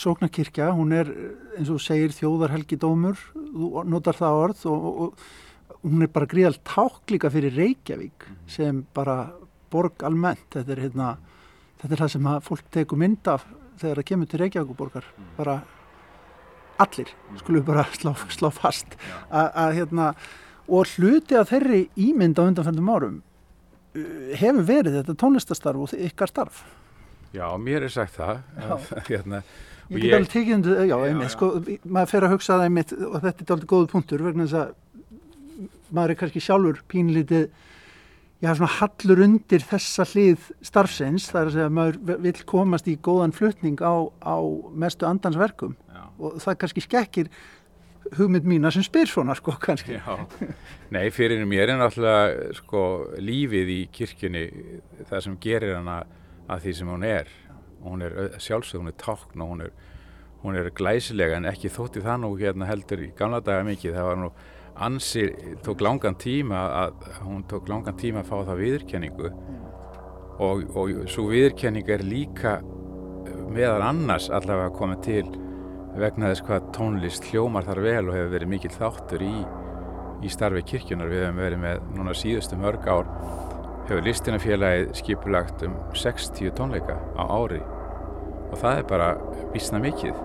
sóknarkirkja, 0.00 0.70
hún 0.74 0.94
er 0.96 1.10
eins 1.58 1.70
og 1.72 1.82
segir 1.82 2.14
þjóðarhelgi 2.16 2.78
dómur 2.80 3.20
þú 3.34 3.84
notar 3.86 4.16
það 4.16 4.40
orð 4.44 4.64
og, 4.72 4.86
og, 4.86 4.96
og 5.04 5.84
hún 5.84 6.06
er 6.06 6.12
bara 6.12 6.30
gríðal 6.30 6.56
táklíka 6.66 7.30
fyrir 7.32 7.54
Reykjavík 7.56 8.26
sem 8.50 8.80
bara 8.96 9.28
borg 9.70 10.02
almennt, 10.06 10.48
þetta 10.54 10.74
er 10.74 10.82
hérna 10.86 11.12
þetta 11.82 11.92
er 11.92 12.02
það 12.04 12.12
sem 12.16 12.28
að 12.32 12.42
fólk 12.48 12.70
tekur 12.74 13.02
mynd 13.02 13.30
af 13.30 13.46
þegar 13.76 14.00
það 14.00 14.08
kemur 14.10 14.30
til 14.30 14.42
Reykjavíkuborgar 14.42 15.10
bara 15.36 15.60
allir, 16.82 17.12
skulum 17.40 17.64
bara 17.66 17.86
slá, 17.98 18.12
slá 18.32 18.50
fast. 18.54 18.98
Að 19.30 19.78
hérna 19.80 20.10
og 20.66 20.90
hluti 20.96 21.36
af 21.38 21.52
þeirri 21.52 21.86
ímynd 21.94 22.38
á 22.38 22.46
undanfændum 22.46 22.90
árum 22.90 23.22
hefur 24.36 24.66
verið 24.66 24.98
þetta 25.00 25.14
tónlistastarf 25.20 25.86
og 25.86 25.94
ykkar 26.08 26.30
starf? 26.30 26.64
Já, 27.34 27.46
mér 27.60 27.86
er 27.86 27.92
sagt 27.92 28.16
það. 28.16 28.42
hérna, 29.10 29.42
ég 29.90 30.02
get 30.02 30.16
alveg 30.16 30.32
tekið 30.32 30.56
undir, 30.56 30.82
já, 30.88 30.96
einmitt, 30.96 31.32
sko, 31.34 31.52
maður 31.84 32.12
fer 32.12 32.26
að 32.26 32.34
hugsa 32.34 32.56
það 32.56 32.66
einmitt 32.66 32.96
og 32.96 33.16
þetta 33.22 33.46
er 33.46 33.54
alveg 33.56 33.70
góðu 33.72 33.92
punktur 33.92 34.26
vegna 34.26 34.48
þess 34.48 34.60
að 34.64 34.74
maður 35.94 36.12
er 36.12 36.20
kannski 36.20 36.42
sjálfur 36.42 36.82
pínlítið, 36.90 37.48
já, 38.42 38.50
svona 38.50 38.72
hallur 38.80 39.22
undir 39.26 39.64
þessa 39.64 40.06
hlið 40.10 40.48
starfsins, 40.66 41.30
það 41.30 41.40
er 41.40 41.50
að 41.50 41.56
segja 41.56 41.68
að 41.70 41.76
maður 41.78 42.22
vil 42.26 42.36
komast 42.52 42.90
í 42.90 42.96
góðan 43.06 43.36
flutning 43.36 43.80
á, 43.80 43.94
á 44.20 44.36
mestu 44.74 45.08
andansverkum 45.08 45.76
og 46.18 46.40
það 46.42 46.58
kannski 46.62 46.84
skekkir 46.84 47.30
hugmynd 48.14 48.46
mína 48.46 48.70
sem 48.70 48.84
spyr 48.86 49.08
svona 49.10 49.34
sko 49.34 49.56
kannski. 49.60 49.98
Já. 49.98 50.52
Nei, 50.94 51.08
fyrir 51.14 51.42
mér 51.48 51.72
er 51.72 51.80
náttúrulega 51.80 52.52
sko 52.60 52.82
lífið 53.22 53.72
í 53.72 53.80
kirkjunni 53.94 54.44
það 55.10 55.24
sem 55.26 55.38
gerir 55.42 55.76
hana 55.78 56.02
að 56.46 56.66
því 56.66 56.74
sem 56.78 56.92
hún 56.92 57.06
er. 57.06 57.30
Hún 57.86 58.02
er 58.02 58.16
sjálfsög, 58.42 58.82
hún 58.82 58.90
er 58.92 58.98
tákn 59.00 59.42
og 59.42 59.54
hún 59.54 59.64
er, 59.66 59.72
hún 60.42 60.58
er 60.58 60.70
glæsilega 60.74 61.38
en 61.38 61.48
ekki 61.50 61.70
þótti 61.72 62.02
það 62.04 62.22
nú 62.24 62.32
hérna 62.40 62.68
heldur 62.70 63.02
í 63.04 63.12
gamla 63.18 63.42
daga 63.44 63.66
mikið, 63.66 63.96
það 63.98 64.08
var 64.10 64.22
nú 64.22 64.30
ansi, 64.86 65.26
tók 65.64 65.82
langan 65.84 66.18
tíma 66.20 66.62
að 66.82 67.06
hún 67.24 67.44
tók 67.48 67.70
langan 67.70 67.96
tíma 67.98 68.22
að 68.22 68.30
fá 68.30 68.36
það 68.50 68.62
viðurkenningu. 68.62 69.32
Og, 70.36 70.66
og 70.76 71.06
svo 71.08 71.30
viðurkenning 71.30 71.88
er 71.90 72.04
líka 72.04 72.58
meðan 73.50 73.86
annars 73.86 74.28
allavega 74.28 74.74
komið 74.76 75.04
til 75.06 75.45
vegna 76.00 76.30
þess 76.32 76.44
hvað 76.46 76.68
tónlist 76.76 77.26
hljómar 77.30 77.66
þar 77.66 77.80
vel 77.84 78.02
og 78.08 78.14
hefur 78.16 78.32
verið 78.34 78.50
mikill 78.52 78.72
þáttur 78.74 79.24
í, 79.24 79.34
í 80.26 80.30
starfi 80.32 80.62
kirkjunar. 80.70 81.10
Við 81.12 81.24
hefum 81.24 81.42
verið 81.42 81.62
með 81.62 81.82
núna 81.96 82.14
síðustu 82.16 82.58
mörg 82.60 82.86
ár, 82.90 83.10
hefur 83.88 84.06
listinafélagið 84.06 84.94
skipulagt 85.00 85.66
um 85.66 85.76
60 85.96 86.54
tónleika 86.58 86.98
á 87.16 87.24
ári 87.24 87.62
og 88.46 88.56
það 88.60 88.80
er 88.80 88.88
bara 88.90 89.10
vísna 89.54 89.80
mikið. 89.82 90.24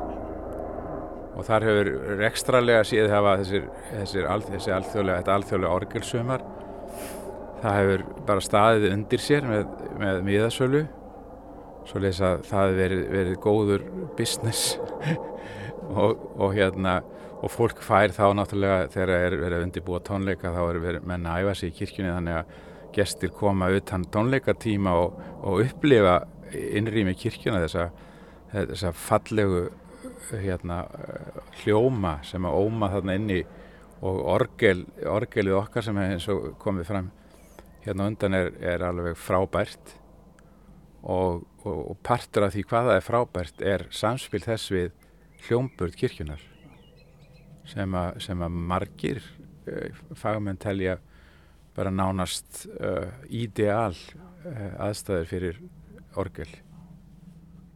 Og 1.32 1.46
þar 1.48 1.66
hefur 1.70 1.92
rekstralega 2.20 2.86
síðan 2.86 3.16
hafa 3.16 3.38
þessir, 3.42 3.68
þessir, 3.92 4.32
þessir 4.52 4.78
alþjóðlega, 4.78 5.22
þetta 5.22 5.38
alþjóðlega 5.38 5.76
orgelsumar. 5.80 6.48
það 7.62 7.78
hefur 7.78 8.04
bara 8.26 8.42
staðið 8.42 8.94
undir 8.96 9.22
sér 9.22 9.46
með, 9.46 9.68
með 10.02 10.24
miðasölu 10.26 10.82
svo 11.86 12.02
leys 12.02 12.22
að 12.22 12.46
það 12.50 12.64
hefur 12.64 12.80
verið, 12.80 13.04
verið 13.12 13.38
góður 13.42 13.86
business 14.18 14.78
og, 15.92 16.26
og 16.38 16.56
hérna 16.56 17.00
og 17.42 17.50
fólk 17.50 17.82
fær 17.82 18.14
þá 18.14 18.28
náttúrulega 18.38 18.90
þegar 18.94 19.14
er 19.16 19.38
verið 19.42 19.66
undirbúa 19.66 20.02
tónleika 20.06 20.52
þá 20.54 20.62
er 20.68 20.82
verið 20.84 21.08
menna 21.10 21.36
að 21.36 21.48
æfa 21.48 21.56
sig 21.58 21.72
í 21.72 21.78
kirkjunni 21.80 22.14
þannig 22.14 22.38
að 22.38 22.60
gestir 22.96 23.32
koma 23.34 23.70
utan 23.72 24.06
tónleikatíma 24.14 24.94
og, 25.00 25.18
og 25.42 25.64
upplifa 25.64 26.20
innrými 26.52 27.16
kirkjuna 27.18 27.64
þessa, 27.64 27.88
þessa 28.52 28.92
fallegu 28.96 29.70
hérna, 30.42 30.84
hljóma 31.62 32.20
sem 32.28 32.46
að 32.48 32.60
óma 32.62 32.92
þarna 32.92 33.18
inni 33.20 33.42
og 34.02 34.22
orgel, 34.34 34.86
orgelið 35.10 35.58
okkar 35.60 35.86
sem 35.86 35.98
er 36.02 36.16
eins 36.16 36.28
og 36.32 36.54
komið 36.62 36.88
fram 36.90 37.10
hérna 37.86 38.08
undan 38.10 38.38
er, 38.38 38.52
er 38.62 38.86
alveg 38.86 39.18
frábært. 39.18 39.98
Og, 41.02 41.42
og, 41.66 41.78
og 41.92 41.96
partur 42.06 42.46
af 42.46 42.54
því 42.54 42.64
hvað 42.70 42.88
það 42.88 42.98
er 43.00 43.06
frábært 43.06 43.64
er 43.66 43.84
samspil 43.96 44.44
þess 44.46 44.74
við 44.74 44.92
hljómburð 45.48 45.98
kirkjunar 46.00 46.42
sem 47.70 47.94
að, 47.96 48.18
sem 48.26 48.42
að 48.42 48.58
margir 48.72 49.22
uh, 49.22 50.02
fagmenn 50.18 50.60
telja 50.62 50.98
bara 51.76 51.94
nánast 51.94 52.66
uh, 52.80 53.08
ídeal 53.30 53.96
uh, 53.96 54.90
aðstæður 54.90 55.30
fyrir 55.30 55.62
orgel. 56.20 56.50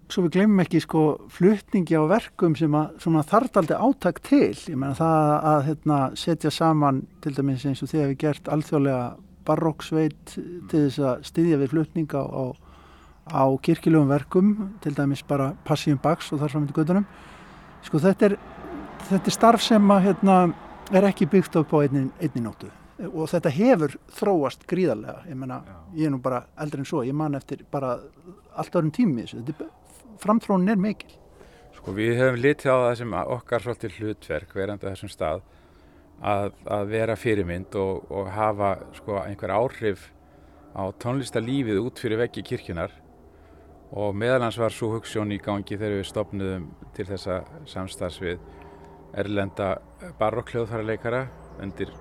Svo 0.05 0.27
við 0.27 0.35
glemum 0.35 0.61
ekki 0.61 0.83
sko 0.83 1.03
flutningi 1.33 1.97
á 1.97 2.05
verkum 2.05 2.53
sem 2.59 2.75
að 2.77 3.31
aldrei 3.33 3.77
áttak 3.79 4.19
til. 4.21 4.53
Ég 4.53 4.77
meina 4.77 4.93
það 4.93 5.31
að 5.51 5.61
hérna, 5.69 5.97
setja 6.13 6.51
saman 6.53 6.99
til 7.25 7.33
dæmis 7.33 7.65
eins 7.65 7.81
og 7.81 7.89
þegar 7.89 8.11
við 8.11 8.19
gert 8.21 8.51
alþjóðlega 8.53 9.07
baróksveit 9.45 10.35
til 10.35 10.83
þess 10.83 11.01
að 11.01 11.25
styðja 11.31 11.57
við 11.61 11.73
flutninga 11.73 12.21
á, 12.21 12.45
á 13.33 13.43
kirkjulegum 13.65 14.11
verkum, 14.13 14.53
til 14.85 14.93
dæmis 14.93 15.25
bara 15.25 15.53
Passíum 15.65 15.97
Bax 16.01 16.31
og 16.33 16.43
þar 16.43 16.53
fram 16.53 16.69
í 16.69 16.77
gödunum. 16.77 17.09
Sko 17.85 18.01
þetta 18.01 18.31
er, 18.31 18.37
þetta 19.09 19.29
er 19.29 19.35
starf 19.35 19.63
sem 19.63 19.91
að, 19.93 20.07
hérna, 20.09 20.39
er 20.91 21.07
ekki 21.11 21.29
byggt 21.29 21.59
upp 21.61 21.75
á 21.77 21.77
einni, 21.85 22.07
einni 22.19 22.43
nóttu 22.45 22.71
og 22.95 23.27
þetta 23.27 23.51
hefur 23.51 23.95
þróast 24.15 24.63
gríðarlega. 24.69 25.25
Ég 25.27 25.37
meina, 25.39 25.59
ég 25.97 26.07
er 26.07 26.13
nú 26.13 26.21
bara 26.23 26.45
eldri 26.61 26.83
en 26.83 26.87
svo, 26.87 27.03
ég 27.03 27.15
man 27.17 27.35
eftir 27.35 27.65
bara 27.71 27.97
allt 28.55 28.77
öðrum 28.77 28.93
tími 28.95 29.25
þessu. 29.25 29.67
Framtrónin 30.21 30.71
er 30.71 30.79
mikil. 30.79 31.11
Sko 31.75 31.93
við 31.95 32.15
hefum 32.21 32.39
litið 32.39 32.71
á 32.71 32.77
það 32.85 32.97
sem 33.01 33.15
okkar 33.35 33.65
svolítið 33.65 33.97
hlutverk 33.99 34.55
verandi 34.55 34.87
þessum 34.87 35.11
stað 35.11 35.43
að, 36.23 36.53
að 36.71 36.91
vera 36.93 37.17
fyrirmynd 37.19 37.75
og, 37.79 38.05
og 38.09 38.29
hafa 38.31 38.75
sko 38.95 39.19
einhver 39.25 39.53
áhrif 39.53 40.07
á 40.71 40.87
tónlistarlífið 41.03 41.83
út 41.83 41.99
fyrir 41.99 42.23
veggi 42.23 42.45
kirkjunar 42.47 42.95
og 43.95 44.15
meðalans 44.17 44.57
var 44.59 44.73
svo 44.75 44.91
hugssjón 44.95 45.31
í 45.31 45.39
gangi 45.43 45.77
þegar 45.77 46.01
við 46.01 46.09
stopnuðum 46.09 46.67
til 46.95 47.07
þessa 47.07 47.39
samstarfs 47.69 48.19
við 48.23 48.41
erlenda 49.15 49.77
barokkljóðfærarleikara 50.19 51.23
undir 51.63 51.93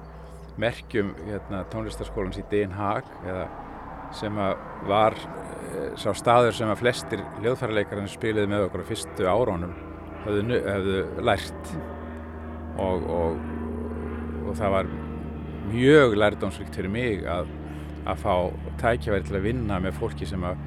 merkjum 0.59 1.15
hérna, 1.27 1.63
tónlistarskólans 1.71 2.39
í 2.39 2.45
Den 2.51 2.75
Haag 2.75 3.07
sem 4.15 4.37
var 4.87 5.17
e, 5.19 5.89
sá 5.99 6.11
staður 6.15 6.55
sem 6.55 6.71
að 6.71 6.83
flestir 6.83 7.23
hljóðfærarleikarinn 7.41 8.11
spiliði 8.11 8.51
með 8.51 8.69
okkur 8.69 8.85
á 8.87 8.91
fyrstu 8.91 9.27
árónum 9.27 9.75
hefðu, 10.25 10.61
hefðu 10.67 11.01
lært. 11.27 11.73
Og, 12.83 13.09
og, 13.15 13.43
og 14.45 14.57
það 14.59 14.73
var 14.75 14.93
mjög 15.71 16.17
lærdómsvíkt 16.19 16.79
fyrir 16.79 16.93
mig 16.93 17.27
að, 17.31 17.51
að 18.11 18.23
fá 18.23 18.35
tækjaværi 18.83 19.29
til 19.29 19.39
að 19.39 19.47
vinna 19.49 19.79
með 19.83 19.99
fólki 20.01 20.29
sem 20.29 20.43
að, 20.47 20.63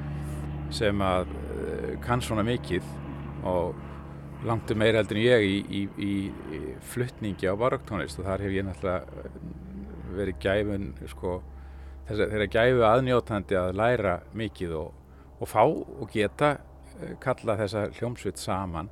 sem 0.74 1.04
að 1.04 1.30
e, 1.32 1.96
kann 2.04 2.22
svona 2.24 2.44
mikið 2.46 2.86
og 3.48 3.76
langt 4.46 4.70
um 4.70 4.78
meira 4.78 5.00
heldur 5.00 5.18
en 5.18 5.24
ég 5.24 5.44
í, 5.44 5.56
í, 5.80 5.82
í, 5.98 6.60
fluttningi 6.92 7.48
á 7.50 7.54
barokktónlist. 7.58 8.20
Og 8.20 8.28
þar 8.28 8.44
hef 8.46 8.54
ég 8.54 8.66
náttúrulega 8.66 9.32
verið 10.18 10.40
gæfun 10.42 10.88
sko, 11.10 11.38
þeirra 12.08 12.48
gæfu 12.52 12.84
aðnjótandi 12.86 13.58
að 13.58 13.74
læra 13.78 14.18
mikið 14.38 14.76
og, 14.78 14.94
og 15.38 15.50
fá 15.50 15.62
og 15.64 16.06
geta 16.12 16.56
kalla 17.22 17.56
þessa 17.60 17.84
hljómsveit 17.94 18.40
saman 18.40 18.90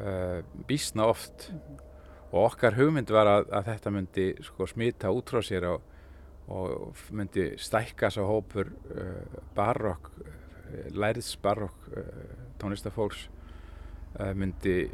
uh, 0.00 0.40
bísna 0.68 1.08
oft. 1.10 1.50
Og 2.30 2.52
okkar 2.52 2.76
hugmynd 2.78 3.10
var 3.12 3.28
að, 3.28 3.48
að 3.58 3.70
þetta 3.72 3.94
myndi 3.94 4.26
sko, 4.46 4.68
smita 4.70 5.10
út 5.12 5.32
frá 5.32 5.42
sér 5.44 5.66
og, 5.72 5.88
og 6.50 7.00
myndi 7.16 7.50
stækka 7.60 8.12
svo 8.14 8.28
hópur 8.28 8.70
uh, 8.70 9.40
barokk 9.56 10.12
læriðs 10.96 11.36
barokk 11.42 11.90
uh, 11.92 12.10
tónlistafólks 12.60 13.28
myndi 14.34 14.90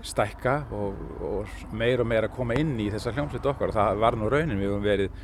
stækka 0.00 0.54
og, 0.72 1.00
og 1.28 1.74
meir 1.76 2.00
og 2.00 2.08
meir 2.08 2.24
að 2.24 2.32
koma 2.38 2.56
inn 2.56 2.70
í 2.80 2.86
þessa 2.88 3.12
hljómsveit 3.12 3.44
okkar. 3.50 3.68
Og 3.68 3.76
það 3.76 4.00
var 4.00 4.16
nú 4.16 4.30
raunin 4.32 4.56
við 4.56 4.70
höfum 4.70 4.86
verið 4.86 5.18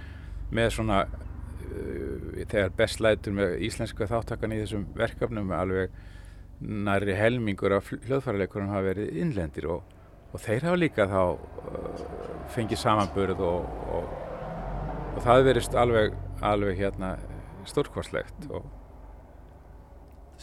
með 0.53 0.69
svona 0.75 0.99
þegar 2.51 2.73
best 2.77 3.01
lætur 3.01 3.35
með 3.37 3.57
íslenska 3.67 4.09
þáttakan 4.11 4.55
í 4.55 4.61
þessum 4.63 4.85
verkefnum 4.99 5.53
alveg 5.57 5.97
næri 6.61 7.15
helmingur 7.17 7.79
af 7.79 7.89
hljóðfæraleikurum 7.95 8.73
hafa 8.73 8.89
verið 8.91 9.21
innlendir 9.23 9.69
og, 9.73 9.95
og 10.33 10.43
þeir 10.45 10.67
hafa 10.69 10.81
líka 10.81 11.07
þá 11.09 11.23
fengið 12.55 12.83
samanburð 12.83 13.41
og, 13.47 13.71
og 15.15 15.23
það 15.25 15.47
verist 15.49 15.79
alveg, 15.79 16.19
alveg 16.45 16.83
hérna 16.83 17.15
stórkvarslegt 17.69 18.51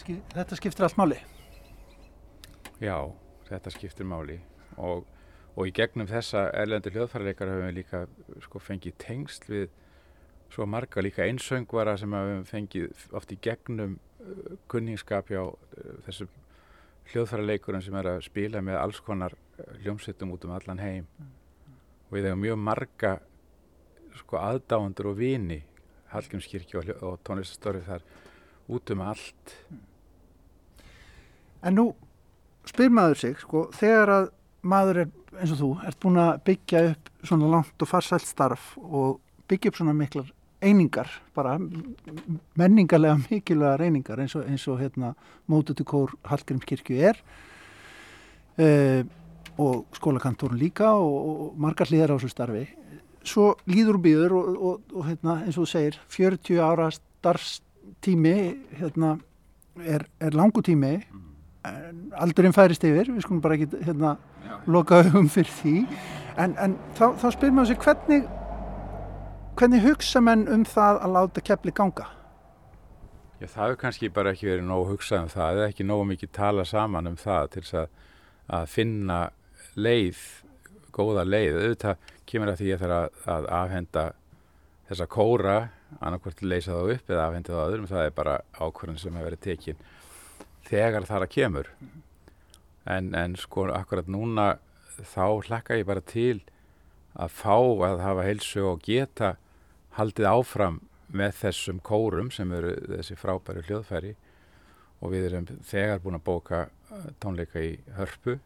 Þetta 0.05 0.59
skiptir 0.59 0.85
allt 0.85 0.99
máli? 0.99 1.21
Já 2.81 2.97
þetta 3.47 3.73
skiptir 3.73 4.07
máli. 4.07 4.37
Og, 4.77 5.05
og 5.55 5.69
í 5.69 5.73
gegnum 5.75 6.09
þessa 6.09 6.47
erlendur 6.57 6.95
hljóðfærarleikar 6.95 7.51
höfum 7.51 7.69
við 7.69 7.77
líka 7.79 8.01
sko, 8.45 8.61
fengið 8.61 8.97
tengsl 9.01 9.51
við 9.51 9.69
svo 10.53 10.67
marga 10.69 11.03
líka 11.03 11.25
einsöngvara 11.27 11.97
sem 11.99 12.13
höfum 12.15 12.43
fengið 12.47 13.07
oft 13.17 13.33
í 13.35 13.39
gegnum 13.43 13.97
uh, 13.97 14.59
kunningskap 14.71 15.31
hjá 15.33 15.41
uh, 15.43 15.55
þessum 16.07 16.29
hljóðfærarleikurum 17.11 17.83
sem 17.83 17.95
er 17.99 18.11
að 18.13 18.21
spila 18.27 18.61
með 18.63 18.81
alls 18.81 19.01
konar 19.03 19.35
hljómsettum 19.81 20.33
út 20.35 20.45
um 20.47 20.53
allan 20.55 20.83
heim. 20.83 21.09
Og 22.07 22.17
við 22.17 22.29
hefum 22.29 22.43
mjög 22.43 22.61
marga 22.63 23.17
sko 24.17 24.39
aðdáendur 24.41 25.11
og 25.11 25.19
vini 25.19 25.61
Hallgrímskirkju 26.07 26.79
og, 26.79 26.91
og 27.03 27.17
tónlistastorfi 27.27 27.83
þar 27.83 28.05
út 28.67 28.91
um 28.93 29.03
allt. 29.05 29.55
En 31.63 31.77
nú 31.77 31.87
spyr 32.67 32.91
maður 32.93 33.21
sig, 33.21 33.37
sko, 33.41 33.67
þegar 33.75 34.13
að 34.13 34.27
maður 34.67 35.03
er 35.03 35.13
eins 35.37 35.53
og 35.53 35.61
þú, 35.61 35.69
ert 35.87 35.99
búin 36.03 36.19
að 36.21 36.33
byggja 36.47 36.83
upp 36.91 37.11
svona 37.27 37.51
langt 37.51 37.83
og 37.83 37.89
farsælt 37.89 38.27
starf 38.27 38.73
og 38.81 39.19
byggja 39.47 39.71
upp 39.71 39.79
svona 39.79 39.95
miklar 39.97 40.31
einingar, 40.61 41.11
bara 41.37 41.57
menningarlega 42.57 43.19
mikilvæga 43.29 43.85
einingar 43.85 44.23
eins 44.23 44.35
og, 44.37 44.47
eins 44.49 44.65
og 44.71 44.81
hérna 44.81 45.13
mótutukór 45.49 46.15
Hallgrímskirkju 46.27 46.97
er 47.11 47.21
uh, 48.57 49.03
og 49.57 49.85
skólakantórun 49.97 50.59
líka 50.59 50.91
og, 50.93 51.15
og 51.29 51.61
margar 51.61 51.89
hlýðar 51.89 52.13
á 52.13 52.17
þessu 52.17 52.33
starfi. 52.33 52.65
Svo 53.27 53.55
líður 53.69 53.97
býður 54.01 54.35
og, 54.37 54.83
og 54.93 55.07
hérna, 55.07 55.41
eins 55.45 55.57
og 55.57 55.65
þú 55.65 55.71
segir 55.71 55.97
40 56.13 56.61
ára 56.61 56.89
starfstími 57.87 58.57
hérna, 58.79 59.17
er, 59.85 60.05
er 60.19 60.31
langu 60.33 60.61
tími 60.61 61.05
aldurinn 62.15 62.53
færist 62.55 62.83
yfir, 62.83 63.09
við 63.11 63.25
skulum 63.25 63.41
bara 63.41 63.57
ekki 63.57 63.81
hérna, 63.83 64.17
loka 64.67 65.01
hugum 65.03 65.27
fyrir 65.27 65.51
því. 65.51 65.73
En, 66.39 66.55
en 66.57 66.77
þá, 66.95 67.17
þá 67.19 67.31
spyrir 67.33 67.55
maður 67.55 67.73
sér 67.73 67.81
hvernig 67.83 68.27
hvernig 69.57 69.83
hugsa 69.83 70.21
menn 70.21 70.47
um 70.47 70.63
það 70.65 71.01
að 71.03 71.15
láta 71.17 71.41
kepli 71.43 71.73
ganga? 71.75 72.07
Já, 73.41 73.47
það 73.47 73.63
hefur 73.63 73.79
kannski 73.81 74.09
bara 74.13 74.31
ekki 74.31 74.47
verið 74.47 74.67
nóg 74.69 74.87
hugsað 74.93 75.25
um 75.25 75.31
það, 75.33 75.57
eða 75.57 75.69
ekki 75.73 75.87
nóg 75.87 76.05
mikið 76.13 76.31
tala 76.37 76.65
saman 76.65 77.11
um 77.11 77.17
það 77.19 77.49
til 77.53 77.63
þess 77.65 77.79
að, 77.81 77.89
að 78.59 78.69
finna 78.71 79.19
leið, 79.75 80.21
góða 80.95 81.25
leið. 81.27 81.57
Auðvitað 81.57 82.13
kemur 82.29 82.53
að 82.53 82.61
því 82.61 82.71
að 82.71 82.79
það 82.79 82.87
er 82.87 82.95
að, 83.01 83.19
að 83.35 83.49
afhenda 83.59 84.05
þessa 84.87 85.09
kóra 85.11 85.57
annarkvært 85.99 86.43
leysa 86.43 86.75
þá 86.75 86.93
upp 86.95 87.11
eða 87.11 87.27
afhenda 87.27 87.55
þá 87.55 87.63
öðrum, 87.67 87.87
það 87.89 88.05
er 88.05 88.13
bara 88.17 88.35
ákvörðin 88.57 88.99
sem 89.01 89.15
hefur 89.15 89.29
verið 89.29 89.43
tekinn 89.45 89.81
þegar 90.67 91.07
það 91.07 91.25
að 91.25 91.33
kemur 91.35 91.71
en, 92.87 93.11
en 93.15 93.35
sko 93.39 93.67
akkurat 93.71 94.09
núna 94.11 94.47
þá 94.97 95.25
hlakka 95.47 95.77
ég 95.79 95.87
bara 95.87 96.03
til 96.03 96.41
að 97.17 97.33
fá 97.33 97.55
að 97.87 98.03
hafa 98.03 98.25
heilsu 98.27 98.63
og 98.67 98.83
geta 98.85 99.35
haldið 99.97 100.29
áfram 100.29 100.81
með 101.07 101.37
þessum 101.41 101.79
kórum 101.85 102.31
sem 102.35 102.51
eru 102.53 102.73
þessi 102.89 103.17
frábæru 103.17 103.63
hljóðfæri 103.67 104.13
og 105.01 105.13
við 105.13 105.29
erum 105.29 105.47
þegar 105.65 106.01
búin 106.03 106.17
að 106.17 106.27
bóka 106.27 106.63
tónleika 107.21 107.61
í 107.63 107.77
Hörpu 107.97 108.37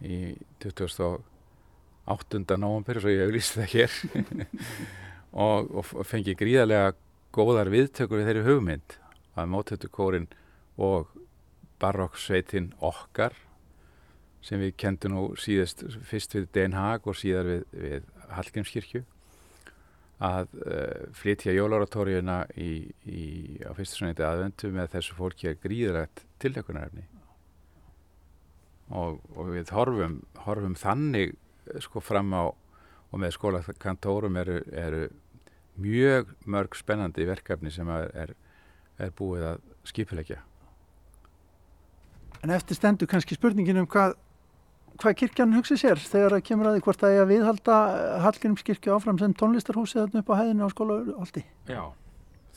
í 0.00 0.34
2008. 0.64 2.56
november 2.56 3.00
svo 3.00 3.12
ég 3.12 3.28
auðvist 3.28 3.58
það 3.58 3.72
hér 3.74 3.92
og, 5.32 5.70
og 5.76 6.06
fengi 6.06 6.34
gríðarlega 6.38 6.94
góðar 7.34 7.70
viðtökur 7.70 8.20
við 8.20 8.30
þeirri 8.30 8.46
hugmynd 8.48 8.96
að 9.38 9.52
mótötukórin 9.52 10.26
og 10.80 11.12
barokksveitin 11.80 12.72
okkar 12.84 13.36
sem 14.44 14.60
við 14.62 14.74
kendum 14.80 15.14
nú 15.14 15.24
síðast 15.38 15.84
fyrst 16.08 16.34
við 16.34 16.48
Den 16.56 16.74
Haag 16.76 17.06
og 17.08 17.18
síðar 17.20 17.48
við, 17.48 17.64
við 17.76 18.08
Hallgrímskirkju 18.34 19.04
að 20.20 20.50
uh, 20.60 21.06
flytja 21.16 21.54
í, 23.08 23.22
á 23.64 23.72
fyrsta 23.76 24.00
sunniti 24.00 24.24
aðvendu 24.26 24.72
með 24.74 24.92
þessu 24.96 25.16
fólki 25.16 25.48
að 25.48 25.62
gríðrætt 25.62 26.24
tildekunarefni 26.42 27.06
og, 28.90 29.20
og 29.36 29.52
við 29.54 29.72
horfum, 29.76 30.18
horfum 30.44 30.76
þannig 30.76 31.36
sko 31.80 32.02
fram 32.04 32.34
á 32.36 32.52
og 33.10 33.20
með 33.22 33.34
skólakantórum 33.36 34.38
eru, 34.40 34.60
eru 34.70 35.02
mjög 35.80 36.32
mörg 36.50 36.76
spennandi 36.78 37.26
verkefni 37.28 37.72
sem 37.74 37.88
er, 37.94 38.34
er, 38.98 39.12
búið 39.16 39.46
að 39.52 39.62
skipilegja. 39.90 40.40
En 42.44 42.52
eftir 42.54 42.78
stendur 42.78 43.08
kannski 43.10 43.36
spurningin 43.36 43.80
um 43.82 43.88
hvað, 43.90 44.14
hvað 45.00 45.16
kirkjan 45.22 45.56
hugsi 45.56 45.76
sér 45.80 46.00
þegar 46.00 46.36
það 46.36 46.46
kemur 46.48 46.70
að 46.70 46.76
því 46.76 46.84
hvort 46.86 47.02
það 47.02 47.16
er 47.16 47.24
að 47.24 47.32
viðhalda 47.34 47.78
Hallgrímskirkju 48.26 48.94
áfram 48.96 49.20
sem 49.20 49.36
tónlistarhúsið 49.36 50.04
þarna 50.04 50.22
upp 50.22 50.32
á 50.32 50.40
hæðinu 50.40 50.68
á 50.68 50.74
skólahaldi. 50.74 51.44
Já, 51.68 51.82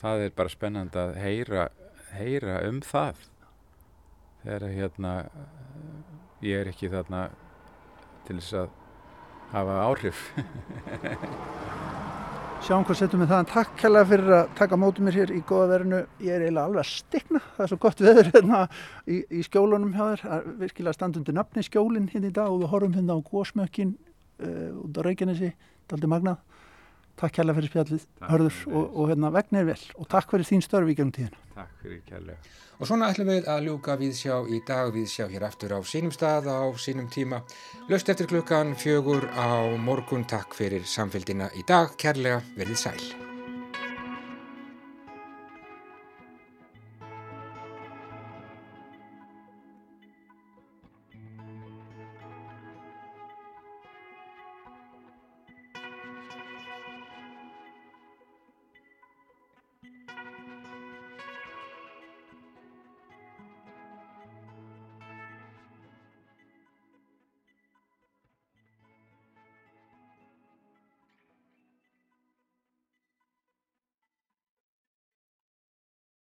það 0.00 0.26
er 0.26 0.36
bara 0.38 0.54
spennandi 0.54 1.00
að 1.00 1.18
heyra, 1.20 1.68
heyra 2.14 2.60
um 2.68 2.80
það 2.84 3.26
þegar 4.44 4.70
hérna 4.76 5.12
ég 6.44 6.60
er 6.60 6.72
ekki 6.72 6.92
þarna 6.92 7.26
til 8.28 8.38
þess 8.38 8.56
að 8.62 8.72
hafa 9.52 9.76
áhrif. 9.84 10.24
Sjáum 12.64 12.84
hvað 12.88 12.96
setjum 12.96 13.20
við 13.20 13.28
það 13.28 13.42
en 13.42 13.48
takk 13.50 13.82
hella 13.84 14.02
fyrir 14.08 14.30
að 14.32 14.52
taka 14.56 14.76
mótið 14.80 15.04
mér 15.04 15.16
hér 15.18 15.32
í 15.36 15.40
góða 15.44 15.66
verinu. 15.74 15.98
Ég 16.24 16.32
er 16.32 16.44
eiginlega 16.46 16.64
alveg 16.70 16.80
að 16.80 16.92
stikna. 16.94 17.40
Það 17.56 17.64
er 17.64 17.70
svo 17.72 17.78
gott 17.82 18.00
veður 18.00 18.30
hérna 18.32 18.60
í, 19.04 19.18
í 19.28 19.42
skjólunum 19.44 19.92
hjá 19.92 20.04
þér. 20.06 20.22
Það 20.22 20.36
er 20.38 20.46
virkilega 20.62 20.96
standundi 20.96 21.34
nafni 21.36 21.64
skjólinn 21.66 22.08
hérna 22.08 22.30
í 22.30 22.36
dag 22.38 22.48
og 22.48 22.62
við 22.62 22.72
horfum 22.72 22.96
hérna 22.96 23.18
á 23.20 23.26
gósmökkin 23.28 23.92
uh, 24.40 24.80
út 24.80 24.96
á 24.96 25.00
Reykjanesi. 25.04 25.52
Aldrei 25.92 26.08
magnað. 26.14 26.40
Takk 27.20 27.38
hella 27.38 27.54
fyrir 27.54 27.70
spjallið, 27.70 28.04
hörður 28.26 28.60
og, 28.72 28.84
og 28.84 29.10
hérna 29.12 29.30
vegnir 29.34 29.68
vel 29.68 29.80
og 29.94 30.08
takk 30.10 30.34
fyrir 30.34 30.48
þín 30.48 30.64
störf 30.66 30.90
í 30.90 30.96
gegnum 30.98 31.14
tíðina. 31.14 31.42
Takk 31.54 31.82
fyrir 31.82 32.00
kærlega. 32.08 32.54
Og 32.80 32.88
svona 32.90 33.10
ætlum 33.12 33.30
við 33.30 33.50
að 33.50 33.68
ljúka 33.68 33.94
viðsjá 34.00 34.38
í 34.50 34.58
dag, 34.66 34.90
viðsjá 34.96 35.28
hér 35.30 35.46
aftur 35.46 35.76
á 35.76 35.80
sínum 35.86 36.14
stað 36.14 36.50
á 36.50 36.66
sínum 36.74 37.06
tíma. 37.06 37.44
Löst 37.90 38.10
eftir 38.10 38.30
klukkan 38.30 38.74
fjögur 38.74 39.28
á 39.30 39.62
morgun, 39.78 40.26
takk 40.26 40.58
fyrir 40.58 40.82
samfélgina 40.82 41.52
í 41.54 41.62
dag, 41.68 41.94
kærlega 42.00 42.42
verið 42.58 42.82
sæl. 42.82 43.23